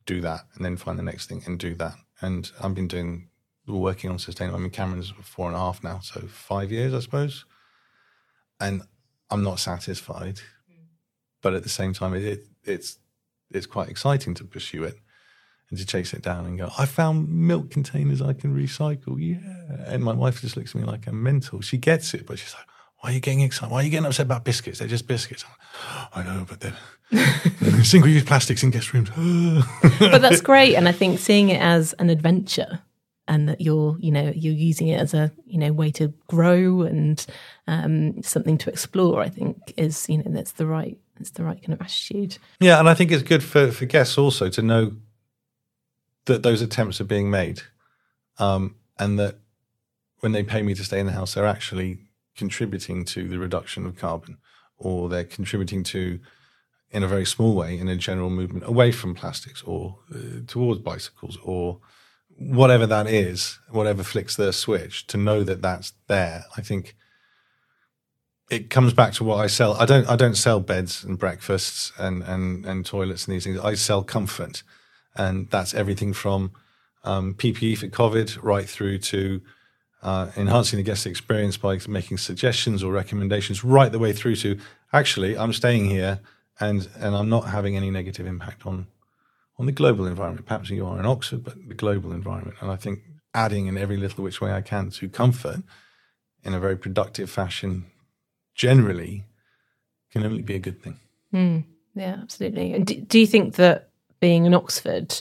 do 0.07 0.21
that, 0.23 0.41
and 0.55 0.65
then 0.65 0.77
find 0.77 0.99
the 0.99 1.03
next 1.05 1.29
thing 1.29 1.43
and 1.47 1.59
do 1.59 1.75
that. 1.77 1.95
And 2.21 2.51
I've 2.61 2.75
been 2.75 2.89
doing 2.89 3.29
working 3.67 4.11
on 4.11 4.19
sustainable. 4.19 4.59
I 4.59 4.63
mean, 4.63 4.71
Cameron's 4.71 5.13
four 5.23 5.47
and 5.47 5.57
a 5.57 5.59
half 5.59 5.83
now, 5.83 6.01
so 6.01 6.21
five 6.23 6.71
years, 6.71 6.95
I 6.95 7.01
suppose. 7.01 7.45
And 8.61 8.83
I'm 9.31 9.43
not 9.43 9.59
satisfied, 9.59 10.37
mm. 10.71 10.87
but 11.43 11.55
at 11.55 11.63
the 11.63 11.69
same 11.69 11.93
time, 11.93 12.15
it, 12.15 12.25
it 12.25 12.47
it's 12.65 12.99
it's 13.51 13.67
quite 13.67 13.89
exciting 13.89 14.35
to 14.35 14.45
pursue 14.45 14.85
it 14.85 14.99
and 15.71 15.79
to 15.79 15.87
chase 15.87 16.13
it 16.13 16.23
down 16.23 16.45
and 16.45 16.59
go, 16.59 16.71
I 16.79 16.87
found 16.87 17.29
milk 17.29 17.71
containers 17.71 18.21
I 18.21 18.33
can 18.33 18.55
recycle. 18.55 19.17
Yeah. 19.19 19.85
And 19.87 20.05
my 20.05 20.13
wife 20.13 20.41
just 20.41 20.57
looks 20.57 20.75
at 20.75 20.81
me 20.81 20.87
like 20.87 21.07
I'm 21.07 21.23
mental. 21.23 21.61
She 21.61 21.79
gets 21.79 22.15
it, 22.15 22.27
but 22.27 22.39
she's 22.39 22.55
like, 22.55 22.67
why 22.99 23.11
are 23.11 23.13
you 23.13 23.21
getting 23.21 23.41
excited? 23.41 23.73
Why 23.73 23.81
are 23.81 23.83
you 23.83 23.91
getting 23.91 24.07
upset 24.07 24.27
about 24.27 24.45
biscuits? 24.45 24.79
They're 24.79 24.89
just 24.89 25.07
biscuits. 25.07 25.45
I'm 25.45 26.23
like, 26.23 26.27
I 26.27 26.35
know, 26.35 26.47
but 26.49 26.61
they're 26.61 26.77
single 27.85 28.11
use 28.11 28.25
plastics 28.25 28.63
in 28.63 28.71
guest 28.71 28.93
rooms. 28.93 29.11
but 29.99 30.19
that's 30.19 30.41
great 30.41 30.75
and 30.75 30.89
i 30.89 30.93
think 30.93 31.19
seeing 31.19 31.51
it 31.51 31.61
as 31.61 31.93
an 31.95 32.11
adventure 32.11 32.81
and 33.27 33.49
that 33.49 33.61
you're 33.61 33.97
you 33.99 34.11
know 34.13 34.33
you're 34.35 34.55
using 34.55 34.89
it 34.89 35.01
as 35.01 35.15
a 35.15 35.33
you 35.47 35.59
know 35.59 35.73
way 35.73 35.91
to 35.91 36.13
grow 36.27 36.83
and 36.83 37.27
um 37.67 38.23
something 38.23 38.59
to 38.59 38.71
explore 38.71 39.23
i 39.23 39.29
think 39.29 39.57
is 39.77 40.09
you 40.09 40.19
know 40.19 40.25
that's 40.29 40.53
the 40.53 40.67
right 40.67 40.99
it's 41.21 41.31
the 41.31 41.45
right 41.45 41.63
kind 41.63 41.73
of 41.75 41.81
attitude 41.81 42.39
yeah. 42.61 42.79
And 42.79 42.89
I 42.89 42.95
think 42.95 43.13
it's 43.13 43.23
good 43.23 43.43
for, 43.43 43.71
for 43.71 43.87
guests 43.87 44.19
also 44.19 44.49
to 44.51 44.63
know 44.63 44.93
that 46.27 46.43
those 46.43 46.63
attempts 46.63 47.01
are 47.01 47.05
being 47.05 47.31
made 47.31 47.63
um, 48.39 48.77
and 48.99 49.19
that 49.19 49.39
when 50.21 50.33
they 50.33 50.43
pay 50.43 50.63
me 50.63 50.75
to 50.75 50.85
stay 50.85 50.99
in 50.99 51.07
the 51.07 51.13
house, 51.13 51.35
they're 51.35 51.47
actually 51.47 51.99
contributing 52.37 53.05
to 53.05 53.29
the 53.29 53.39
reduction 53.39 53.87
of 53.87 53.97
carbon 53.97 54.39
or 54.79 55.09
they're 55.09 55.25
contributing 55.25 55.85
to 55.85 56.19
in 56.91 57.03
a 57.03 57.09
very 57.09 57.27
small 57.27 57.55
way 57.55 57.79
in 57.79 57.89
a 57.89 57.97
general 57.97 58.31
movement 58.31 58.67
away 58.67 58.91
from 58.91 59.15
plastics 59.15 59.63
or 59.63 59.99
uh, 60.15 60.41
towards 60.47 60.81
bicycles 60.81 61.39
or 61.43 61.81
whatever 62.37 62.87
that 62.87 63.07
is 63.07 63.59
whatever 63.71 64.03
flicks 64.03 64.37
their 64.37 64.53
switch 64.53 65.07
to 65.07 65.17
know 65.17 65.45
that 65.45 65.63
that's 65.63 65.93
there 66.09 66.45
i 66.57 66.61
think 66.61 66.95
it 68.51 68.71
comes 68.71 68.93
back 68.93 69.13
to 69.15 69.25
what 69.25 69.37
i 69.37 69.47
sell. 69.47 69.75
I 69.75 69.87
don't 69.87 70.09
i 70.09 70.17
don't 70.17 70.37
sell 70.37 70.61
beds 70.61 71.05
and 71.05 71.19
breakfasts 71.19 71.93
and 71.99 72.23
and 72.23 72.65
and 72.67 72.85
toilets 72.85 73.27
and 73.27 73.35
these 73.35 73.45
things. 73.45 73.59
I 73.59 73.75
sell 73.75 74.03
comfort. 74.03 74.63
And 75.17 75.49
that's 75.49 75.75
everything 75.75 76.13
from 76.13 76.51
um, 77.05 77.35
ppe 77.35 77.79
for 77.79 77.87
covid 77.87 78.39
right 78.43 78.69
through 78.69 78.99
to 78.99 79.41
uh, 80.03 80.31
enhancing 80.37 80.77
the 80.77 80.83
guest 80.83 81.07
experience 81.07 81.57
by 81.57 81.79
making 81.89 82.19
suggestions 82.19 82.83
or 82.83 82.93
recommendations 82.93 83.63
right 83.63 83.93
the 83.93 83.99
way 83.99 84.13
through 84.13 84.37
to 84.37 84.59
actually 84.93 85.37
i'm 85.37 85.53
staying 85.53 85.89
here 85.89 86.21
and 86.59 86.89
and 86.99 87.15
i'm 87.15 87.29
not 87.29 87.43
having 87.49 87.77
any 87.77 87.91
negative 87.91 88.27
impact 88.27 88.67
on 88.67 88.87
on 89.59 89.67
the 89.67 89.73
global 89.73 90.07
environment 90.07 90.47
perhaps 90.47 90.71
you 90.71 90.87
are 90.87 90.99
in 90.99 91.07
oxford 91.07 91.45
but 91.45 91.55
the 91.69 91.75
global 91.75 92.13
environment 92.13 92.57
and 92.61 92.71
i 92.71 92.77
think 92.77 93.01
adding 93.35 93.67
in 93.67 93.77
every 93.77 93.97
little 93.97 94.23
which 94.25 94.41
way 94.41 94.53
i 94.53 94.61
can 94.61 94.91
to 94.91 95.09
comfort 95.09 95.63
in 96.43 96.55
a 96.55 96.61
very 96.61 96.77
productive 96.77 97.31
fashion 97.31 97.87
generally 98.55 99.25
can 100.13 100.25
only 100.25 100.43
be 100.43 100.55
a 100.55 100.61
good 100.61 100.83
thing 100.83 100.99
Yeah, 101.95 102.17
absolutely. 102.21 102.73
And 102.73 102.87
do, 102.87 103.01
do 103.01 103.19
you 103.19 103.27
think 103.27 103.55
that 103.57 103.91
being 104.21 104.47
in 104.47 104.55
Oxford 104.55 105.21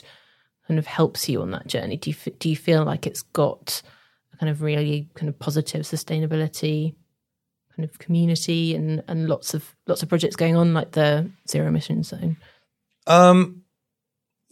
kind 0.66 0.78
of 0.78 0.86
helps 0.86 1.28
you 1.28 1.42
on 1.42 1.50
that 1.52 1.66
journey? 1.66 1.96
Do 1.96 2.10
you 2.10 2.32
do 2.38 2.48
you 2.48 2.56
feel 2.56 2.84
like 2.84 3.06
it's 3.06 3.22
got 3.22 3.82
a 4.32 4.36
kind 4.36 4.50
of 4.50 4.62
really 4.62 5.08
kind 5.14 5.28
of 5.28 5.38
positive 5.38 5.82
sustainability 5.82 6.94
kind 7.76 7.88
of 7.88 7.98
community 7.98 8.74
and 8.74 9.02
and 9.08 9.28
lots 9.28 9.54
of 9.54 9.74
lots 9.86 10.02
of 10.02 10.08
projects 10.08 10.36
going 10.36 10.56
on 10.56 10.74
like 10.74 10.92
the 10.92 11.30
zero 11.48 11.68
emission 11.68 12.02
zone? 12.02 12.36
Um, 13.06 13.62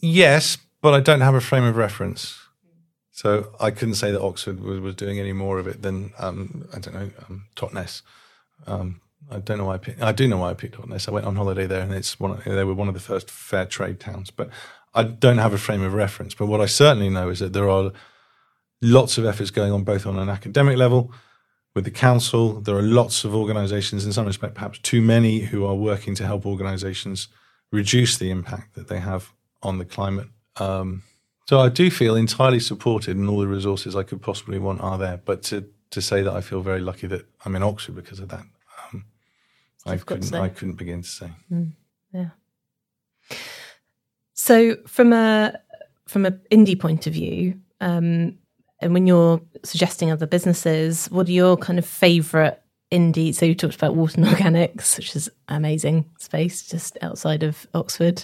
yes, 0.03 0.57
but 0.81 0.93
I 0.93 0.99
don't 0.99 1.21
have 1.21 1.33
a 1.33 1.41
frame 1.41 1.63
of 1.63 1.77
reference. 1.77 2.39
So 3.11 3.53
I 3.59 3.71
couldn't 3.71 3.95
say 3.95 4.11
that 4.11 4.21
Oxford 4.21 4.59
was, 4.59 4.79
was 4.79 4.95
doing 4.95 5.19
any 5.19 5.33
more 5.33 5.59
of 5.59 5.67
it 5.67 5.81
than 5.81 6.11
um, 6.17 6.67
I 6.73 6.79
don't 6.79 6.93
know 6.93 7.09
um, 7.29 7.45
Totnes. 7.55 8.01
Um, 8.67 9.01
I 9.31 9.39
don't 9.39 9.57
know 9.59 9.65
why 9.65 9.75
I 9.75 9.77
picked. 9.77 10.01
I 10.01 10.11
do 10.11 10.27
know 10.27 10.37
why 10.37 10.49
I 10.49 10.55
picked 10.55 10.75
Totnes. 10.75 11.07
I 11.07 11.11
went 11.11 11.25
on 11.25 11.35
holiday 11.35 11.65
there, 11.67 11.81
and 11.81 11.93
it's 11.93 12.19
one. 12.19 12.41
They 12.45 12.63
were 12.63 12.73
one 12.73 12.87
of 12.87 12.93
the 12.93 12.99
first 12.99 13.29
fair 13.29 13.65
trade 13.65 13.99
towns. 13.99 14.31
But 14.31 14.49
I 14.93 15.03
don't 15.03 15.37
have 15.37 15.53
a 15.53 15.57
frame 15.57 15.83
of 15.83 15.93
reference. 15.93 16.33
But 16.33 16.47
what 16.47 16.59
I 16.59 16.65
certainly 16.65 17.09
know 17.09 17.29
is 17.29 17.39
that 17.39 17.53
there 17.53 17.69
are 17.69 17.91
lots 18.81 19.17
of 19.17 19.25
efforts 19.25 19.51
going 19.51 19.71
on, 19.71 19.83
both 19.83 20.05
on 20.05 20.17
an 20.17 20.29
academic 20.29 20.77
level 20.77 21.11
with 21.75 21.85
the 21.85 21.91
council. 21.91 22.61
There 22.61 22.75
are 22.75 22.81
lots 22.81 23.23
of 23.23 23.33
organisations, 23.35 24.05
in 24.05 24.11
some 24.11 24.25
respect, 24.25 24.55
perhaps 24.55 24.79
too 24.79 25.01
many, 25.01 25.39
who 25.39 25.65
are 25.65 25.75
working 25.75 26.15
to 26.15 26.25
help 26.25 26.45
organisations 26.45 27.27
reduce 27.71 28.17
the 28.17 28.29
impact 28.29 28.75
that 28.75 28.87
they 28.87 28.99
have 28.99 29.31
on 29.63 29.77
the 29.77 29.85
climate. 29.85 30.27
Um, 30.57 31.03
so 31.47 31.59
I 31.59 31.69
do 31.69 31.89
feel 31.89 32.15
entirely 32.15 32.59
supported, 32.59 33.17
and 33.17 33.29
all 33.29 33.39
the 33.39 33.47
resources 33.47 33.95
I 33.95 34.03
could 34.03 34.21
possibly 34.21 34.59
want 34.59 34.81
are 34.81 34.97
there. 34.97 35.17
But 35.23 35.43
to 35.43 35.65
to 35.91 36.01
say 36.01 36.21
that 36.21 36.33
I 36.33 36.41
feel 36.41 36.61
very 36.61 36.79
lucky 36.79 37.07
that 37.07 37.25
I'm 37.45 37.55
in 37.55 37.63
Oxford 37.63 37.95
because 37.95 38.19
of 38.19 38.29
that, 38.29 38.45
um, 38.83 39.05
I 39.85 39.97
couldn't. 39.97 40.33
I 40.33 40.49
couldn't 40.49 40.75
begin 40.75 41.01
to 41.01 41.09
say. 41.09 41.31
Yeah. 42.13 42.29
So 44.33 44.75
from 44.87 45.13
a 45.13 45.59
from 46.07 46.25
an 46.25 46.39
indie 46.51 46.79
point 46.79 47.07
of 47.07 47.13
view, 47.13 47.59
um, 47.81 48.37
and 48.79 48.93
when 48.93 49.07
you're 49.07 49.41
suggesting 49.63 50.11
other 50.11 50.27
businesses, 50.27 51.07
what 51.07 51.27
are 51.27 51.31
your 51.31 51.57
kind 51.57 51.79
of 51.79 51.85
favourite 51.85 52.59
indie? 52.91 53.33
So 53.33 53.45
you 53.45 53.55
talked 53.55 53.75
about 53.75 53.95
Water 53.95 54.21
and 54.21 54.25
Organics, 54.29 54.97
which 54.97 55.15
is 55.15 55.29
amazing 55.47 56.09
space 56.19 56.67
just 56.67 56.97
outside 57.01 57.43
of 57.43 57.65
Oxford, 57.73 58.23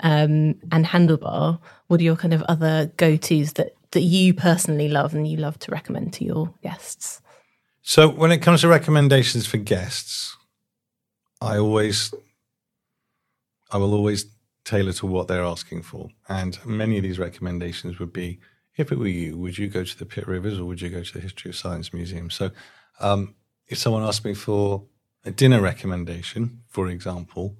um, 0.00 0.54
and 0.70 0.86
Handlebar. 0.86 1.58
What 1.86 2.00
are 2.00 2.04
your 2.04 2.16
kind 2.16 2.34
of 2.34 2.42
other 2.42 2.92
go 2.96 3.16
tos 3.16 3.54
that 3.54 3.74
that 3.92 4.02
you 4.02 4.34
personally 4.34 4.88
love 4.88 5.14
and 5.14 5.26
you 5.26 5.38
love 5.38 5.58
to 5.60 5.70
recommend 5.70 6.12
to 6.14 6.24
your 6.24 6.52
guests? 6.62 7.22
So 7.82 8.08
when 8.08 8.32
it 8.32 8.42
comes 8.42 8.60
to 8.60 8.68
recommendations 8.68 9.46
for 9.46 9.56
guests, 9.56 10.36
I 11.40 11.56
always, 11.56 12.12
I 13.70 13.78
will 13.78 13.94
always 13.94 14.26
tailor 14.64 14.92
to 14.92 15.06
what 15.06 15.28
they're 15.28 15.44
asking 15.44 15.82
for. 15.82 16.10
And 16.28 16.58
many 16.66 16.98
of 16.98 17.02
these 17.02 17.18
recommendations 17.18 17.98
would 17.98 18.12
be, 18.12 18.40
if 18.76 18.92
it 18.92 18.98
were 18.98 19.08
you, 19.08 19.38
would 19.38 19.56
you 19.56 19.68
go 19.68 19.84
to 19.84 19.98
the 19.98 20.04
Pitt 20.04 20.28
Rivers 20.28 20.58
or 20.58 20.66
would 20.66 20.82
you 20.82 20.90
go 20.90 21.02
to 21.02 21.14
the 21.14 21.20
History 21.20 21.50
of 21.50 21.56
Science 21.56 21.94
Museum? 21.94 22.28
So 22.28 22.50
um, 23.00 23.34
if 23.68 23.78
someone 23.78 24.02
asked 24.02 24.24
me 24.24 24.34
for 24.34 24.84
a 25.24 25.30
dinner 25.30 25.60
recommendation, 25.60 26.60
for 26.68 26.88
example, 26.88 27.56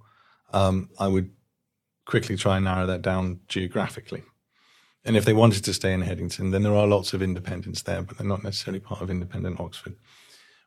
um, 0.53 0.91
I 0.99 1.09
would 1.09 1.31
quickly 2.09 2.37
try 2.37 2.57
and 2.57 2.65
narrow 2.65 2.87
that 2.87 3.03
down 3.03 3.39
geographically. 3.49 4.23
And 5.05 5.17
if 5.17 5.25
they 5.27 5.35
wanted 5.35 5.63
to 5.65 5.75
stay 5.75 5.93
in 5.93 6.01
Headington, 6.01 6.51
then 6.51 6.63
there 6.63 6.75
are 6.75 6.87
lots 6.87 7.13
of 7.13 7.23
independents 7.23 7.83
there, 7.83 8.03
but 8.03 8.17
they're 8.17 8.27
not 8.27 8.43
necessarily 8.43 8.81
part 8.81 9.03
of 9.03 9.11
independent 9.11 9.61
Oxford. 9.61 9.95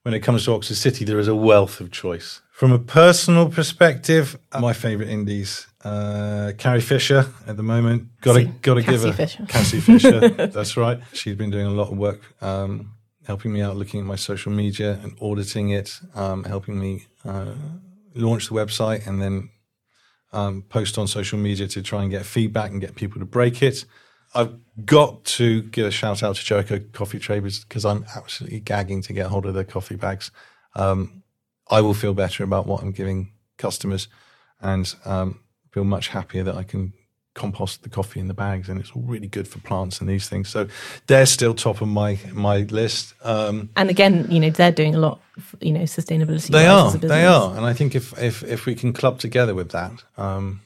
when 0.04 0.14
it 0.14 0.22
comes 0.22 0.46
to 0.46 0.54
Oxford 0.54 0.76
City, 0.76 1.04
there 1.04 1.20
is 1.20 1.28
a 1.28 1.36
wealth 1.36 1.80
of 1.80 1.92
choice. 1.92 2.42
From 2.52 2.72
a 2.72 2.80
personal 2.80 3.50
perspective, 3.50 4.38
my 4.60 4.74
favourite 4.74 5.12
indies, 5.12 5.68
uh, 5.84 6.54
Carrie 6.58 6.82
Fisher 6.82 7.26
at 7.48 7.58
the 7.58 7.64
moment. 7.64 8.08
Got 8.22 8.38
to 8.38 8.46
got 8.46 8.76
to 8.76 8.84
give 8.84 9.02
her 9.02 9.14
Fisher. 9.14 9.46
Cassie 9.48 9.80
Fisher. 9.80 10.30
that's 10.56 10.78
right. 10.78 11.00
She's 11.14 11.36
been 11.36 11.50
doing 11.50 11.66
a 11.66 11.72
lot 11.72 11.92
of 11.92 11.98
work, 11.98 12.22
um, 12.42 12.94
helping 13.26 13.52
me 13.52 13.62
out, 13.62 13.78
looking 13.78 14.00
at 14.00 14.06
my 14.06 14.16
social 14.16 14.52
media 14.52 15.00
and 15.04 15.18
auditing 15.20 15.70
it, 15.70 16.00
um, 16.16 16.44
helping 16.44 16.80
me 16.80 17.08
uh, 17.26 17.54
launch 18.16 18.48
the 18.48 18.56
website, 18.56 19.08
and 19.08 19.22
then 19.22 19.50
um, 20.34 20.64
post 20.64 20.98
on 20.98 21.08
social 21.08 21.38
media 21.38 21.68
to 21.68 21.82
try 21.82 22.02
and 22.02 22.12
get 22.12 22.26
feedback 22.26 22.72
and 22.72 22.82
get 22.82 22.96
people 22.96 23.20
to 23.20 23.26
break 23.26 23.62
it. 23.62 23.86
I've 24.34 24.58
got 24.86 25.26
to 25.26 25.62
give 25.64 25.86
a 25.86 25.92
shout 25.92 26.24
out 26.24 26.36
to 26.38 26.44
Jericho 26.44 26.80
Coffee 26.94 27.20
Traders 27.20 27.66
because 27.66 27.84
I'm 27.84 28.06
absolutely 28.16 28.62
gagging 28.62 29.02
to 29.04 29.14
get 29.14 29.28
hold 29.28 29.46
of 29.46 29.54
their 29.54 29.66
coffee 29.66 29.98
bags. 29.98 30.32
Um, 30.76 31.24
I 31.70 31.82
will 31.82 31.94
feel 31.94 32.14
better 32.14 32.44
about 32.44 32.66
what 32.66 32.82
I'm 32.82 32.92
giving 32.92 33.34
customers 33.58 34.08
and 34.62 34.94
um, 35.06 35.42
feel 35.72 35.84
much 35.84 36.10
happier 36.10 36.44
that 36.44 36.56
I 36.56 36.64
can 36.64 36.94
compost 37.34 37.84
the 37.84 37.90
coffee 37.90 38.20
in 38.20 38.28
the 38.28 38.34
bags 38.34 38.68
and 38.68 38.80
it's 38.80 38.92
all 38.92 39.04
really 39.04 39.28
good 39.28 39.48
for 39.48 39.60
plants 39.60 40.02
and 40.02 40.10
these 40.10 40.28
things. 40.28 40.50
So 40.50 40.68
they're 41.08 41.26
still 41.26 41.54
top 41.54 41.82
of 41.82 41.88
my 41.88 42.20
my 42.34 42.60
list. 42.64 43.14
Um, 43.24 43.70
And 43.76 43.90
again, 43.90 44.28
you 44.30 44.40
know, 44.40 44.50
they're 44.50 44.72
doing 44.72 44.96
a 44.96 45.00
lot, 45.00 45.22
you 45.60 45.72
know, 45.72 45.82
sustainability. 45.82 46.48
they 46.52 46.68
are, 46.68 46.92
they 46.92 47.26
are, 47.26 47.56
and 47.56 47.66
I 47.66 47.74
think 47.74 47.96
if 47.96 48.18
if 48.22 48.44
if 48.44 48.66
we 48.66 48.76
can 48.76 48.94
club 48.94 49.20
together 49.20 49.56
with 49.56 49.72
that, 49.72 50.04
um, 50.18 50.62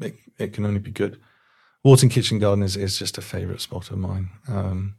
it 0.00 0.14
it 0.38 0.52
can 0.52 0.64
only 0.64 0.80
be 0.80 0.90
good. 0.90 1.20
Worton 1.84 2.08
Kitchen 2.08 2.38
Garden 2.38 2.64
is, 2.64 2.76
is 2.76 2.98
just 2.98 3.18
a 3.18 3.22
favourite 3.22 3.60
spot 3.60 3.90
of 3.90 3.98
mine. 3.98 4.30
Um, 4.48 4.96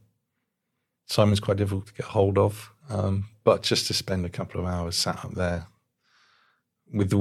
Simon's 1.06 1.40
quite 1.40 1.56
difficult 1.56 1.86
to 1.88 1.94
get 1.94 2.06
hold 2.06 2.38
of, 2.38 2.72
um, 2.88 3.26
but 3.44 3.62
just 3.62 3.86
to 3.88 3.94
spend 3.94 4.24
a 4.24 4.30
couple 4.30 4.60
of 4.60 4.66
hours 4.66 4.96
sat 4.96 5.24
up 5.24 5.34
there 5.34 5.66
with 6.92 7.10
the, 7.10 7.18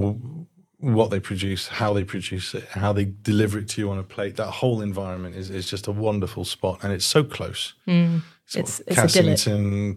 what 0.80 1.10
they 1.12 1.20
produce, 1.20 1.68
how 1.68 1.92
they 1.94 2.04
produce 2.06 2.54
it, 2.56 2.64
how 2.70 2.94
they 2.94 3.06
deliver 3.06 3.60
it 3.60 3.68
to 3.70 3.82
you 3.82 3.92
on 3.92 3.98
a 4.00 4.04
plate, 4.04 4.38
that 4.38 4.50
whole 4.50 4.82
environment 4.82 5.36
is, 5.36 5.50
is 5.50 5.70
just 5.70 5.88
a 5.88 5.92
wonderful 5.92 6.46
spot, 6.46 6.80
and 6.84 6.94
it's 6.94 7.06
so 7.06 7.24
close. 7.24 7.74
Mm. 7.88 8.22
It's- 8.56 8.82
it's 8.88 8.98
idyllic. 8.98 9.38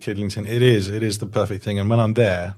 Kidlington. 0.00 0.46
It 0.48 0.60
is. 0.60 0.88
It 0.88 1.02
is 1.02 1.18
the 1.18 1.26
perfect 1.26 1.64
thing. 1.64 1.78
And 1.78 1.88
when 1.88 2.00
I'm 2.00 2.14
there, 2.14 2.56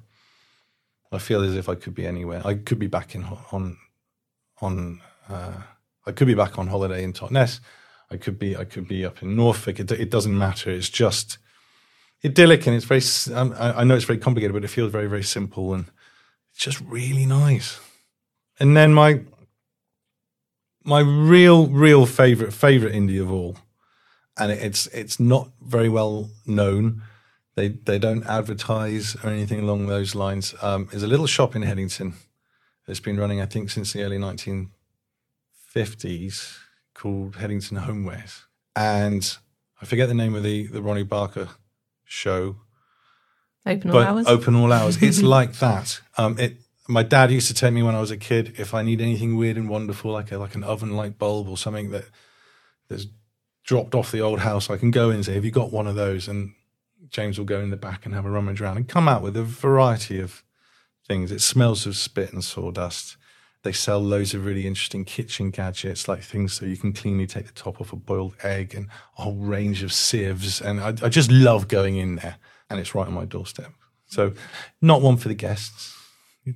I 1.12 1.18
feel 1.18 1.42
as 1.42 1.54
if 1.54 1.68
I 1.68 1.74
could 1.76 1.94
be 1.94 2.06
anywhere. 2.06 2.42
I 2.44 2.54
could 2.54 2.78
be 2.78 2.88
back 2.88 3.14
in 3.14 3.24
on 3.52 3.76
on. 4.60 5.00
Uh, 5.28 5.52
I 6.06 6.12
could 6.12 6.26
be 6.26 6.34
back 6.34 6.58
on 6.58 6.66
holiday 6.68 7.04
in 7.04 7.12
Totnes. 7.12 7.60
I 8.10 8.16
could 8.16 8.38
be. 8.38 8.56
I 8.56 8.64
could 8.64 8.88
be 8.88 9.04
up 9.04 9.22
in 9.22 9.36
Norfolk. 9.36 9.78
It, 9.78 9.90
it 9.92 10.10
doesn't 10.10 10.36
matter. 10.36 10.70
It's 10.70 10.88
just 10.90 11.38
idyllic, 12.24 12.66
and 12.66 12.74
it's 12.74 12.84
very. 12.86 13.02
Um, 13.38 13.54
I, 13.56 13.80
I 13.80 13.84
know 13.84 13.94
it's 13.94 14.04
very 14.04 14.18
complicated, 14.18 14.52
but 14.54 14.64
it 14.64 14.68
feels 14.68 14.90
very, 14.90 15.06
very 15.06 15.22
simple, 15.22 15.72
and 15.74 15.84
it's 16.52 16.64
just 16.64 16.80
really 16.80 17.26
nice. 17.26 17.78
And 18.60 18.76
then 18.76 18.94
my 18.94 19.22
my 20.84 21.00
real, 21.00 21.66
real 21.66 22.06
favorite 22.06 22.52
favorite 22.52 22.94
indie 22.94 23.20
of 23.20 23.32
all 23.32 23.56
and 24.36 24.52
it's 24.52 24.86
it's 24.88 25.18
not 25.20 25.48
very 25.62 25.88
well 25.88 26.30
known. 26.46 27.02
They 27.54 27.68
they 27.68 27.98
don't 27.98 28.26
advertise 28.26 29.16
or 29.22 29.30
anything 29.30 29.60
along 29.60 29.86
those 29.86 30.14
lines. 30.14 30.54
Um, 30.60 30.88
there's 30.90 31.02
a 31.02 31.08
little 31.08 31.26
shop 31.26 31.54
in 31.54 31.62
Headington 31.62 32.14
that's 32.86 33.00
been 33.00 33.16
running, 33.16 33.40
I 33.40 33.46
think, 33.46 33.70
since 33.70 33.92
the 33.92 34.02
early 34.02 34.18
1950s 34.18 36.58
called 36.94 37.36
Headington 37.36 37.78
Homewares, 37.78 38.42
and 38.74 39.36
I 39.80 39.86
forget 39.86 40.08
the 40.08 40.14
name 40.14 40.34
of 40.34 40.42
the 40.42 40.66
the 40.66 40.82
Ronnie 40.82 41.04
Barker 41.04 41.48
show, 42.04 42.56
Open 43.66 43.90
all 43.90 43.96
but 43.96 44.08
hours. 44.08 44.26
open 44.26 44.54
all 44.56 44.72
hours. 44.72 45.02
It's 45.02 45.22
like 45.22 45.54
that. 45.54 46.00
Um, 46.18 46.38
it. 46.38 46.56
My 46.86 47.02
dad 47.02 47.30
used 47.30 47.48
to 47.48 47.54
take 47.54 47.72
me 47.72 47.82
when 47.82 47.94
I 47.94 48.00
was 48.00 48.10
a 48.10 48.16
kid. 48.16 48.54
If 48.58 48.74
I 48.74 48.82
need 48.82 49.00
anything 49.00 49.36
weird 49.36 49.56
and 49.56 49.68
wonderful, 49.68 50.12
like 50.12 50.30
a, 50.32 50.38
like 50.38 50.54
an 50.54 50.64
oven 50.64 50.96
light 50.96 51.18
bulb 51.18 51.48
or 51.48 51.56
something 51.56 51.90
that 51.90 52.04
that's 52.88 53.06
dropped 53.64 53.94
off 53.94 54.12
the 54.12 54.20
old 54.20 54.40
house, 54.40 54.68
I 54.68 54.76
can 54.76 54.90
go 54.90 55.08
in 55.08 55.16
and 55.16 55.24
say, 55.24 55.34
"Have 55.34 55.44
you 55.44 55.50
got 55.50 55.72
one 55.72 55.86
of 55.86 55.94
those?" 55.94 56.28
And 56.28 56.52
James 57.08 57.38
will 57.38 57.46
go 57.46 57.60
in 57.60 57.70
the 57.70 57.76
back 57.76 58.04
and 58.04 58.14
have 58.14 58.26
a 58.26 58.30
rummage 58.30 58.60
around 58.60 58.76
and 58.76 58.88
come 58.88 59.08
out 59.08 59.22
with 59.22 59.36
a 59.36 59.42
variety 59.42 60.20
of 60.20 60.42
things. 61.06 61.32
It 61.32 61.40
smells 61.40 61.86
of 61.86 61.96
spit 61.96 62.32
and 62.32 62.44
sawdust. 62.44 63.16
They 63.62 63.72
sell 63.72 64.00
loads 64.00 64.34
of 64.34 64.44
really 64.44 64.66
interesting 64.66 65.06
kitchen 65.06 65.50
gadgets, 65.50 66.06
like 66.06 66.22
things 66.22 66.52
so 66.52 66.66
you 66.66 66.76
can 66.76 66.92
cleanly 66.92 67.26
take 67.26 67.46
the 67.46 67.52
top 67.52 67.80
off 67.80 67.94
a 67.94 67.96
boiled 67.96 68.34
egg 68.42 68.74
and 68.74 68.88
a 69.16 69.22
whole 69.22 69.36
range 69.36 69.82
of 69.82 69.90
sieves. 69.90 70.60
And 70.60 70.80
I, 70.80 70.88
I 70.88 71.08
just 71.08 71.30
love 71.30 71.66
going 71.66 71.96
in 71.96 72.16
there, 72.16 72.36
and 72.68 72.78
it's 72.78 72.94
right 72.94 73.06
on 73.06 73.14
my 73.14 73.24
doorstep. 73.24 73.72
So, 74.06 74.34
not 74.82 75.00
one 75.00 75.16
for 75.16 75.28
the 75.28 75.34
guests. 75.34 75.93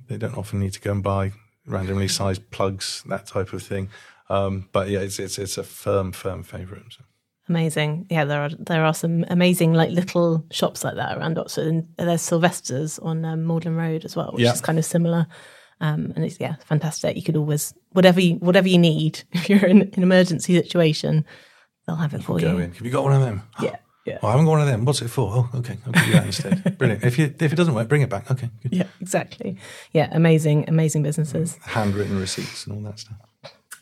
They 0.07 0.17
don't 0.17 0.37
often 0.37 0.59
need 0.59 0.73
to 0.73 0.81
go 0.81 0.91
and 0.91 1.03
buy 1.03 1.31
randomly 1.65 2.07
sized 2.07 2.49
plugs, 2.51 3.03
that 3.07 3.25
type 3.27 3.53
of 3.53 3.63
thing. 3.63 3.89
Um, 4.29 4.69
but 4.71 4.89
yeah, 4.89 4.99
it's 4.99 5.19
it's 5.19 5.37
it's 5.39 5.57
a 5.57 5.63
firm, 5.63 6.11
firm 6.11 6.43
favourite. 6.43 6.83
So. 6.91 7.03
Amazing. 7.47 8.05
Yeah, 8.11 8.25
there 8.25 8.41
are 8.41 8.49
there 8.59 8.85
are 8.85 8.93
some 8.93 9.25
amazing 9.29 9.73
like 9.73 9.89
little 9.89 10.45
shops 10.51 10.83
like 10.83 10.95
that 10.95 11.17
around 11.17 11.39
Oxford. 11.39 11.67
And 11.67 11.87
there's 11.97 12.21
Sylvester's 12.21 12.99
on 12.99 13.25
um, 13.25 13.47
Magdalen 13.47 13.75
Road 13.75 14.05
as 14.05 14.15
well, 14.15 14.31
which 14.33 14.43
Yeah. 14.43 14.53
is 14.53 14.61
kind 14.61 14.77
of 14.77 14.85
similar. 14.85 15.25
Um, 15.81 16.13
and 16.15 16.23
it's 16.25 16.39
yeah, 16.39 16.55
fantastic. 16.65 17.15
You 17.15 17.23
could 17.23 17.37
always 17.37 17.73
whatever 17.93 18.19
you 18.21 18.35
whatever 18.35 18.67
you 18.67 18.77
need 18.77 19.23
if 19.31 19.49
you're 19.49 19.65
in 19.65 19.81
an 19.81 20.03
emergency 20.03 20.53
situation, 20.61 21.25
they'll 21.87 21.95
have 21.95 22.13
it 22.13 22.23
for 22.23 22.37
Go 22.39 22.51
you. 22.51 22.57
in. 22.59 22.73
Have 22.73 22.85
you 22.85 22.91
got 22.91 23.03
one 23.05 23.13
of 23.13 23.21
them? 23.21 23.41
Yeah, 23.61 23.77
yeah, 24.09 24.19
Oh, 24.23 24.27
I 24.27 24.31
haven't 24.31 24.45
got 24.45 24.51
one 24.51 24.61
of 24.61 24.67
them. 24.67 24.85
What's 24.85 25.01
it 25.01 25.07
for? 25.09 25.31
Oh, 25.31 25.59
okay. 25.59 25.77
I'll 25.85 26.05
you 26.05 26.13
that 26.13 26.25
instead. 26.25 26.77
Brilliant. 26.77 27.03
If 27.03 27.19
you 27.19 27.25
if 27.39 27.53
it 27.53 27.55
doesn't 27.55 27.73
work, 27.73 27.87
bring 27.87 28.01
it 28.01 28.09
back. 28.09 28.29
Okay. 28.31 28.49
Good. 28.63 28.73
yeah, 28.73 28.87
exactly. 28.99 29.57
Yeah, 29.93 30.09
amazing, 30.11 30.65
amazing 30.67 31.03
businesses. 31.03 31.57
Handwritten 31.61 32.19
receipts 32.19 32.65
and 32.65 32.75
all 32.75 32.83
that 32.91 32.99
stuff. 32.99 33.17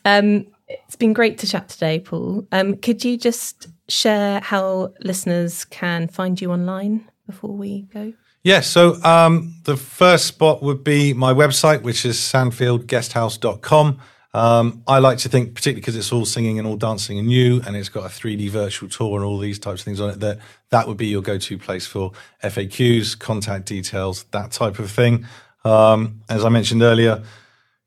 Um, 0.04 0.46
it's 0.68 0.96
been 0.96 1.12
great 1.12 1.38
to 1.38 1.46
chat 1.46 1.68
today, 1.68 1.98
Paul. 1.98 2.46
Um, 2.52 2.76
could 2.76 3.04
you 3.04 3.16
just 3.16 3.68
share 3.88 4.40
how 4.40 4.92
listeners 5.00 5.64
can 5.64 6.08
find 6.08 6.40
you 6.40 6.52
online 6.52 7.08
before 7.26 7.56
we 7.56 7.82
go? 7.94 8.12
Yeah, 8.44 8.60
so 8.60 9.02
um, 9.02 9.54
the 9.64 9.76
first 9.76 10.26
spot 10.26 10.62
would 10.62 10.84
be 10.84 11.12
my 11.12 11.32
website, 11.34 11.82
which 11.82 12.04
is 12.06 12.16
sandfieldguesthouse.com. 12.18 13.98
Um, 14.38 14.84
I 14.86 15.00
like 15.00 15.18
to 15.18 15.28
think, 15.28 15.56
particularly 15.56 15.80
because 15.80 15.96
it's 15.96 16.12
all 16.12 16.24
singing 16.24 16.60
and 16.60 16.68
all 16.68 16.76
dancing 16.76 17.18
and 17.18 17.28
you, 17.28 17.60
and 17.66 17.74
it's 17.74 17.88
got 17.88 18.04
a 18.04 18.08
3D 18.08 18.50
virtual 18.50 18.88
tour 18.88 19.16
and 19.16 19.24
all 19.24 19.36
these 19.36 19.58
types 19.58 19.80
of 19.80 19.84
things 19.84 20.00
on 20.00 20.10
it, 20.10 20.20
that 20.20 20.38
that 20.70 20.86
would 20.86 20.96
be 20.96 21.08
your 21.08 21.22
go-to 21.22 21.58
place 21.58 21.88
for 21.88 22.12
FAQs, 22.44 23.18
contact 23.18 23.66
details, 23.66 24.26
that 24.30 24.52
type 24.52 24.78
of 24.78 24.92
thing. 24.92 25.26
Um, 25.64 26.20
as 26.28 26.44
I 26.44 26.50
mentioned 26.50 26.82
earlier, 26.82 27.24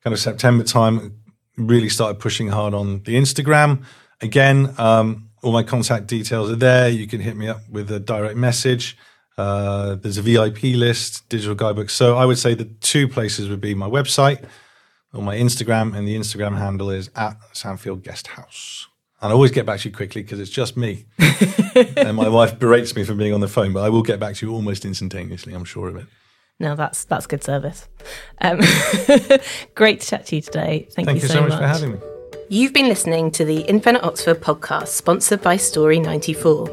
kind 0.03 0.13
of 0.13 0.19
September 0.19 0.65
time, 0.65 1.17
really 1.55 1.87
started 1.87 2.19
pushing 2.19 2.49
hard 2.49 2.73
on 2.73 3.01
the 3.03 3.15
Instagram. 3.15 3.85
Again, 4.19 4.75
um, 4.77 5.29
all 5.43 5.53
my 5.53 5.63
contact 5.63 6.07
details 6.07 6.51
are 6.51 6.57
there. 6.57 6.89
You 6.89 7.07
can 7.07 7.21
hit 7.21 7.37
me 7.37 7.47
up 7.47 7.61
with 7.69 7.89
a 7.91 7.99
direct 8.01 8.35
message. 8.35 8.97
Uh, 9.37 9.95
there's 9.95 10.17
a 10.17 10.21
VIP 10.21 10.63
list, 10.75 11.29
digital 11.29 11.55
guidebook. 11.55 11.89
So 11.89 12.17
I 12.17 12.25
would 12.25 12.37
say 12.37 12.55
the 12.55 12.65
two 12.65 13.07
places 13.07 13.47
would 13.47 13.61
be 13.61 13.73
my 13.73 13.87
website 13.87 14.43
or 15.13 15.21
my 15.21 15.35
Instagram, 15.35 15.95
and 15.95 16.07
the 16.07 16.15
Instagram 16.15 16.57
handle 16.57 16.89
is 16.89 17.09
at 17.15 17.39
Sandfield 17.53 18.03
Guest 18.03 18.27
House. 18.27 18.87
And 19.21 19.31
I 19.31 19.33
always 19.33 19.51
get 19.51 19.65
back 19.65 19.79
to 19.81 19.89
you 19.89 19.95
quickly 19.95 20.23
because 20.23 20.39
it's 20.39 20.49
just 20.49 20.75
me. 20.75 21.05
and 21.95 22.17
my 22.17 22.27
wife 22.27 22.57
berates 22.57 22.95
me 22.95 23.03
for 23.03 23.13
being 23.13 23.33
on 23.33 23.39
the 23.39 23.47
phone, 23.47 23.71
but 23.71 23.83
I 23.83 23.89
will 23.89 24.01
get 24.01 24.19
back 24.19 24.35
to 24.37 24.45
you 24.47 24.53
almost 24.53 24.83
instantaneously, 24.83 25.53
I'm 25.53 25.65
sure 25.65 25.89
of 25.89 25.95
it. 25.95 26.07
No, 26.59 26.75
that's 26.75 27.05
that's 27.05 27.25
good 27.25 27.43
service. 27.43 27.87
Um, 28.39 28.59
great 29.75 30.01
to 30.01 30.07
chat 30.07 30.27
to 30.27 30.35
you 30.35 30.41
today. 30.41 30.87
Thank, 30.91 31.07
Thank 31.07 31.21
you 31.21 31.27
so 31.27 31.41
much 31.41 31.57
for 31.57 31.67
having 31.67 31.93
me. 31.93 31.99
You've 32.49 32.73
been 32.73 32.87
listening 32.87 33.31
to 33.31 33.45
the 33.45 33.61
Independent 33.61 34.05
Oxford 34.05 34.41
podcast, 34.41 34.89
sponsored 34.89 35.41
by 35.41 35.57
Story 35.57 35.99
94. 35.99 36.69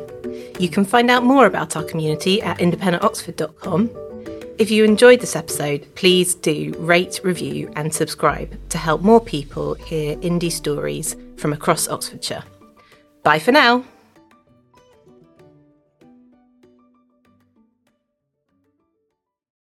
You 0.58 0.68
can 0.68 0.84
find 0.84 1.10
out 1.10 1.22
more 1.22 1.46
about 1.46 1.76
our 1.76 1.84
community 1.84 2.42
at 2.42 2.58
independentoxford.com. 2.58 4.07
If 4.58 4.72
you 4.72 4.82
enjoyed 4.82 5.20
this 5.20 5.36
episode, 5.36 5.86
please 5.94 6.34
do 6.34 6.74
rate, 6.78 7.20
review, 7.22 7.72
and 7.76 7.94
subscribe 7.94 8.58
to 8.70 8.78
help 8.78 9.02
more 9.02 9.20
people 9.20 9.74
hear 9.74 10.16
indie 10.16 10.50
stories 10.50 11.14
from 11.36 11.52
across 11.52 11.86
Oxfordshire. 11.86 12.42
Bye 13.22 13.38
for 13.38 13.52
now. 13.52 13.84